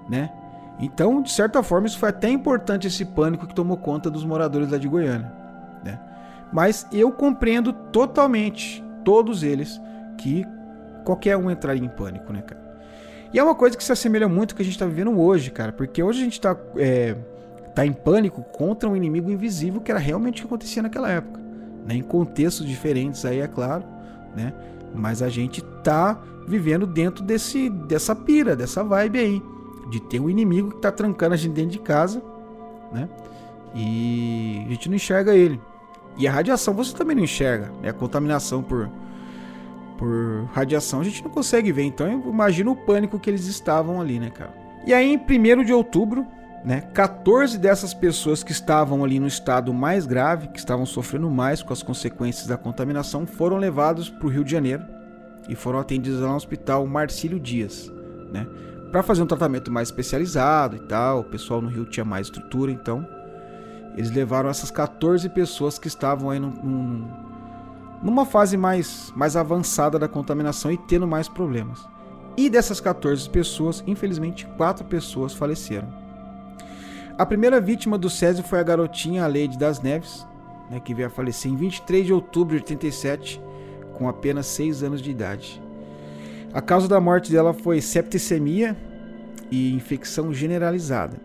né? 0.10 0.32
Então, 0.80 1.22
de 1.22 1.32
certa 1.32 1.62
forma, 1.62 1.88
isso 1.88 2.00
foi 2.00 2.10
até 2.10 2.30
importante 2.30 2.88
esse 2.88 3.06
pânico 3.06 3.48
que 3.48 3.54
tomou 3.54 3.78
conta 3.78 4.10
dos 4.10 4.26
moradores 4.26 4.72
lá 4.72 4.78
de 4.78 4.88
Goiânia, 4.88 5.32
né? 5.84 6.00
Mas 6.52 6.88
eu 6.92 7.12
compreendo 7.12 7.74
totalmente, 7.74 8.84
todos 9.04 9.44
eles, 9.44 9.80
que 10.17 10.46
qualquer 11.04 11.38
um 11.38 11.50
entraria 11.50 11.84
em 11.84 11.90
pânico, 11.90 12.32
né, 12.34 12.42
cara? 12.42 12.62
E 13.34 13.40
é 13.40 13.44
uma 13.44 13.56
coisa 13.56 13.76
que 13.76 13.84
se 13.84 13.92
assemelha 13.92 14.28
muito 14.28 14.52
ao 14.52 14.58
que 14.58 14.62
a 14.62 14.65
gente 14.65 14.76
está 14.76 14.86
vivendo 14.86 15.19
hoje, 15.19 15.50
cara, 15.50 15.71
porque 15.71 16.04
hoje 16.04 16.21
a 16.21 16.24
gente 16.24 16.34
está 16.34 16.56
é, 16.78 17.15
tá 17.74 17.86
em 17.86 17.94
pânico 17.94 18.44
contra 18.44 18.88
um 18.88 18.96
inimigo 18.96 19.32
invisível 19.32 19.82
que 19.82 19.92
era 19.92 20.00
realmente 20.00 20.38
o 20.38 20.42
que 20.42 20.48
acontecia 20.48 20.82
naquela 20.82 21.10
época. 21.10 21.40
Né? 21.86 21.96
Em 21.96 22.02
contextos 22.02 22.65
diferentes 22.65 23.26
aí, 23.26 23.40
é 23.40 23.48
claro, 23.48 23.84
né? 24.36 24.54
Mas 24.94 25.21
a 25.21 25.30
gente 25.30 25.62
tá 25.84 26.21
vivendo 26.48 26.86
dentro 26.86 27.24
desse, 27.24 27.69
dessa 27.69 28.15
pira, 28.15 28.56
dessa 28.56 28.84
vibe 28.84 29.19
aí. 29.19 29.42
De 29.90 30.00
ter 30.00 30.19
um 30.19 30.30
inimigo 30.30 30.71
que 30.71 30.82
tá 30.82 30.92
trancando 30.92 31.34
a 31.34 31.38
gente 31.38 31.54
dentro 31.54 31.71
de 31.71 31.80
casa, 31.80 32.21
né? 32.92 33.10
E 33.76 34.63
a 34.65 34.69
gente 34.69 34.88
não 34.88 34.96
enxerga 34.96 35.36
ele. 35.36 35.60
E 36.17 36.28
a 36.28 36.32
radiação 36.32 36.74
você 36.74 36.96
também 36.96 37.15
não 37.15 37.24
enxerga, 37.24 37.71
né? 37.82 37.90
A 37.90 37.94
contaminação 37.94 38.62
por, 38.62 38.90
por 39.98 40.48
radiação 40.54 41.02
a 41.02 41.04
gente 41.04 41.24
não 41.24 41.32
consegue 41.32 41.71
ver. 41.71 41.84
Então 41.84 42.08
eu 42.08 42.30
imagino 42.30 42.71
o 42.71 42.76
pânico 42.76 43.19
que 43.19 43.30
eles 43.30 43.48
estavam 43.48 44.00
ali, 44.00 44.19
né, 44.19 44.30
cara? 44.30 44.54
E 44.86 44.94
aí, 44.94 45.13
em 45.13 45.17
1 45.17 45.63
de 45.63 45.74
outubro 45.74 46.26
né? 46.64 46.82
14 46.94 47.58
dessas 47.58 47.94
pessoas 47.94 48.42
que 48.42 48.52
estavam 48.52 49.04
ali 49.04 49.20
no 49.20 49.28
estado 49.28 49.74
mais 49.74 50.06
grave, 50.06 50.48
que 50.48 50.60
estavam 50.60 50.86
sofrendo 50.86 51.30
mais 51.30 51.62
com 51.62 51.74
as 51.74 51.84
consequências 51.84 52.48
da 52.48 52.58
contaminação, 52.58 53.26
foram 53.26 53.58
levados 53.58 54.10
para 54.10 54.26
o 54.26 54.30
Rio 54.30 54.44
de 54.44 54.52
Janeiro 54.52 54.84
e 55.50 55.56
foram 55.56 55.80
atendidos 55.80 56.22
lá 56.22 56.30
no 56.30 56.36
hospital 56.36 56.88
Marcílio 56.88 57.40
Dias, 57.40 57.92
né? 58.32 58.48
Para 58.92 59.04
fazer 59.04 59.24
um 59.24 59.28
tratamento 59.28 59.72
mais 59.72 59.90
especializado 59.90 60.76
e 60.76 60.80
tal. 60.80 61.22
O 61.22 61.24
pessoal 61.24 61.62
no 61.62 61.68
Rio 61.68 61.84
tinha 61.84 62.06
mais 62.06 62.28
estrutura, 62.28 62.72
então 62.72 63.06
eles 63.96 64.12
levaram 64.12 64.50
essas 64.50 64.72
14 64.72 65.28
pessoas 65.30 65.78
que 65.78 65.88
estavam 65.88 66.30
aí 66.30 66.40
num, 66.40 66.52
num, 66.52 67.08
numa 68.02 68.26
fase 68.26 68.56
mais, 68.56 69.12
mais 69.16 69.36
avançada 69.36 70.00
da 70.00 70.08
contaminação 70.08 70.72
e 70.72 70.78
tendo 70.78 71.08
mais 71.08 71.28
problemas. 71.28 71.88
E 72.38 72.50
dessas 72.50 72.80
14 72.80 73.30
pessoas, 73.30 73.84
infelizmente, 73.86 74.48
quatro 74.58 74.86
pessoas 74.86 75.34
faleceram. 75.34 76.02
A 77.16 77.28
primeira 77.28 77.62
vítima 77.62 77.96
do 77.96 78.10
Césio 78.10 78.44
foi 78.44 78.60
a 78.60 78.64
garotinha 78.64 79.28
Lady 79.28 79.56
das 79.56 79.80
Neves, 79.80 80.26
né, 80.70 80.80
que 80.80 80.96
veio 80.96 81.08
a 81.08 81.12
falecer 81.12 81.52
em 81.52 81.56
23 81.56 82.08
de 82.08 82.12
outubro 82.12 82.56
de 82.56 82.64
87, 82.64 83.40
com 83.94 84.10
apenas 84.10 84.48
6 84.48 84.82
anos 84.82 85.00
de 85.00 85.12
idade. 85.12 85.62
A 86.52 86.60
causa 86.60 86.88
da 86.88 87.00
morte 87.00 87.32
dela 87.32 87.54
foi 87.54 87.82
septicemia 87.82 88.76
e 89.52 89.76
infecção 89.76 90.34
generalizada. 90.34 91.18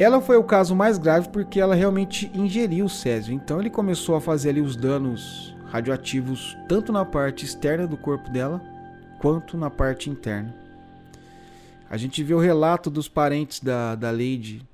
Ela 0.00 0.20
foi 0.20 0.36
o 0.36 0.42
caso 0.42 0.74
mais 0.74 0.98
grave 0.98 1.28
porque 1.28 1.60
ela 1.60 1.76
realmente 1.76 2.28
ingeriu 2.34 2.86
o 2.86 2.90
césio, 2.90 3.32
então 3.32 3.60
ele 3.60 3.70
começou 3.70 4.16
a 4.16 4.20
fazer 4.20 4.50
ali 4.50 4.60
os 4.60 4.74
danos 4.74 5.56
radioativos 5.66 6.56
tanto 6.68 6.92
na 6.92 7.04
parte 7.04 7.44
externa 7.44 7.86
do 7.86 7.96
corpo 7.96 8.28
dela 8.30 8.60
quanto 9.20 9.56
na 9.56 9.70
parte 9.70 10.10
interna. 10.10 10.59
A 11.90 11.96
gente 11.96 12.22
vê 12.22 12.32
o 12.32 12.38
relato 12.38 12.88
dos 12.88 13.08
parentes 13.08 13.58
da, 13.58 13.96
da 13.96 14.12
Lady 14.12 14.64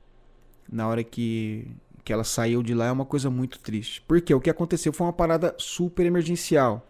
na 0.70 0.86
hora 0.86 1.02
que, 1.02 1.66
que 2.04 2.12
ela 2.12 2.24
saiu 2.24 2.62
de 2.62 2.74
lá 2.74 2.86
é 2.86 2.92
uma 2.92 3.06
coisa 3.06 3.30
muito 3.30 3.58
triste. 3.58 4.02
Porque 4.06 4.34
o 4.34 4.40
que 4.40 4.50
aconteceu 4.50 4.92
foi 4.92 5.06
uma 5.06 5.12
parada 5.14 5.54
super 5.56 6.04
emergencial. 6.04 6.86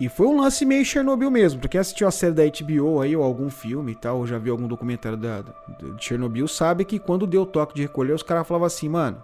E 0.00 0.08
foi 0.08 0.26
um 0.26 0.40
lance 0.40 0.64
meio 0.64 0.84
Chernobyl 0.84 1.30
mesmo. 1.30 1.60
Pra 1.60 1.68
quem 1.68 1.80
assistiu 1.80 2.08
a 2.08 2.10
série 2.10 2.32
da 2.32 2.42
HBO 2.42 3.00
aí, 3.00 3.14
ou 3.14 3.22
algum 3.22 3.50
filme 3.50 3.92
e 3.92 3.94
tal, 3.94 4.18
ou 4.18 4.26
já 4.26 4.38
viu 4.38 4.54
algum 4.54 4.66
documentário 4.66 5.18
da, 5.18 5.42
de 5.42 6.02
Chernobyl, 6.04 6.48
sabe 6.48 6.84
que 6.84 6.98
quando 6.98 7.26
deu 7.26 7.42
o 7.42 7.46
toque 7.46 7.74
de 7.74 7.82
recolher, 7.82 8.14
os 8.14 8.22
caras 8.22 8.48
falavam 8.48 8.66
assim, 8.66 8.88
mano, 8.88 9.22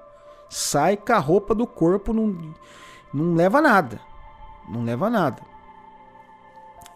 sai 0.51 0.97
com 0.97 1.13
a 1.13 1.19
roupa 1.19 1.55
do 1.55 1.67
corpo, 1.67 2.13
não, 2.13 2.55
não 3.13 3.35
leva 3.35 3.61
nada. 3.61 4.01
Não 4.69 4.85
leva 4.85 5.09
nada. 5.09 5.50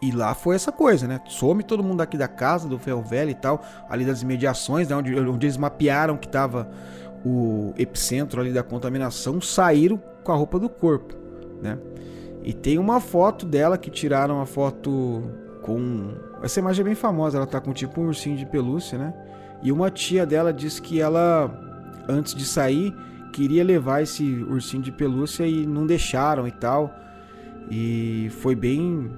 E 0.03 0.11
lá 0.11 0.34
foi 0.34 0.57
essa 0.57 0.70
coisa, 0.70 1.07
né? 1.07 1.20
Some 1.26 1.62
todo 1.62 1.82
mundo 1.82 2.01
aqui 2.01 2.16
da 2.16 2.28
casa, 2.28 2.68
do 2.68 2.78
Ferro 2.78 3.03
Velho 3.03 3.30
e 3.30 3.34
tal, 3.34 3.62
ali 3.88 4.05
das 4.05 4.22
imediações, 4.22 4.88
né? 4.88 4.97
onde, 4.97 5.18
onde 5.18 5.47
eles 5.47 5.57
mapearam 5.57 6.16
que 6.16 6.26
estava 6.26 6.68
o 7.24 7.72
epicentro 7.78 8.40
ali 8.40 8.53
da 8.53 8.62
contaminação, 8.62 9.40
saíram 9.40 10.01
com 10.22 10.30
a 10.30 10.34
roupa 10.34 10.59
do 10.59 10.68
corpo, 10.68 11.14
né? 11.62 11.78
E 12.42 12.53
tem 12.53 12.78
uma 12.78 13.01
foto 13.01 13.47
dela 13.47 13.78
que 13.78 13.90
tiraram 13.90 14.40
a 14.40 14.47
foto 14.47 15.22
com. 15.62 16.12
Essa 16.42 16.61
imagem 16.61 16.82
é 16.82 16.84
bem 16.84 16.95
famosa, 16.95 17.38
ela 17.38 17.47
tá 17.47 17.59
com 17.59 17.72
tipo 17.72 18.03
um 18.03 18.09
ursinho 18.09 18.36
de 18.36 18.45
pelúcia, 18.45 18.99
né? 18.99 19.14
E 19.62 19.72
uma 19.72 19.90
tia 19.90 20.26
dela 20.26 20.53
disse 20.53 20.82
que 20.82 21.01
ela, 21.01 21.51
antes 22.07 22.34
de 22.34 22.45
sair, 22.45 22.95
queria 23.32 23.64
levar 23.64 24.03
esse 24.03 24.22
ursinho 24.42 24.82
de 24.82 24.92
pelúcia 24.92 25.47
e 25.47 25.66
não 25.66 25.86
deixaram 25.86 26.47
e 26.47 26.53
tal. 26.53 26.95
E 27.70 28.30
foi 28.42 28.55
bem 28.55 29.11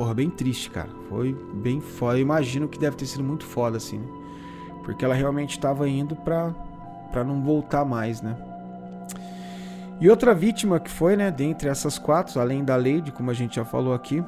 porra, 0.00 0.14
bem 0.14 0.30
triste, 0.30 0.70
cara. 0.70 0.88
Foi 1.10 1.36
bem 1.52 1.78
foda. 1.78 2.16
Eu 2.16 2.22
imagino 2.22 2.66
que 2.66 2.78
deve 2.78 2.96
ter 2.96 3.04
sido 3.04 3.22
muito 3.22 3.44
foda, 3.44 3.76
assim, 3.76 3.98
né? 3.98 4.06
Porque 4.82 5.04
ela 5.04 5.12
realmente 5.12 5.50
estava 5.50 5.86
indo 5.86 6.16
pra, 6.16 6.54
pra 7.12 7.22
não 7.22 7.42
voltar 7.42 7.84
mais, 7.84 8.22
né? 8.22 8.34
E 10.00 10.08
outra 10.08 10.34
vítima 10.34 10.80
que 10.80 10.90
foi, 10.90 11.16
né, 11.16 11.30
dentre 11.30 11.68
essas 11.68 11.98
quatro, 11.98 12.40
além 12.40 12.64
da 12.64 12.76
Lady, 12.76 13.12
como 13.12 13.30
a 13.30 13.34
gente 13.34 13.56
já 13.56 13.64
falou 13.66 13.92
aqui, 13.92 14.24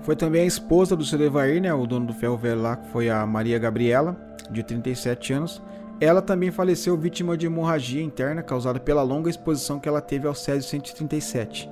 foi 0.00 0.16
também 0.16 0.42
a 0.42 0.46
esposa 0.46 0.96
do 0.96 1.04
seu 1.04 1.22
Evair, 1.22 1.62
né, 1.62 1.72
o 1.72 1.86
dono 1.86 2.06
do 2.06 2.12
ferro 2.12 2.36
velho 2.36 2.60
lá, 2.60 2.74
que 2.74 2.88
foi 2.88 3.08
a 3.08 3.24
Maria 3.24 3.56
Gabriela, 3.56 4.16
de 4.50 4.64
37 4.64 5.32
anos. 5.32 5.62
Ela 6.00 6.20
também 6.20 6.50
faleceu 6.50 6.96
vítima 6.96 7.36
de 7.36 7.46
hemorragia 7.46 8.02
interna 8.02 8.42
causada 8.42 8.80
pela 8.80 9.02
longa 9.02 9.30
exposição 9.30 9.78
que 9.78 9.88
ela 9.88 10.00
teve 10.00 10.26
ao 10.26 10.34
Césio 10.34 10.68
137. 10.68 11.70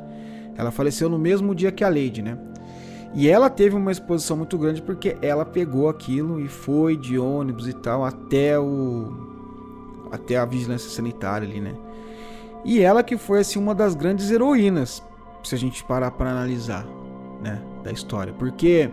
Ela 0.56 0.70
faleceu 0.70 1.08
no 1.08 1.18
mesmo 1.18 1.56
dia 1.56 1.72
que 1.72 1.82
a 1.82 1.88
Lady, 1.88 2.22
né? 2.22 2.38
E 3.14 3.28
ela 3.28 3.48
teve 3.48 3.74
uma 3.74 3.92
exposição 3.92 4.36
muito 4.36 4.58
grande 4.58 4.82
porque 4.82 5.16
ela 5.22 5.44
pegou 5.44 5.88
aquilo 5.88 6.40
e 6.40 6.48
foi 6.48 6.96
de 6.96 7.18
ônibus 7.18 7.66
e 7.68 7.72
tal 7.72 8.04
até 8.04 8.58
o 8.58 9.24
até 10.10 10.36
a 10.36 10.44
vigilância 10.44 10.88
sanitária 10.88 11.48
ali, 11.48 11.60
né? 11.60 11.74
E 12.64 12.80
ela 12.80 13.02
que 13.02 13.16
foi 13.16 13.40
assim 13.40 13.58
uma 13.58 13.74
das 13.74 13.94
grandes 13.94 14.30
heroínas, 14.30 15.02
se 15.42 15.54
a 15.54 15.58
gente 15.58 15.84
parar 15.84 16.10
para 16.12 16.30
analisar, 16.30 16.86
né, 17.42 17.60
da 17.82 17.92
história. 17.92 18.32
Porque 18.32 18.90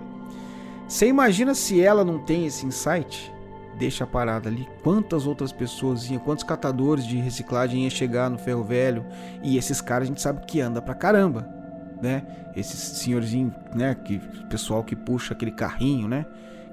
você 0.87 1.07
imagina 1.07 1.53
se 1.53 1.81
ela 1.81 2.03
não 2.03 2.19
tem 2.19 2.45
esse 2.45 2.65
insight, 2.65 3.31
deixa 3.77 4.03
a 4.03 4.07
parada 4.07 4.49
ali, 4.49 4.67
quantas 4.83 5.25
outras 5.25 5.51
pessoas 5.51 6.09
iam, 6.09 6.19
quantos 6.19 6.43
catadores 6.43 7.05
de 7.05 7.17
reciclagem 7.17 7.81
iam 7.81 7.89
chegar 7.89 8.29
no 8.29 8.37
ferro 8.37 8.63
velho, 8.63 9.05
e 9.41 9.57
esses 9.57 9.81
caras 9.81 10.07
a 10.07 10.09
gente 10.09 10.21
sabe 10.21 10.45
que 10.45 10.61
anda 10.61 10.81
pra 10.81 10.93
caramba 10.93 11.62
né? 12.03 12.23
Esse 12.55 12.75
senhorzinho, 12.75 13.55
né? 13.73 13.95
Que 13.95 14.19
pessoal 14.49 14.83
que 14.83 14.95
puxa 14.95 15.33
aquele 15.33 15.51
carrinho, 15.51 16.07
né? 16.07 16.25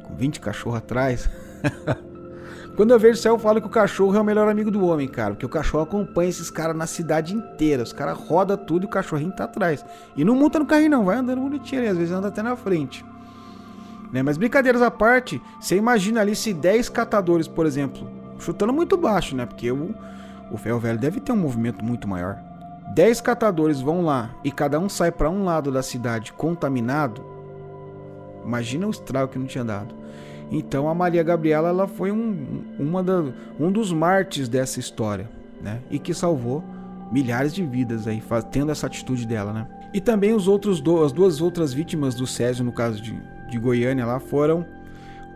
Com 0.03 0.15
20 0.15 0.41
cachorros 0.41 0.79
atrás. 0.79 1.31
Quando 2.77 2.91
eu 2.91 2.99
vejo 2.99 3.19
o 3.19 3.23
céu, 3.23 3.35
eu 3.35 3.39
falo 3.39 3.61
que 3.61 3.67
o 3.67 3.71
cachorro 3.71 4.17
é 4.17 4.21
o 4.21 4.25
melhor 4.25 4.49
amigo 4.49 4.71
do 4.71 4.85
homem, 4.85 5.07
cara. 5.07 5.35
Porque 5.35 5.47
o 5.47 5.49
cachorro 5.49 5.85
acompanha 5.85 6.31
esses 6.31 6.51
caras 6.51 6.77
na 6.77 6.87
cidade 6.87 7.35
inteira. 7.35 7.83
Os 7.83 7.93
caras 7.93 8.19
rodam 8.19 8.57
tudo 8.57 8.85
e 8.85 8.87
o 8.87 8.89
cachorrinho 8.89 9.33
tá 9.33 9.45
atrás. 9.45 9.85
E 10.17 10.25
não 10.25 10.35
monta 10.35 10.59
no 10.59 10.67
carrinho, 10.67 10.91
não. 10.91 11.05
Vai 11.05 11.17
andando 11.17 11.41
bonitinho 11.41 11.83
ali. 11.83 11.91
Às 11.91 11.97
vezes 11.97 12.13
anda 12.13 12.29
até 12.29 12.43
na 12.43 12.57
frente. 12.57 13.05
Né? 14.13 14.23
Mas 14.23 14.37
brincadeiras 14.37 14.83
à 14.83 14.91
parte, 14.91 15.41
você 15.61 15.77
imagina 15.77 16.21
ali 16.21 16.35
se 16.35 16.53
10 16.53 16.89
catadores, 16.89 17.47
por 17.47 17.67
exemplo, 17.67 18.11
chutando 18.39 18.73
muito 18.73 18.97
baixo, 18.97 19.37
né? 19.37 19.47
Porque 19.47 19.71
o, 19.71 19.95
o 20.51 20.57
ferro 20.57 20.81
velho 20.81 20.99
deve 20.99 21.21
ter 21.21 21.33
um 21.33 21.37
movimento 21.37 21.85
muito 21.85 22.09
maior. 22.09 22.50
10 22.95 23.21
catadores 23.21 23.81
vão 23.81 24.03
lá 24.05 24.35
e 24.43 24.51
cada 24.51 24.79
um 24.79 24.89
sai 24.89 25.13
para 25.13 25.31
um 25.31 25.45
lado 25.45 25.71
da 25.71 25.83
cidade 25.83 26.33
contaminado, 26.33 27.25
imagina 28.45 28.87
o 28.87 28.91
estrago 28.91 29.33
que 29.33 29.39
não 29.39 29.47
tinha 29.47 29.65
dado. 29.65 29.95
Então 30.51 30.89
a 30.89 30.95
Maria 30.95 31.23
Gabriela 31.23 31.69
ela 31.69 31.87
foi 31.87 32.11
um, 32.11 32.65
uma 32.79 33.03
da, 33.03 33.25
um 33.59 33.71
dos 33.71 33.93
mártires 33.93 34.49
dessa 34.49 34.81
história, 34.81 35.31
né? 35.63 35.81
E 35.89 35.99
que 36.01 36.13
salvou 36.13 36.65
milhares 37.13 37.55
de 37.55 37.65
vidas 37.65 38.09
aí, 38.09 38.21
tendo 38.51 38.73
essa 38.73 38.89
atitude 38.89 39.25
dela, 39.27 39.53
né? 39.53 39.67
E 39.95 40.01
também 40.01 40.35
os 40.35 40.49
outros 40.49 40.81
do, 40.81 41.05
as 41.05 41.13
duas 41.13 41.41
outras 41.41 41.73
vítimas 41.73 42.17
do 42.17 42.27
Césio, 42.27 42.65
no 42.65 42.73
caso 42.73 43.01
de, 43.01 43.17
de 43.49 43.59
Goiânia 43.59 44.05
lá, 44.05 44.19
foram 44.19 44.67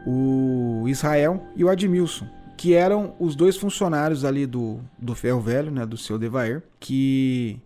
o 0.05 0.85
Israel 0.89 1.43
e 1.55 1.65
o 1.65 1.69
Admilson, 1.69 2.27
que 2.57 2.75
eram 2.75 3.15
os 3.19 3.35
dois 3.35 3.57
funcionários 3.57 4.25
ali 4.25 4.47
do, 4.47 4.81
do 4.99 5.15
Ferro 5.15 5.41
Velho, 5.41 5.71
né, 5.71 5.85
do 5.85 5.97
seu 5.97 6.19
Devair, 6.19 6.63
que 6.79 7.61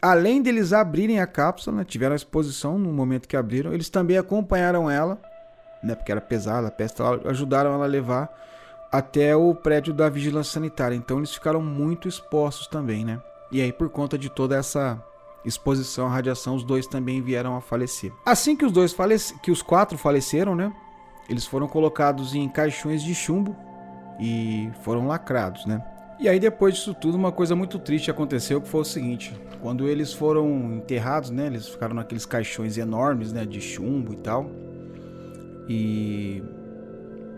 além 0.00 0.40
deles 0.40 0.72
abrirem 0.72 1.20
a 1.20 1.26
cápsula, 1.26 1.78
né, 1.78 1.84
tiveram 1.84 2.12
a 2.12 2.16
exposição 2.16 2.78
no 2.78 2.92
momento 2.92 3.28
que 3.28 3.36
abriram, 3.36 3.72
eles 3.72 3.88
também 3.88 4.16
acompanharam 4.16 4.90
ela, 4.90 5.20
né, 5.82 5.94
porque 5.94 6.12
era 6.12 6.20
pesada 6.20 6.68
a 6.68 6.70
peça, 6.70 7.02
ajudaram 7.24 7.74
ela 7.74 7.84
a 7.84 7.88
levar 7.88 8.30
até 8.90 9.36
o 9.36 9.54
prédio 9.54 9.92
da 9.94 10.08
vigilância 10.08 10.54
sanitária. 10.54 10.94
Então 10.94 11.18
eles 11.18 11.32
ficaram 11.32 11.62
muito 11.62 12.08
expostos 12.08 12.66
também, 12.66 13.04
né? 13.04 13.20
E 13.52 13.60
aí 13.60 13.72
por 13.72 13.88
conta 13.88 14.18
de 14.18 14.28
toda 14.28 14.56
essa 14.56 15.00
exposição 15.44 16.06
à 16.06 16.10
radiação, 16.10 16.54
os 16.54 16.64
dois 16.64 16.86
também 16.86 17.22
vieram 17.22 17.56
a 17.56 17.60
falecer. 17.60 18.12
Assim 18.26 18.56
que 18.56 18.64
os 18.64 18.72
dois 18.72 18.92
falece... 18.92 19.38
que 19.40 19.50
os 19.50 19.62
quatro 19.62 19.96
faleceram, 19.96 20.54
né? 20.54 20.72
Eles 21.28 21.46
foram 21.46 21.68
colocados 21.68 22.34
em 22.34 22.48
caixões 22.48 23.02
de 23.02 23.14
chumbo 23.14 23.56
e 24.20 24.70
foram 24.82 25.06
lacrados, 25.06 25.64
né? 25.64 25.82
E 26.18 26.28
aí 26.28 26.38
depois 26.38 26.74
disso 26.74 26.92
tudo 26.92 27.16
uma 27.16 27.32
coisa 27.32 27.56
muito 27.56 27.78
triste 27.78 28.10
aconteceu 28.10 28.60
que 28.60 28.68
foi 28.68 28.82
o 28.82 28.84
seguinte, 28.84 29.34
quando 29.62 29.88
eles 29.88 30.12
foram 30.12 30.74
enterrados, 30.74 31.30
né, 31.30 31.46
eles 31.46 31.66
ficaram 31.66 31.94
naqueles 31.94 32.26
caixões 32.26 32.76
enormes, 32.76 33.32
né, 33.32 33.46
de 33.46 33.60
chumbo 33.60 34.12
e 34.12 34.16
tal. 34.16 34.50
E 35.66 36.42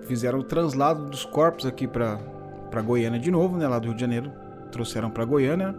fizeram 0.09 0.41
o 0.41 0.43
translado 0.43 1.07
dos 1.07 1.25
corpos 1.25 1.65
aqui 1.65 1.87
para 1.87 2.19
para 2.71 2.81
Goiânia 2.81 3.21
de 3.21 3.31
novo, 3.31 3.59
né, 3.59 3.69
lá 3.69 3.79
do 3.79 3.89
Rio 3.89 3.95
de 3.95 4.01
Janeiro, 4.01 4.33
trouxeram 4.73 5.11
para 5.11 5.25
Goiânia. 5.25 5.75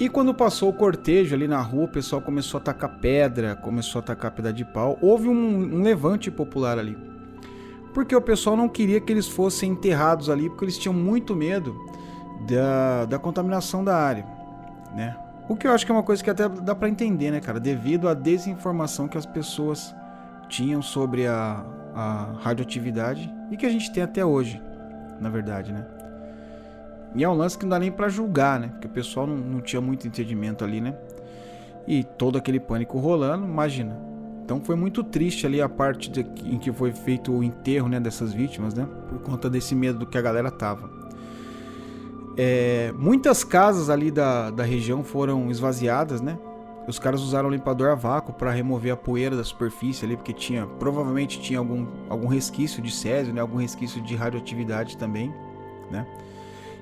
E 0.00 0.08
quando 0.08 0.32
passou 0.32 0.70
o 0.70 0.72
cortejo 0.72 1.34
ali 1.34 1.46
na 1.46 1.60
rua, 1.60 1.84
o 1.84 1.88
pessoal 1.88 2.22
começou 2.22 2.58
a 2.58 2.62
tacar 2.62 2.98
pedra, 2.98 3.54
começou 3.54 3.98
a 3.98 4.02
tacar 4.02 4.30
pedra 4.32 4.52
de 4.52 4.64
pau. 4.64 4.98
Houve 5.02 5.28
um, 5.28 5.76
um 5.76 5.82
levante 5.82 6.30
popular 6.30 6.78
ali 6.78 7.07
porque 7.98 8.14
o 8.14 8.22
pessoal 8.22 8.56
não 8.56 8.68
queria 8.68 9.00
que 9.00 9.12
eles 9.12 9.26
fossem 9.26 9.72
enterrados 9.72 10.30
ali, 10.30 10.48
porque 10.48 10.66
eles 10.66 10.78
tinham 10.78 10.94
muito 10.94 11.34
medo 11.34 11.84
da, 12.46 13.06
da 13.06 13.18
contaminação 13.18 13.82
da 13.82 13.96
área, 13.96 14.24
né? 14.94 15.16
O 15.48 15.56
que 15.56 15.66
eu 15.66 15.72
acho 15.72 15.84
que 15.84 15.90
é 15.90 15.94
uma 15.96 16.04
coisa 16.04 16.22
que 16.22 16.30
até 16.30 16.48
dá 16.48 16.76
para 16.76 16.88
entender, 16.88 17.32
né, 17.32 17.40
cara? 17.40 17.58
Devido 17.58 18.08
à 18.08 18.14
desinformação 18.14 19.08
que 19.08 19.18
as 19.18 19.26
pessoas 19.26 19.92
tinham 20.48 20.80
sobre 20.80 21.26
a, 21.26 21.66
a 21.92 22.34
radioatividade 22.38 23.34
e 23.50 23.56
que 23.56 23.66
a 23.66 23.68
gente 23.68 23.90
tem 23.90 24.04
até 24.04 24.24
hoje, 24.24 24.62
na 25.18 25.28
verdade, 25.28 25.72
né? 25.72 25.84
E 27.16 27.24
é 27.24 27.28
um 27.28 27.34
lance 27.34 27.58
que 27.58 27.64
não 27.64 27.70
dá 27.70 27.80
nem 27.80 27.90
para 27.90 28.08
julgar, 28.08 28.60
né? 28.60 28.68
Porque 28.68 28.86
o 28.86 28.90
pessoal 28.90 29.26
não, 29.26 29.36
não 29.36 29.60
tinha 29.60 29.82
muito 29.82 30.06
entendimento 30.06 30.64
ali, 30.64 30.80
né? 30.80 30.94
E 31.84 32.04
todo 32.04 32.38
aquele 32.38 32.60
pânico 32.60 32.96
rolando, 32.96 33.44
imagina. 33.44 34.07
Então 34.48 34.62
foi 34.62 34.76
muito 34.76 35.04
triste 35.04 35.44
ali 35.44 35.60
a 35.60 35.68
parte 35.68 36.10
de, 36.10 36.20
em 36.42 36.56
que 36.56 36.72
foi 36.72 36.90
feito 36.90 37.30
o 37.30 37.44
enterro 37.44 37.86
né, 37.86 38.00
dessas 38.00 38.32
vítimas, 38.32 38.72
né? 38.72 38.88
Por 39.10 39.18
conta 39.18 39.50
desse 39.50 39.74
medo 39.74 39.98
do 39.98 40.06
que 40.06 40.16
a 40.16 40.22
galera 40.22 40.50
tava. 40.50 40.88
É, 42.34 42.90
muitas 42.96 43.44
casas 43.44 43.90
ali 43.90 44.10
da, 44.10 44.50
da 44.50 44.64
região 44.64 45.04
foram 45.04 45.50
esvaziadas, 45.50 46.22
né? 46.22 46.38
Os 46.86 46.98
caras 46.98 47.20
usaram 47.20 47.50
limpador 47.50 47.90
a 47.90 47.94
vácuo 47.94 48.32
para 48.32 48.50
remover 48.50 48.90
a 48.90 48.96
poeira 48.96 49.36
da 49.36 49.44
superfície 49.44 50.06
ali, 50.06 50.16
porque 50.16 50.32
tinha 50.32 50.66
provavelmente 50.66 51.38
tinha 51.42 51.58
algum, 51.58 51.86
algum 52.08 52.26
resquício 52.26 52.80
de 52.80 52.90
césio, 52.90 53.34
né? 53.34 53.42
Algum 53.42 53.58
resquício 53.58 54.00
de 54.00 54.16
radioatividade 54.16 54.96
também, 54.96 55.30
né? 55.90 56.06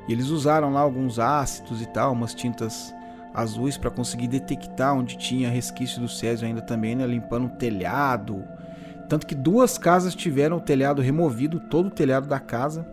E 0.07 0.13
eles 0.13 0.29
usaram 0.29 0.73
lá 0.73 0.79
alguns 0.79 1.19
ácidos 1.19 1.83
e 1.83 1.87
tal, 1.87 2.13
umas 2.13 2.33
tintas 2.33 2.95
azuis 3.37 3.77
para 3.77 3.91
conseguir 3.91 4.29
detectar 4.29 4.97
onde 4.97 5.19
tinha 5.19 5.51
resquício 5.51 6.01
do 6.01 6.09
césio 6.09 6.47
ainda 6.47 6.63
também, 6.63 6.97
né? 6.97 7.07
Limpando 7.07 7.47
o 7.47 7.51
telhado. 7.51 8.43
Tanto 9.11 9.27
que 9.27 9.35
duas 9.35 9.77
casas 9.77 10.15
tiveram 10.15 10.57
o 10.57 10.61
telhado 10.61 11.03
removido, 11.03 11.61
todo 11.61 11.89
o 11.89 11.91
telhado 11.91 12.27
da 12.27 12.41
casa. 12.41 12.87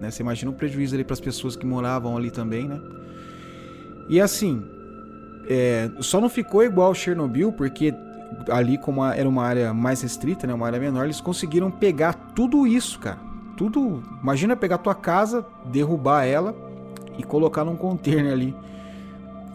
Né? 0.00 0.10
Você 0.10 0.22
imagina 0.22 0.50
o 0.50 0.54
prejuízo 0.54 0.94
ali 0.94 1.04
para 1.04 1.12
as 1.12 1.20
pessoas 1.20 1.54
que 1.54 1.66
moravam 1.66 2.16
ali 2.16 2.30
também, 2.30 2.66
né? 2.66 2.80
E 4.08 4.18
assim, 4.18 4.64
é, 5.48 5.90
só 6.00 6.20
não 6.20 6.28
ficou 6.28 6.64
igual 6.64 6.94
Chernobyl, 6.94 7.52
porque 7.52 7.94
ali, 8.50 8.78
como 8.78 9.04
era 9.04 9.28
uma 9.28 9.44
área 9.44 9.74
mais 9.74 10.00
restrita, 10.00 10.46
né, 10.46 10.54
uma 10.54 10.66
área 10.66 10.80
menor, 10.80 11.04
eles 11.04 11.20
conseguiram 11.20 11.70
pegar 11.70 12.14
tudo 12.34 12.66
isso, 12.66 12.98
cara. 12.98 13.18
Tudo. 13.56 14.02
Imagina 14.22 14.56
pegar 14.56 14.78
tua 14.78 14.94
casa, 14.94 15.46
derrubar 15.66 16.24
ela 16.24 16.54
e 17.18 17.22
colocar 17.22 17.62
num 17.62 17.76
container 17.76 18.32
ali. 18.32 18.56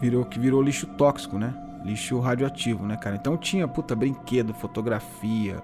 Virou 0.00 0.24
que 0.24 0.38
virou 0.38 0.62
lixo 0.62 0.86
tóxico, 0.86 1.38
né? 1.38 1.54
Lixo 1.84 2.18
radioativo, 2.18 2.86
né, 2.86 2.96
cara? 2.96 3.16
Então 3.16 3.36
tinha, 3.36 3.66
puta, 3.66 3.94
brinquedo, 3.94 4.52
fotografia, 4.54 5.62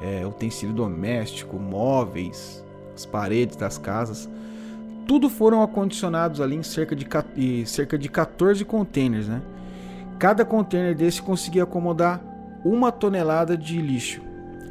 é, 0.00 0.26
utensílio 0.26 0.74
doméstico, 0.74 1.58
móveis, 1.58 2.64
as 2.94 3.06
paredes 3.06 3.56
das 3.56 3.78
casas. 3.78 4.28
Tudo 5.06 5.30
foram 5.30 5.62
acondicionados 5.62 6.40
ali 6.40 6.56
em 6.56 6.62
cerca 6.62 6.94
de, 6.94 7.66
cerca 7.66 7.96
de 7.98 8.08
14 8.08 8.64
containers, 8.64 9.28
né? 9.28 9.40
Cada 10.18 10.44
container 10.44 10.94
desse 10.94 11.22
conseguia 11.22 11.62
acomodar 11.62 12.20
uma 12.64 12.90
tonelada 12.90 13.56
de 13.56 13.80
lixo 13.80 14.28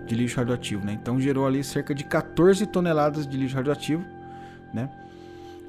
de 0.08 0.16
lixo 0.16 0.38
radioativo, 0.38 0.86
né? 0.86 0.94
Então 0.94 1.20
gerou 1.20 1.46
ali 1.46 1.64
cerca 1.64 1.94
de 1.94 2.04
14 2.04 2.66
toneladas 2.66 3.28
de 3.28 3.38
lixo 3.38 3.56
radioativo, 3.56 4.04
né? 4.74 4.90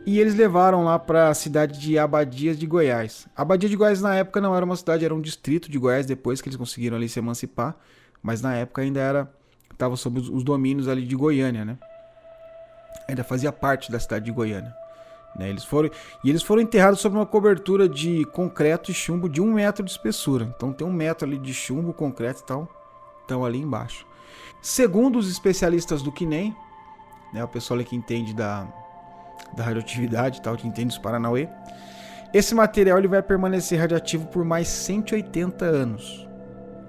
E 0.08 0.18
eles 0.18 0.34
levaram 0.34 0.84
lá 0.84 0.98
para 0.98 1.28
a 1.28 1.34
cidade 1.34 1.78
de 1.78 1.98
Abadias 1.98 2.58
de 2.58 2.66
Goiás. 2.66 3.28
Abadia 3.36 3.68
de 3.68 3.76
Goiás 3.76 4.00
na 4.00 4.14
época 4.14 4.40
não 4.40 4.56
era 4.56 4.64
uma 4.64 4.74
cidade, 4.74 5.04
era 5.04 5.14
um 5.14 5.20
distrito 5.20 5.70
de 5.70 5.78
Goiás 5.78 6.06
depois 6.06 6.40
que 6.40 6.48
eles 6.48 6.56
conseguiram 6.56 6.96
ali 6.96 7.10
se 7.10 7.18
emancipar, 7.18 7.76
mas 8.22 8.40
na 8.40 8.54
época 8.54 8.80
ainda 8.80 9.00
era 9.00 9.30
estava 9.70 9.96
sob 9.96 10.18
os 10.18 10.42
domínios 10.42 10.88
ali 10.88 11.04
de 11.04 11.14
Goiânia, 11.14 11.62
né? 11.62 11.76
Ainda 13.06 13.22
fazia 13.22 13.52
parte 13.52 13.92
da 13.92 14.00
cidade 14.00 14.24
de 14.24 14.32
Goiânia. 14.32 14.74
Né? 15.36 15.50
Eles 15.50 15.64
foram, 15.64 15.90
e 16.24 16.30
eles 16.30 16.42
foram 16.42 16.62
enterrados 16.62 17.00
sob 17.00 17.14
uma 17.14 17.26
cobertura 17.26 17.86
de 17.86 18.24
concreto 18.32 18.90
e 18.90 18.94
chumbo 18.94 19.28
de 19.28 19.42
um 19.42 19.52
metro 19.52 19.84
de 19.84 19.90
espessura. 19.90 20.50
Então 20.56 20.72
tem 20.72 20.86
um 20.86 20.92
metro 20.92 21.28
ali 21.28 21.36
de 21.36 21.52
chumbo, 21.52 21.92
concreto 21.92 22.40
e 22.40 22.46
tal, 22.46 22.66
estão 23.20 23.44
ali 23.44 23.58
embaixo. 23.58 24.06
Segundo 24.62 25.18
os 25.18 25.30
especialistas 25.30 26.00
do 26.00 26.10
Kinem, 26.10 26.56
né, 27.30 27.44
o 27.44 27.48
pessoal 27.48 27.78
que 27.84 27.94
entende 27.94 28.32
da, 28.32 28.66
da 29.56 29.64
radioatividade 29.64 30.40
tal, 30.40 30.56
que 30.56 30.66
entende 30.66 30.92
os 30.92 30.98
Paranauê, 30.98 31.48
esse 32.32 32.54
material 32.54 32.98
ele 32.98 33.08
vai 33.08 33.22
permanecer 33.22 33.80
radioativo 33.80 34.26
por 34.26 34.44
mais 34.44 34.68
180 34.68 35.64
anos. 35.64 36.28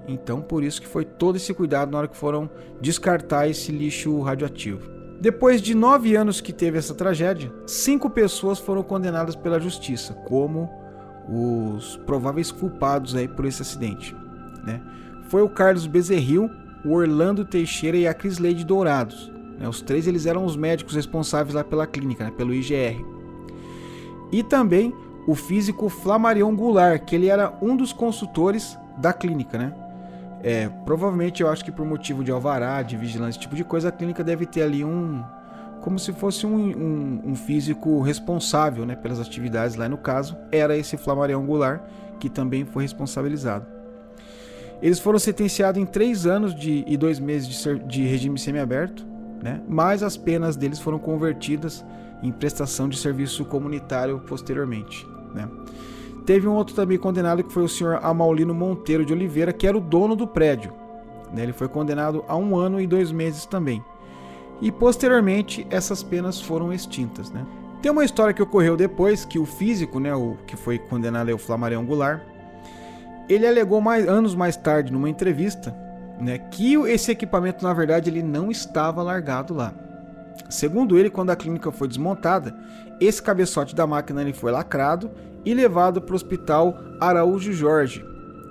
Então, 0.06 0.42
por 0.42 0.62
isso 0.62 0.80
que 0.80 0.88
foi 0.88 1.04
todo 1.04 1.36
esse 1.36 1.54
cuidado 1.54 1.90
na 1.90 1.98
hora 1.98 2.08
que 2.08 2.16
foram 2.16 2.50
descartar 2.80 3.48
esse 3.48 3.70
lixo 3.70 4.20
radioativo. 4.20 4.90
Depois 5.20 5.60
de 5.60 5.74
nove 5.74 6.16
anos 6.16 6.40
que 6.40 6.52
teve 6.52 6.78
essa 6.78 6.94
tragédia, 6.94 7.52
cinco 7.66 8.08
pessoas 8.08 8.58
foram 8.58 8.82
condenadas 8.82 9.36
pela 9.36 9.60
justiça 9.60 10.14
como 10.26 10.70
os 11.28 11.96
prováveis 12.06 12.50
culpados 12.50 13.14
aí 13.14 13.28
por 13.28 13.44
esse 13.44 13.62
acidente. 13.62 14.16
Né? 14.64 14.80
Foi 15.28 15.42
o 15.42 15.48
Carlos 15.48 15.86
Bezerril, 15.86 16.50
o 16.84 16.92
Orlando 16.92 17.44
Teixeira 17.44 17.96
e 17.96 18.08
a 18.08 18.14
Crislade 18.14 18.64
Dourados. 18.64 19.30
Né? 19.60 19.68
Os 19.68 19.82
três 19.82 20.06
eles 20.06 20.26
eram 20.26 20.44
os 20.44 20.56
médicos 20.56 20.96
responsáveis 20.96 21.54
lá 21.54 21.62
pela 21.62 21.86
clínica, 21.86 22.24
né? 22.24 22.32
pelo 22.36 22.54
IGR. 22.54 23.04
E 24.32 24.42
também 24.42 24.94
o 25.26 25.34
físico 25.34 25.88
Flamarion 25.88 26.56
Goulart, 26.56 27.04
que 27.04 27.14
ele 27.14 27.28
era 27.28 27.56
um 27.60 27.76
dos 27.76 27.92
consultores 27.92 28.78
da 28.96 29.12
clínica, 29.12 29.58
né? 29.58 29.74
É, 30.42 30.70
provavelmente 30.86 31.42
eu 31.42 31.50
acho 31.50 31.62
que 31.62 31.70
por 31.70 31.84
motivo 31.84 32.24
de 32.24 32.30
alvará, 32.30 32.80
de 32.82 32.96
vigilância, 32.96 33.32
esse 33.32 33.40
tipo 33.40 33.54
de 33.54 33.62
coisa, 33.62 33.90
a 33.90 33.92
clínica 33.92 34.24
deve 34.24 34.46
ter 34.46 34.62
ali 34.62 34.84
um. 34.84 35.22
Como 35.82 35.98
se 35.98 36.12
fosse 36.12 36.46
um, 36.46 36.56
um, 36.56 37.22
um 37.26 37.34
físico 37.34 38.00
responsável 38.00 38.84
né, 38.84 38.94
pelas 38.94 39.20
atividades 39.20 39.76
lá. 39.76 39.88
No 39.88 39.96
caso, 39.96 40.36
era 40.52 40.76
esse 40.76 40.96
Flamarion 40.96 41.44
Goulart, 41.44 41.82
que 42.18 42.28
também 42.28 42.64
foi 42.64 42.82
responsabilizado. 42.82 43.66
Eles 44.82 44.98
foram 44.98 45.18
sentenciados 45.18 45.80
em 45.80 45.86
três 45.86 46.26
anos 46.26 46.54
de, 46.54 46.84
e 46.86 46.96
dois 46.96 47.18
meses 47.18 47.48
de, 47.48 47.78
de 47.80 48.02
regime 48.02 48.38
semiaberto, 48.38 49.06
né? 49.42 49.60
mas 49.68 50.02
as 50.02 50.16
penas 50.16 50.56
deles 50.56 50.78
foram 50.78 50.98
convertidas 50.98 51.84
em 52.22 52.30
prestação 52.30 52.88
de 52.88 52.98
serviço 52.98 53.44
comunitário 53.44 54.20
posteriormente. 54.20 55.06
Né? 55.34 55.48
Teve 56.26 56.46
um 56.46 56.54
outro 56.54 56.74
também 56.74 56.98
condenado 56.98 57.42
que 57.42 57.52
foi 57.52 57.62
o 57.62 57.68
senhor 57.68 57.98
Amaulino 58.02 58.54
Monteiro 58.54 59.04
de 59.04 59.12
Oliveira, 59.12 59.52
que 59.52 59.66
era 59.66 59.76
o 59.76 59.80
dono 59.80 60.14
do 60.14 60.26
prédio. 60.26 60.72
Né? 61.32 61.42
Ele 61.42 61.52
foi 61.52 61.68
condenado 61.68 62.24
a 62.28 62.36
um 62.36 62.56
ano 62.56 62.80
e 62.80 62.86
dois 62.86 63.10
meses 63.10 63.46
também. 63.46 63.82
E 64.60 64.70
posteriormente 64.70 65.66
essas 65.70 66.02
penas 66.02 66.40
foram 66.40 66.72
extintas. 66.72 67.30
Né? 67.30 67.46
Tem 67.80 67.90
uma 67.90 68.04
história 68.04 68.34
que 68.34 68.42
ocorreu 68.42 68.76
depois 68.76 69.24
que 69.24 69.38
o 69.38 69.46
físico, 69.46 69.98
né, 69.98 70.14
o 70.14 70.36
que 70.46 70.54
foi 70.56 70.78
condenado 70.78 71.30
é 71.30 71.34
o 71.34 71.38
Flamarion 71.38 71.84
Goulart, 71.86 72.20
ele 73.26 73.46
alegou 73.46 73.80
mais, 73.80 74.06
anos 74.06 74.34
mais 74.34 74.56
tarde, 74.56 74.92
numa 74.92 75.08
entrevista, 75.08 75.74
né, 76.20 76.38
que 76.38 76.74
esse 76.88 77.10
equipamento, 77.10 77.64
na 77.64 77.72
verdade, 77.72 78.10
ele 78.10 78.22
não 78.22 78.50
estava 78.50 79.02
largado 79.02 79.54
lá. 79.54 79.72
Segundo 80.48 80.98
ele, 80.98 81.10
quando 81.10 81.30
a 81.30 81.36
clínica 81.36 81.70
foi 81.72 81.88
desmontada, 81.88 82.54
esse 83.00 83.22
cabeçote 83.22 83.74
da 83.74 83.86
máquina 83.86 84.20
ele 84.20 84.32
foi 84.32 84.52
lacrado 84.52 85.10
e 85.44 85.54
levado 85.54 86.02
para 86.02 86.12
o 86.12 86.16
hospital 86.16 86.78
Araújo 87.00 87.52
Jorge, 87.52 88.04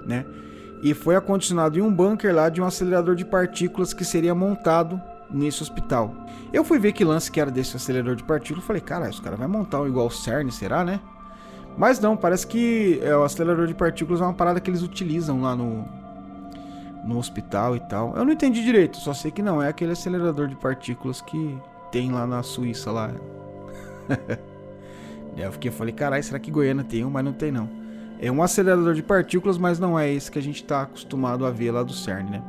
né? 0.06 0.26
E 0.82 0.94
foi 0.94 1.16
acondicionado 1.16 1.78
em 1.78 1.82
um 1.82 1.94
bunker 1.94 2.34
lá 2.34 2.50
de 2.50 2.62
um 2.62 2.66
acelerador 2.66 3.16
de 3.16 3.26
partículas 3.26 3.94
que 3.94 4.06
seria 4.06 4.34
montado 4.34 5.00
nesse 5.30 5.62
hospital. 5.62 6.16
Eu 6.52 6.64
fui 6.64 6.80
ver 6.80 6.94
que 6.94 7.04
lance 7.04 7.30
que 7.30 7.40
era 7.40 7.52
desse 7.52 7.76
acelerador 7.76 8.16
de 8.16 8.24
partículas, 8.24 8.66
falei, 8.66 8.82
cara, 8.82 9.10
esse 9.10 9.22
cara 9.22 9.36
vai 9.36 9.48
montar 9.48 9.82
um 9.82 9.88
igual 9.88 10.08
o 10.08 10.12
CERN, 10.12 10.50
será, 10.50 10.84
né? 10.84 11.00
Mas 11.78 12.00
não, 12.00 12.18
parece 12.18 12.48
que 12.48 13.00
é, 13.04 13.16
o 13.16 13.24
acelerador 13.24 13.68
de 13.68 13.76
partículas 13.76 14.22
é 14.22 14.24
uma 14.24 14.34
parada 14.34 14.60
que 14.60 14.70
eles 14.70 14.82
utilizam 14.82 15.42
lá 15.42 15.56
no, 15.56 15.86
no 17.04 17.18
hospital 17.18 17.76
e 17.76 17.80
tal. 17.80 18.16
Eu 18.16 18.26
não 18.26 18.34
entendi 18.34 18.64
direito, 18.64 18.98
só 18.98 19.14
sei 19.14 19.32
que 19.32 19.42
não 19.42 19.62
é 19.62 19.70
aquele 19.70 19.92
acelerador 19.92 20.48
de 20.48 20.56
partículas 20.56 21.22
que 21.22 21.58
tem 21.92 22.12
lá 22.12 22.26
na 22.28 22.44
Suíça 22.44 22.92
lá. 22.92 23.12
eu 25.38 25.52
fiquei, 25.52 25.72
falei, 25.72 25.94
caralho, 25.94 26.24
será 26.24 26.40
que 26.40 26.52
Goiânia 26.52 26.84
tem 26.84 27.06
um? 27.06 27.10
Mas 27.10 27.24
não 27.24 27.34
tem 27.34 27.52
não. 27.52 27.70
É 28.20 28.32
um 28.32 28.44
acelerador 28.44 28.94
de 28.94 29.02
partículas, 29.02 29.58
mas 29.58 29.80
não 29.80 29.98
é 29.98 30.12
esse 30.12 30.30
que 30.30 30.40
a 30.40 30.42
gente 30.42 30.62
está 30.62 30.82
acostumado 30.82 31.46
a 31.46 31.52
ver 31.52 31.72
lá 31.72 31.84
do 31.84 31.94
CERN, 31.94 32.30
né? 32.30 32.44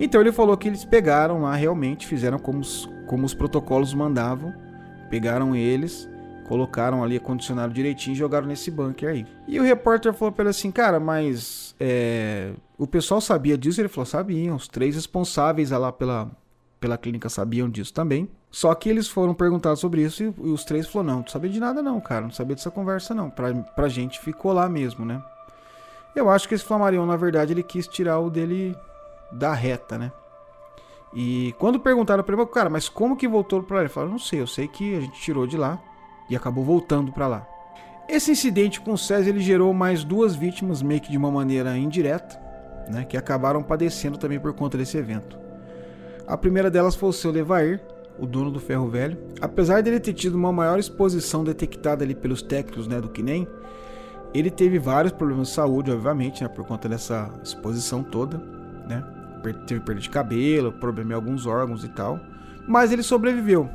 Então 0.00 0.20
ele 0.20 0.32
falou 0.32 0.56
que 0.56 0.66
eles 0.66 0.84
pegaram 0.84 1.42
lá 1.42 1.54
realmente, 1.54 2.06
fizeram 2.06 2.38
como 2.38 2.58
os, 2.58 2.90
como 3.06 3.24
os 3.24 3.32
protocolos 3.32 3.94
mandavam, 3.94 4.52
pegaram 5.08 5.54
eles 5.54 6.08
Colocaram 6.44 7.02
ali 7.02 7.16
acondicionado 7.16 7.72
direitinho 7.72 8.14
e 8.14 8.18
jogaram 8.18 8.46
nesse 8.46 8.70
bunker 8.70 9.08
aí. 9.08 9.26
E 9.48 9.58
o 9.58 9.62
repórter 9.62 10.12
falou 10.12 10.30
para 10.30 10.44
ele 10.44 10.50
assim, 10.50 10.70
cara, 10.70 11.00
mas 11.00 11.74
é, 11.80 12.52
o 12.76 12.86
pessoal 12.86 13.20
sabia 13.20 13.56
disso? 13.56 13.80
Ele 13.80 13.88
falou, 13.88 14.04
sabiam. 14.04 14.54
Os 14.54 14.68
três 14.68 14.94
responsáveis 14.94 15.70
lá 15.70 15.90
pela, 15.90 16.30
pela 16.78 16.98
clínica 16.98 17.30
sabiam 17.30 17.68
disso 17.68 17.94
também. 17.94 18.28
Só 18.50 18.74
que 18.74 18.90
eles 18.90 19.08
foram 19.08 19.32
perguntar 19.32 19.74
sobre 19.76 20.02
isso 20.02 20.22
e, 20.22 20.26
e 20.26 20.50
os 20.50 20.64
três 20.64 20.86
falaram, 20.86 21.14
não, 21.14 21.20
não 21.20 21.28
sabia 21.28 21.50
de 21.50 21.58
nada 21.58 21.82
não, 21.82 21.98
cara. 21.98 22.20
Não 22.22 22.30
sabia 22.30 22.54
dessa 22.54 22.70
conversa 22.70 23.14
não. 23.14 23.30
Pra, 23.30 23.54
pra 23.54 23.88
gente 23.88 24.20
ficou 24.20 24.52
lá 24.52 24.68
mesmo, 24.68 25.04
né? 25.04 25.22
Eu 26.14 26.28
acho 26.28 26.46
que 26.46 26.54
esse 26.54 26.64
Flamarion, 26.64 27.06
na 27.06 27.16
verdade, 27.16 27.54
ele 27.54 27.62
quis 27.62 27.88
tirar 27.88 28.20
o 28.20 28.28
dele 28.28 28.76
da 29.32 29.54
reta, 29.54 29.96
né? 29.96 30.12
E 31.14 31.54
quando 31.58 31.80
perguntaram 31.80 32.22
para 32.22 32.34
ele, 32.34 32.46
cara, 32.46 32.68
mas 32.68 32.88
como 32.88 33.16
que 33.16 33.26
voltou 33.26 33.62
para 33.62 33.76
lá? 33.76 33.82
Ele 33.82 33.88
falou, 33.88 34.10
não 34.10 34.18
sei, 34.18 34.40
eu 34.40 34.46
sei 34.46 34.68
que 34.68 34.94
a 34.94 35.00
gente 35.00 35.20
tirou 35.20 35.46
de 35.46 35.56
lá 35.56 35.80
e 36.28 36.36
acabou 36.36 36.64
voltando 36.64 37.12
para 37.12 37.26
lá. 37.26 37.46
Esse 38.08 38.30
incidente 38.30 38.80
com 38.80 38.96
César 38.96 39.30
ele 39.30 39.40
gerou 39.40 39.72
mais 39.72 40.04
duas 40.04 40.34
vítimas, 40.34 40.82
meio 40.82 41.00
que 41.00 41.10
de 41.10 41.16
uma 41.16 41.30
maneira 41.30 41.76
indireta, 41.76 42.38
né, 42.90 43.04
que 43.04 43.16
acabaram 43.16 43.62
padecendo 43.62 44.18
também 44.18 44.38
por 44.38 44.52
conta 44.52 44.76
desse 44.76 44.98
evento. 44.98 45.38
A 46.26 46.36
primeira 46.36 46.70
delas 46.70 46.94
foi 46.94 47.08
o 47.08 47.12
seu 47.12 47.30
Levair, 47.30 47.80
o 48.18 48.26
dono 48.26 48.50
do 48.50 48.60
ferro 48.60 48.88
velho. 48.88 49.18
Apesar 49.40 49.82
dele 49.82 50.00
ter 50.00 50.12
tido 50.12 50.34
uma 50.34 50.52
maior 50.52 50.78
exposição 50.78 51.42
detectada 51.42 52.04
ali 52.04 52.14
pelos 52.14 52.42
técnicos, 52.42 52.86
né, 52.86 53.00
do 53.00 53.08
que 53.08 53.22
nem, 53.22 53.48
ele 54.34 54.50
teve 54.50 54.78
vários 54.78 55.12
problemas 55.12 55.48
de 55.48 55.54
saúde, 55.54 55.90
obviamente, 55.90 56.42
né, 56.42 56.48
por 56.48 56.64
conta 56.64 56.88
dessa 56.88 57.30
exposição 57.42 58.02
toda, 58.02 58.36
né? 58.88 59.02
Teve 59.66 59.80
perda 59.80 60.00
de 60.00 60.08
cabelo, 60.08 60.72
problema 60.72 61.12
em 61.12 61.14
alguns 61.14 61.46
órgãos 61.46 61.84
e 61.84 61.88
tal, 61.88 62.18
mas 62.66 62.90
ele 62.90 63.02
sobreviveu. 63.02 63.68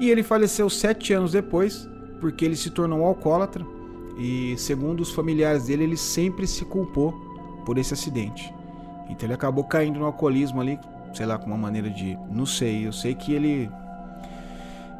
E 0.00 0.10
ele 0.10 0.22
faleceu 0.22 0.70
sete 0.70 1.12
anos 1.12 1.32
depois, 1.32 1.88
porque 2.20 2.44
ele 2.44 2.56
se 2.56 2.70
tornou 2.70 3.00
um 3.00 3.04
alcoólatra 3.04 3.64
e, 4.18 4.56
segundo 4.58 5.00
os 5.00 5.12
familiares 5.12 5.66
dele, 5.66 5.84
ele 5.84 5.96
sempre 5.96 6.46
se 6.46 6.64
culpou 6.64 7.12
por 7.64 7.78
esse 7.78 7.94
acidente. 7.94 8.52
Então 9.08 9.26
ele 9.26 9.34
acabou 9.34 9.64
caindo 9.64 9.98
no 9.98 10.06
alcoolismo 10.06 10.60
ali, 10.60 10.78
sei 11.14 11.24
lá, 11.24 11.38
com 11.38 11.46
uma 11.46 11.56
maneira 11.56 11.88
de. 11.88 12.18
Não 12.30 12.44
sei, 12.44 12.86
eu 12.86 12.92
sei 12.92 13.14
que 13.14 13.32
ele. 13.32 13.70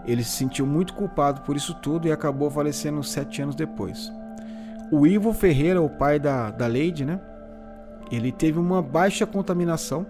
Ele 0.06 0.24
se 0.24 0.30
sentiu 0.30 0.66
muito 0.66 0.94
culpado 0.94 1.42
por 1.42 1.54
isso 1.56 1.74
tudo 1.74 2.08
e 2.08 2.12
acabou 2.12 2.50
falecendo 2.50 3.02
sete 3.02 3.42
anos 3.42 3.54
depois. 3.54 4.10
O 4.90 5.06
Ivo 5.06 5.34
Ferreira, 5.34 5.82
o 5.82 5.90
pai 5.90 6.18
da, 6.18 6.50
da 6.50 6.66
Lady, 6.66 7.04
né? 7.04 7.20
Ele 8.10 8.32
teve 8.32 8.58
uma 8.58 8.80
baixa 8.80 9.26
contaminação, 9.26 10.06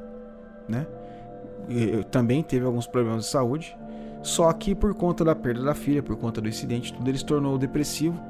né? 0.68 0.86
E, 1.68 2.04
também 2.04 2.42
teve 2.42 2.64
alguns 2.64 2.86
problemas 2.86 3.24
de 3.24 3.30
saúde. 3.30 3.76
Só 4.28 4.52
que 4.52 4.74
por 4.74 4.92
conta 4.94 5.24
da 5.24 5.34
perda 5.34 5.62
da 5.62 5.74
filha, 5.74 6.02
por 6.02 6.14
conta 6.14 6.38
do 6.38 6.48
incidente, 6.48 6.92
tudo 6.92 7.08
ele 7.08 7.16
se 7.16 7.24
tornou 7.24 7.56
depressivo 7.56 8.20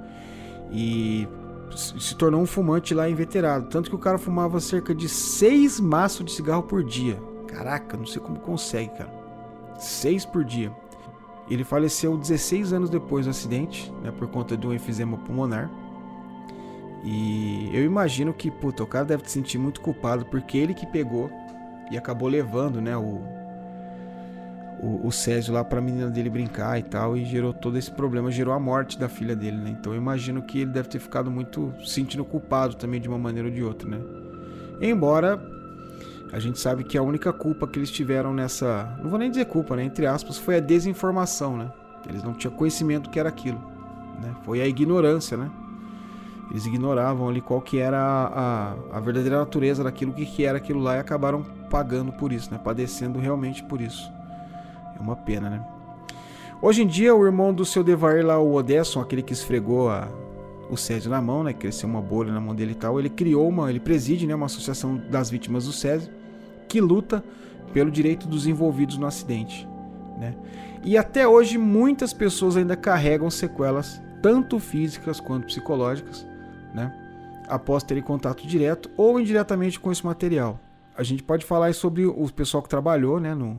e 0.71 1.27
se 1.75 2.15
tornou 2.15 2.41
um 2.41 2.47
fumante 2.47 2.95
lá 2.95 3.11
inveterado. 3.11 3.67
Tanto 3.69 3.91
que 3.91 3.97
o 3.97 3.99
cara 3.99 4.17
fumava 4.17 4.61
cerca 4.61 4.95
de 4.95 5.09
seis 5.09 5.81
maços 5.81 6.25
de 6.25 6.31
cigarro 6.31 6.63
por 6.63 6.85
dia. 6.85 7.21
Caraca, 7.49 7.97
não 7.97 8.07
sei 8.07 8.23
como 8.23 8.39
consegue, 8.39 8.91
cara. 8.91 9.13
Seis 9.77 10.25
por 10.25 10.45
dia. 10.45 10.71
Ele 11.51 11.65
faleceu 11.65 12.17
16 12.17 12.73
anos 12.73 12.91
depois 12.91 13.27
do 13.27 13.31
acidente, 13.31 13.93
né, 14.01 14.13
por 14.13 14.29
conta 14.29 14.57
de 14.57 14.69
um 14.69 14.73
efizema 14.73 15.19
pulmonar. 15.19 15.69
E 17.03 17.71
eu 17.73 17.85
imagino 17.85 18.33
que, 18.33 18.53
puta, 18.53 18.85
o 18.85 18.87
cara 18.87 19.05
deve 19.05 19.25
se 19.25 19.31
sentir 19.31 19.59
muito 19.59 19.81
culpado 19.81 20.25
porque 20.27 20.57
ele 20.57 20.75
que 20.75 20.87
pegou 20.87 21.29
e 21.91 21.99
acabou 21.99 22.29
levando, 22.29 22.81
né, 22.81 22.97
o, 22.97 23.38
o, 24.81 25.07
o 25.07 25.13
Césio 25.13 25.53
lá 25.53 25.65
pra 25.65 25.81
menina 25.81 26.09
dele 26.09 26.31
brincar 26.31 26.79
e 26.79 26.83
tal, 26.83 27.17
e 27.17 27.25
gerou 27.25 27.53
todo 27.53 27.77
esse 27.77 27.91
problema, 27.91 28.31
gerou 28.31 28.55
a 28.55 28.61
morte 28.61 28.99
da 28.99 29.09
filha 29.09 29.35
dele, 29.35 29.57
né? 29.57 29.77
Então 29.79 29.93
eu 29.93 29.99
imagino 29.99 30.43
que 30.43 30.61
ele 30.61 30.71
deve 30.71 30.89
ter 30.89 30.99
ficado 30.99 31.31
muito 31.31 31.73
sentindo 31.85 32.25
culpado 32.25 32.77
também 32.77 33.01
de 33.01 33.09
uma 33.09 33.19
maneira 33.19 33.49
ou 33.49 33.55
de 33.55 33.63
outra, 33.63 33.89
né? 33.89 34.01
Embora 34.81 35.41
a 36.33 36.39
gente 36.39 36.59
sabe 36.59 36.85
que 36.85 36.99
a 36.99 37.03
única 37.03 37.33
culpa 37.33 37.67
que 37.67 37.79
eles 37.79 37.91
tiveram 37.91 38.35
nessa. 38.35 38.97
Não 39.03 39.09
vou 39.11 39.19
nem 39.19 39.31
dizer 39.31 39.47
culpa, 39.47 39.77
né? 39.77 39.85
Entre 39.85 40.07
aspas, 40.07 40.37
foi 40.37 40.57
a 40.57 40.61
desinformação, 40.61 41.57
né? 41.57 41.73
Eles 42.09 42.23
não 42.23 42.35
tinham 42.35 42.55
conhecimento 42.55 43.05
do 43.05 43.11
que 43.11 43.19
era 43.19 43.29
aquilo. 43.29 43.59
Né? 44.23 44.35
Foi 44.45 44.61
a 44.61 44.67
ignorância, 44.67 45.37
né? 45.37 45.51
Eles 46.51 46.65
ignoravam 46.65 47.29
ali 47.29 47.41
qual 47.41 47.61
que 47.61 47.79
era 47.79 47.99
a, 47.99 48.73
a, 48.93 48.97
a 48.97 49.01
verdadeira 49.01 49.39
natureza 49.39 49.85
daquilo, 49.85 50.13
que, 50.13 50.25
que 50.25 50.45
era 50.45 50.57
aquilo 50.57 50.81
lá 50.81 50.97
e 50.97 50.99
acabaram 50.99 51.43
pagando 51.71 52.13
por 52.13 52.33
isso, 52.33 52.51
né? 52.51 52.59
Padecendo 52.63 53.19
realmente 53.19 53.63
por 53.63 53.81
isso. 53.81 54.11
É 54.99 55.03
uma 55.03 55.17
pena, 55.17 55.49
né? 55.49 55.65
Hoje 56.61 56.83
em 56.83 56.87
dia, 56.87 57.15
o 57.15 57.25
irmão 57.25 57.55
do 57.55 57.65
seu 57.65 57.85
Devair 57.85 58.27
lá, 58.27 58.39
o 58.39 58.55
Odesson, 58.55 59.01
aquele 59.01 59.23
que 59.23 59.33
esfregou 59.33 59.89
a, 59.91 60.09
o 60.69 60.77
Césio 60.77 61.09
na 61.11 61.23
mão, 61.23 61.45
né? 61.45 61.53
Cresceu 61.53 61.89
uma 61.89 62.03
bolha 62.03 62.33
na 62.33 62.41
mão 62.41 62.55
dele 62.55 62.73
e 62.73 62.75
tal. 62.75 62.99
Ele 62.99 63.09
criou 63.09 63.49
uma, 63.49 63.71
ele 63.71 63.79
preside, 63.79 64.27
né? 64.27 64.35
Uma 64.35 64.47
associação 64.47 64.97
das 64.97 65.31
vítimas 65.31 65.67
do 65.67 65.73
Césio 65.73 66.11
que 66.69 66.81
luta 66.81 67.25
pelo 67.73 67.91
direito 67.91 68.27
dos 68.27 68.47
envolvidos 68.47 68.99
no 68.99 69.07
acidente, 69.07 69.69
né? 70.19 70.35
E 70.85 70.97
até 70.97 71.27
hoje 71.27 71.59
muitas 71.59 72.13
pessoas 72.13 72.57
ainda 72.57 72.77
carregam 72.77 73.31
sequelas, 73.31 74.01
tanto 74.23 74.59
físicas 74.59 75.21
quanto 75.21 75.47
psicológicas, 75.47 76.27
né? 76.75 76.93
Após 77.49 77.83
terem 77.83 78.03
contato 78.03 78.47
direto 78.47 78.91
ou 78.97 79.19
indiretamente 79.19 79.81
com 79.81 79.91
esse 79.91 80.05
material. 80.05 80.61
A 80.97 81.03
gente 81.03 81.23
pode 81.23 81.45
falar 81.45 81.73
sobre 81.75 82.05
o 82.05 82.29
pessoal 82.33 82.63
que 82.63 82.69
trabalhou, 82.69 83.21
né? 83.21 83.35
No, 83.35 83.59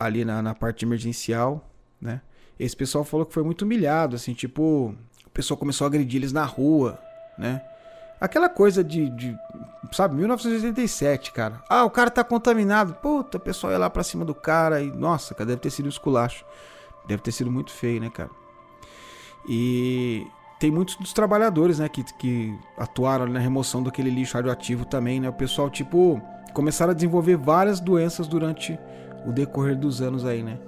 ali 0.00 0.24
na, 0.24 0.40
na 0.40 0.54
parte 0.54 0.84
emergencial, 0.84 1.70
né? 2.00 2.22
Esse 2.58 2.74
pessoal 2.74 3.04
falou 3.04 3.26
que 3.26 3.34
foi 3.34 3.42
muito 3.42 3.62
humilhado, 3.62 4.16
assim, 4.16 4.32
tipo, 4.34 4.94
o 5.26 5.30
pessoal 5.30 5.56
começou 5.56 5.84
a 5.84 5.88
agredir 5.88 6.20
eles 6.20 6.32
na 6.32 6.44
rua, 6.44 6.98
né? 7.38 7.62
Aquela 8.20 8.50
coisa 8.50 8.84
de, 8.84 9.08
de, 9.10 9.34
sabe, 9.92 10.14
1987, 10.16 11.32
cara. 11.32 11.62
Ah, 11.70 11.84
o 11.84 11.90
cara 11.90 12.10
tá 12.10 12.22
contaminado. 12.22 12.92
Puta, 12.94 13.38
o 13.38 13.40
pessoal 13.40 13.72
ia 13.72 13.78
lá 13.78 13.88
pra 13.88 14.02
cima 14.02 14.26
do 14.26 14.34
cara 14.34 14.82
e, 14.82 14.90
nossa, 14.90 15.34
cara, 15.34 15.46
deve 15.46 15.60
ter 15.60 15.70
sido 15.70 15.86
um 15.86 15.88
esculacho. 15.88 16.44
Deve 17.06 17.22
ter 17.22 17.32
sido 17.32 17.50
muito 17.50 17.70
feio, 17.70 17.98
né, 17.98 18.10
cara? 18.10 18.28
E 19.48 20.26
tem 20.58 20.70
muitos 20.70 20.96
dos 20.96 21.14
trabalhadores, 21.14 21.78
né, 21.78 21.88
que, 21.88 22.04
que 22.18 22.54
atuaram 22.76 23.26
na 23.26 23.40
remoção 23.40 23.82
daquele 23.82 24.10
lixo 24.10 24.36
radioativo 24.36 24.84
também, 24.84 25.18
né? 25.18 25.28
O 25.30 25.32
pessoal, 25.32 25.70
tipo, 25.70 26.20
começaram 26.52 26.90
a 26.90 26.94
desenvolver 26.94 27.36
várias 27.36 27.80
doenças 27.80 28.28
durante 28.28 28.78
o 29.26 29.32
decorrer 29.32 29.76
dos 29.76 30.00
anos 30.00 30.24
aí, 30.24 30.42
né? 30.42 30.58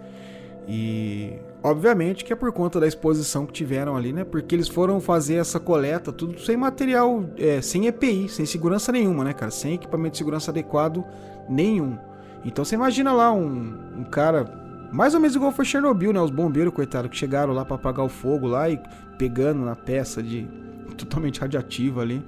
E 0.69 1.35
obviamente 1.63 2.25
que 2.25 2.33
é 2.33 2.37
por 2.37 2.53
conta 2.53 2.79
da 2.79 2.87
exposição 2.87 3.47
que 3.47 3.53
tiveram 3.53 3.97
ali, 3.97 4.13
né? 4.13 4.25
Porque 4.25 4.55
eles 4.55 4.69
foram 4.69 5.01
fazer 5.01 5.37
essa 5.37 5.59
coleta 5.59 6.13
tudo 6.13 6.39
sem 6.41 6.57
material, 6.57 7.25
é, 7.37 7.61
sem 7.61 7.87
EPI, 7.87 8.29
sem 8.29 8.47
segurança 8.47 8.93
nenhuma, 8.93 9.25
né, 9.25 9.33
cara? 9.33 9.51
Sem 9.51 9.75
equipamento 9.75 10.13
de 10.13 10.19
segurança 10.19 10.51
adequado 10.51 11.05
nenhum. 11.49 11.99
Então 12.45 12.65
você 12.65 12.75
imagina 12.75 13.13
lá 13.13 13.33
um, 13.33 13.75
um 13.99 14.05
cara 14.05 14.61
mais 14.93 15.15
ou 15.15 15.21
menos 15.21 15.35
igual 15.35 15.51
foi 15.51 15.65
Chernobyl, 15.65 16.13
né? 16.13 16.21
Os 16.21 16.31
bombeiros, 16.31 16.75
coitado, 16.75 17.09
que 17.09 17.17
chegaram 17.17 17.53
lá 17.55 17.65
para 17.65 17.77
apagar 17.77 18.05
o 18.05 18.11
fogo 18.11 18.47
lá 18.47 18.69
e 18.69 18.79
pegando 19.17 19.65
na 19.65 19.75
peça 19.75 20.23
de 20.23 20.47
totalmente 20.99 21.41
radiativa 21.41 22.03
ali. 22.03 22.23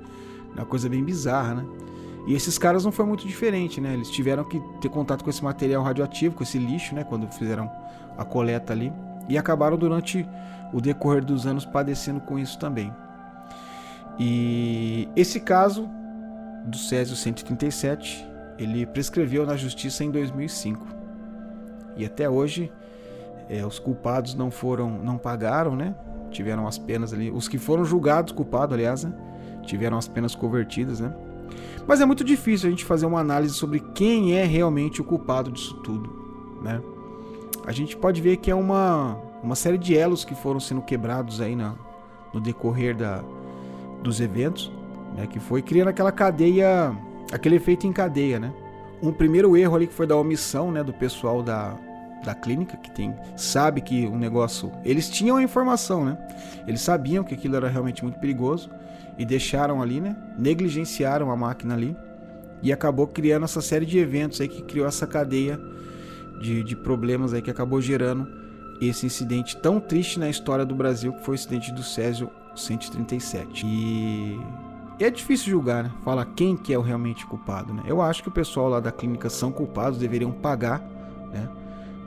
Uma 0.55 0.65
coisa 0.65 0.89
bem 0.89 1.05
bizarra, 1.05 1.57
né? 1.57 1.67
E 2.27 2.35
esses 2.35 2.57
caras 2.57 2.85
não 2.85 2.93
foi 2.93 3.05
muito 3.05 3.27
diferente, 3.27 3.81
né? 3.81 3.93
Eles 3.93 4.11
tiveram 4.11 4.45
que 4.45 4.61
ter 4.81 4.89
contato 4.89 5.23
com 5.23 5.31
esse 5.31 5.45
material 5.45 5.83
radioativo, 5.83 6.35
com 6.35 6.43
esse 6.43 6.59
lixo, 6.59 6.95
né? 6.95 7.05
Quando 7.05 7.29
fizeram 7.29 7.71
a 8.17 8.25
coleta 8.25 8.73
ali. 8.73 8.93
E 9.29 9.37
acabaram 9.37 9.77
durante 9.77 10.27
o 10.73 10.81
decorrer 10.81 11.25
dos 11.25 11.47
anos 11.47 11.65
padecendo 11.65 12.21
com 12.21 12.39
isso 12.39 12.59
também. 12.59 12.93
E 14.19 15.09
esse 15.15 15.41
caso 15.41 15.89
do 16.65 16.79
Césio 16.79 17.17
137, 17.17 18.27
ele 18.59 18.87
prescreveu 18.87 19.45
na 19.45 19.57
justiça 19.57 20.05
em 20.05 20.11
2005. 20.11 20.87
E 21.97 22.05
até 22.07 22.29
hoje 22.29 22.73
é, 23.49 23.65
os 23.65 23.79
culpados 23.79 24.35
não 24.35 24.51
foram, 24.51 24.99
não 25.03 25.19
pagaram, 25.19 25.77
né? 25.77 25.95
Tiveram 26.31 26.67
as 26.67 26.79
penas 26.79 27.13
ali, 27.13 27.31
os 27.31 27.47
que 27.49 27.59
foram 27.59 27.85
julgados 27.85 28.33
culpados, 28.33 28.75
aliás, 28.75 29.05
né? 29.05 29.13
tiveram 29.65 29.97
as 29.97 30.07
penas 30.07 30.35
convertidas, 30.35 31.01
né? 31.01 31.13
Mas 31.87 32.01
é 32.01 32.07
muito 32.07 32.25
difícil 32.25 32.69
a 32.69 32.71
gente 32.71 32.85
fazer 32.85 33.07
uma 33.07 33.21
análise 33.21 33.55
sobre 33.55 33.81
quem 33.95 34.35
é 34.35 34.45
realmente 34.45 35.01
o 35.01 35.05
culpado 35.05 35.51
disso 35.51 35.75
tudo, 35.83 36.11
né? 36.63 36.81
A 37.67 37.73
gente 37.73 37.97
pode 37.97 38.21
ver 38.21 38.39
que 38.39 38.51
é 38.51 38.55
uma, 38.55 39.17
uma 39.43 39.55
série 39.55 39.79
de 39.79 39.97
elos 39.97 40.25
que 40.25 40.35
foram 40.35 40.61
sendo 40.61 40.83
quebrados 40.83 41.41
aí 41.41 41.57
na, 41.57 41.75
no 42.33 42.41
decorrer 42.41 42.97
da, 42.97 43.23
dos 44.03 44.21
eventos, 44.21 44.71
né? 45.17 45.27
Que 45.27 45.39
foi 45.39 45.63
criando 45.63 45.89
aquela 45.89 46.13
cadeia, 46.13 46.95
aquele 47.33 47.57
efeito 47.57 47.87
em 47.87 47.93
cadeia, 47.93 48.39
né? 48.39 48.53
Um 49.03 49.13
primeiro 49.13 49.57
erro 49.57 49.77
ali 49.77 49.87
que 49.87 49.95
foi 49.95 50.07
da 50.07 50.17
omissão, 50.17 50.71
né? 50.71 50.83
Do 50.83 50.93
pessoal 50.93 51.43
da, 51.43 51.77
da 52.25 52.35
clínica 52.35 52.77
que 52.77 52.91
tem 52.91 53.15
sabe 53.37 53.81
que 53.81 54.07
o 54.07 54.17
negócio 54.17 54.73
eles 54.85 55.09
tinham 55.09 55.37
a 55.37 55.43
informação 55.43 56.05
né 56.05 56.17
eles 56.67 56.81
sabiam 56.81 57.23
que 57.23 57.35
aquilo 57.35 57.55
era 57.55 57.69
realmente 57.69 58.03
muito 58.03 58.19
perigoso 58.19 58.71
e 59.19 59.25
deixaram 59.25 59.83
ali, 59.83 60.01
né? 60.01 60.17
Negligenciaram 60.39 61.31
a 61.31 61.37
máquina 61.37 61.75
ali 61.75 61.97
e 62.63 62.73
acabou 62.73 63.07
criando 63.07 63.45
essa 63.45 63.61
série 63.61 63.87
de 63.87 63.99
eventos 63.99 64.41
aí 64.41 64.49
que 64.49 64.63
criou 64.63 64.87
essa 64.87 65.07
cadeia 65.07 65.61
de, 66.41 66.63
de 66.63 66.75
problemas 66.75 67.35
aí 67.35 67.43
que 67.43 67.51
acabou 67.51 67.81
gerando 67.81 68.27
esse 68.81 69.07
incidente 69.07 69.57
tão 69.57 69.79
triste 69.79 70.19
na 70.19 70.29
história 70.29 70.65
do 70.65 70.75
Brasil 70.75 71.13
que 71.13 71.25
foi 71.25 71.35
o 71.35 71.37
incidente 71.37 71.73
do 71.73 71.83
Césio 71.83 72.31
137. 72.57 73.65
E 73.67 74.39
é 74.99 75.11
difícil 75.11 75.51
julgar, 75.51 75.85
né? 75.85 75.91
Falar 76.05 76.25
quem 76.37 76.57
que 76.57 76.73
é 76.73 76.79
o 76.79 76.83
realmente 76.83 77.27
culpado, 77.27 77.75
né? 77.75 77.83
Eu 77.87 78.01
acho 78.01 78.23
que 78.23 78.29
o 78.29 78.33
pessoal 78.33 78.69
lá 78.69 78.81
da 78.81 78.93
clínica 78.93 79.29
são 79.29 79.51
culpados, 79.51 79.99
deveriam 79.99 80.33
pagar, 80.33 80.81
né? 81.33 81.49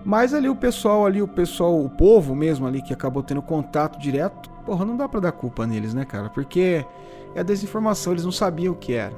Mas 0.05 0.33
ali 0.33 0.47
o 0.47 0.55
pessoal 0.55 1.05
ali, 1.05 1.21
o 1.21 1.27
pessoal, 1.27 1.83
o 1.83 1.89
povo 1.89 2.33
mesmo 2.33 2.65
ali 2.65 2.81
que 2.81 2.93
acabou 2.93 3.21
tendo 3.21 3.41
contato 3.41 3.99
direto, 3.99 4.49
porra, 4.67 4.83
não 4.83 4.97
dá 4.97 5.07
para 5.07 5.21
dar 5.21 5.31
culpa 5.31 5.65
neles, 5.65 5.93
né, 5.93 6.03
cara? 6.03 6.29
Porque 6.29 6.85
é 7.33 7.39
a 7.39 7.43
desinformação, 7.43 8.11
eles 8.11 8.25
não 8.25 8.33
sabiam 8.33 8.73
o 8.73 8.75
que 8.75 8.91
era. 8.91 9.15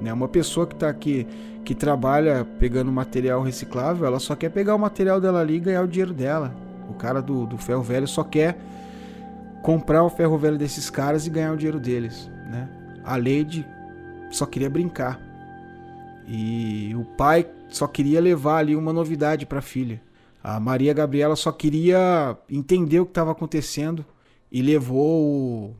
Né? 0.00 0.12
Uma 0.12 0.26
pessoa 0.26 0.66
que 0.66 0.74
tá 0.74 0.88
aqui, 0.88 1.24
que 1.64 1.72
trabalha 1.72 2.44
pegando 2.58 2.90
material 2.90 3.42
reciclável, 3.42 4.04
ela 4.04 4.18
só 4.18 4.34
quer 4.34 4.50
pegar 4.50 4.74
o 4.74 4.78
material 4.80 5.20
dela 5.20 5.38
ali 5.38 5.54
e 5.54 5.60
ganhar 5.60 5.82
o 5.82 5.86
dinheiro 5.86 6.12
dela. 6.12 6.52
O 6.90 6.94
cara 6.94 7.22
do, 7.22 7.46
do 7.46 7.56
ferro 7.56 7.80
velho 7.80 8.08
só 8.08 8.24
quer 8.24 8.58
comprar 9.62 10.02
o 10.02 10.10
ferro 10.10 10.36
velho 10.36 10.58
desses 10.58 10.90
caras 10.90 11.28
e 11.28 11.30
ganhar 11.30 11.52
o 11.52 11.56
dinheiro 11.56 11.78
deles, 11.78 12.28
né? 12.50 12.68
A 13.04 13.16
Lady 13.16 13.64
só 14.32 14.46
queria 14.46 14.68
brincar. 14.68 15.20
E 16.26 16.92
o 16.96 17.04
pai 17.04 17.46
só 17.68 17.86
queria 17.86 18.20
levar 18.20 18.56
ali 18.56 18.74
uma 18.74 18.92
novidade 18.92 19.46
para 19.46 19.62
filha. 19.62 20.00
A 20.42 20.58
Maria 20.58 20.92
Gabriela 20.92 21.36
só 21.36 21.52
queria 21.52 22.36
entender 22.50 22.98
o 22.98 23.04
que 23.04 23.12
estava 23.12 23.30
acontecendo 23.30 24.04
e 24.52 24.60
levou 24.60 25.74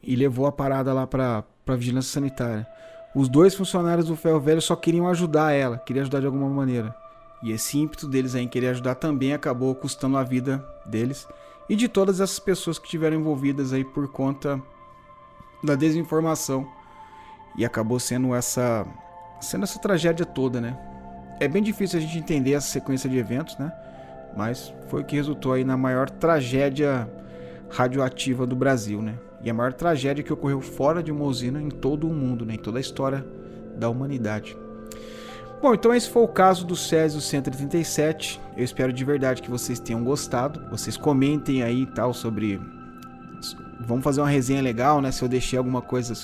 e 0.00 0.14
levou 0.14 0.46
a 0.46 0.52
parada 0.52 0.92
lá 0.92 1.06
para 1.06 1.44
para 1.68 1.76
vigilância 1.76 2.10
sanitária. 2.14 2.66
Os 3.14 3.28
dois 3.28 3.54
funcionários 3.54 4.06
do 4.06 4.16
Ferro 4.16 4.40
Velho 4.40 4.62
só 4.62 4.74
queriam 4.74 5.06
ajudar 5.06 5.52
ela, 5.52 5.76
queriam 5.76 6.00
ajudar 6.00 6.20
de 6.20 6.26
alguma 6.26 6.48
maneira. 6.48 6.94
E 7.42 7.52
esse 7.52 7.78
ímpeto 7.78 8.08
deles 8.08 8.34
em 8.34 8.48
querer 8.48 8.68
ajudar 8.68 8.94
também 8.94 9.34
acabou 9.34 9.74
custando 9.74 10.16
a 10.16 10.22
vida 10.22 10.66
deles 10.86 11.28
e 11.68 11.76
de 11.76 11.86
todas 11.86 12.20
essas 12.20 12.38
pessoas 12.38 12.78
que 12.78 12.86
estiveram 12.86 13.18
envolvidas 13.18 13.74
aí 13.74 13.84
por 13.84 14.08
conta 14.08 14.58
da 15.62 15.74
desinformação. 15.74 16.66
E 17.54 17.66
acabou 17.66 18.00
sendo 18.00 18.34
essa 18.34 18.86
sendo 19.42 19.64
essa 19.64 19.78
tragédia 19.78 20.24
toda, 20.24 20.58
né? 20.58 20.78
É 21.38 21.46
bem 21.46 21.62
difícil 21.62 21.98
a 21.98 22.02
gente 22.02 22.18
entender 22.18 22.52
essa 22.52 22.68
sequência 22.68 23.10
de 23.10 23.18
eventos, 23.18 23.58
né? 23.58 23.70
Mas 24.34 24.72
foi 24.88 25.02
o 25.02 25.04
que 25.04 25.16
resultou 25.16 25.52
aí 25.52 25.64
na 25.64 25.76
maior 25.76 26.08
tragédia 26.08 27.08
radioativa 27.70 28.46
do 28.46 28.56
Brasil, 28.56 29.02
né? 29.02 29.18
E 29.42 29.48
a 29.48 29.54
maior 29.54 29.72
tragédia 29.72 30.24
que 30.24 30.32
ocorreu 30.32 30.60
fora 30.60 31.02
de 31.02 31.12
uma 31.12 31.24
usina 31.24 31.62
em 31.62 31.68
todo 31.68 32.08
o 32.08 32.12
mundo, 32.12 32.44
né? 32.44 32.54
em 32.54 32.58
toda 32.58 32.78
a 32.78 32.80
história 32.80 33.24
da 33.76 33.88
humanidade. 33.88 34.56
Bom, 35.62 35.74
então 35.74 35.94
esse 35.94 36.08
foi 36.08 36.22
o 36.22 36.28
caso 36.28 36.64
do 36.64 36.76
Césio 36.76 37.20
137. 37.20 38.40
Eu 38.56 38.64
espero 38.64 38.92
de 38.92 39.04
verdade 39.04 39.42
que 39.42 39.50
vocês 39.50 39.80
tenham 39.80 40.04
gostado. 40.04 40.60
Vocês 40.70 40.96
comentem 40.96 41.62
aí 41.62 41.86
tal 41.86 42.14
sobre. 42.14 42.60
Vamos 43.80 44.04
fazer 44.04 44.20
uma 44.20 44.28
resenha 44.28 44.62
legal, 44.62 45.00
né? 45.00 45.10
Se 45.10 45.22
eu 45.22 45.28
deixei 45.28 45.58
alguma 45.58 45.82
coisa 45.82 46.14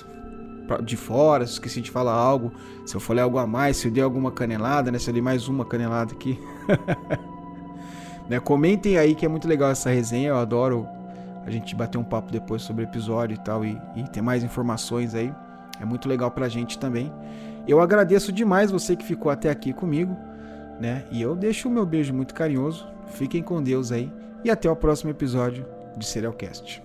de 0.83 0.97
fora, 0.97 1.47
se 1.47 1.55
esqueci 1.55 1.81
de 1.81 1.91
falar 1.91 2.15
algo, 2.15 2.53
se 2.87 2.95
eu 2.95 3.01
falei 3.01 3.23
algo 3.23 3.39
a 3.39 3.47
mais, 3.47 3.77
se 3.77 3.89
eu 3.89 3.93
dei 3.93 4.03
alguma 4.03 4.31
canelada, 4.31 4.91
né? 4.91 4.99
Se 4.99 5.11
eu 5.11 5.13
dei 5.13 5.23
mais 5.23 5.49
uma 5.49 5.65
canelada 5.65 6.13
aqui. 6.13 6.39
né? 8.29 8.39
Comentem 8.41 8.99
aí 8.99 9.15
que 9.15 9.27
é 9.27 9.29
muito 9.29 9.49
legal 9.49 9.71
essa 9.71 9.91
resenha. 9.91 10.29
Eu 10.29 10.37
adoro 10.37 10.87
a 11.47 11.51
gente 11.51 11.75
bater 11.75 11.99
um 11.99 12.05
papo 12.05 12.31
depois 12.31 12.63
sobre 12.63 12.85
o 12.85 12.87
episódio 12.87 13.35
e 13.35 13.39
tal 13.39 13.65
e, 13.65 13.81
e 13.95 14.03
ter 14.05 14.23
mais 14.23 14.43
informações 14.43 15.15
aí. 15.15 15.33
É 15.81 15.85
muito 15.85 16.09
legal 16.09 16.31
pra 16.31 16.49
gente 16.49 16.79
também. 16.79 17.13
Eu 17.67 17.81
agradeço 17.81 18.33
demais 18.33 18.71
você 18.71 18.95
que 18.95 19.05
ficou 19.05 19.31
até 19.31 19.51
aqui 19.51 19.73
comigo, 19.73 20.17
né? 20.81 21.05
E 21.11 21.21
eu 21.21 21.35
deixo 21.35 21.69
o 21.69 21.71
meu 21.71 21.87
beijo 21.87 22.13
muito 22.15 22.35
carinhoso. 22.35 22.87
Fiquem 23.07 23.43
com 23.43 23.63
Deus 23.63 23.91
aí 23.91 24.13
e 24.45 24.51
até 24.51 24.71
o 24.71 24.77
próximo 24.77 25.11
episódio 25.11 25.67
de 25.97 26.07
Serialcast. 26.07 26.84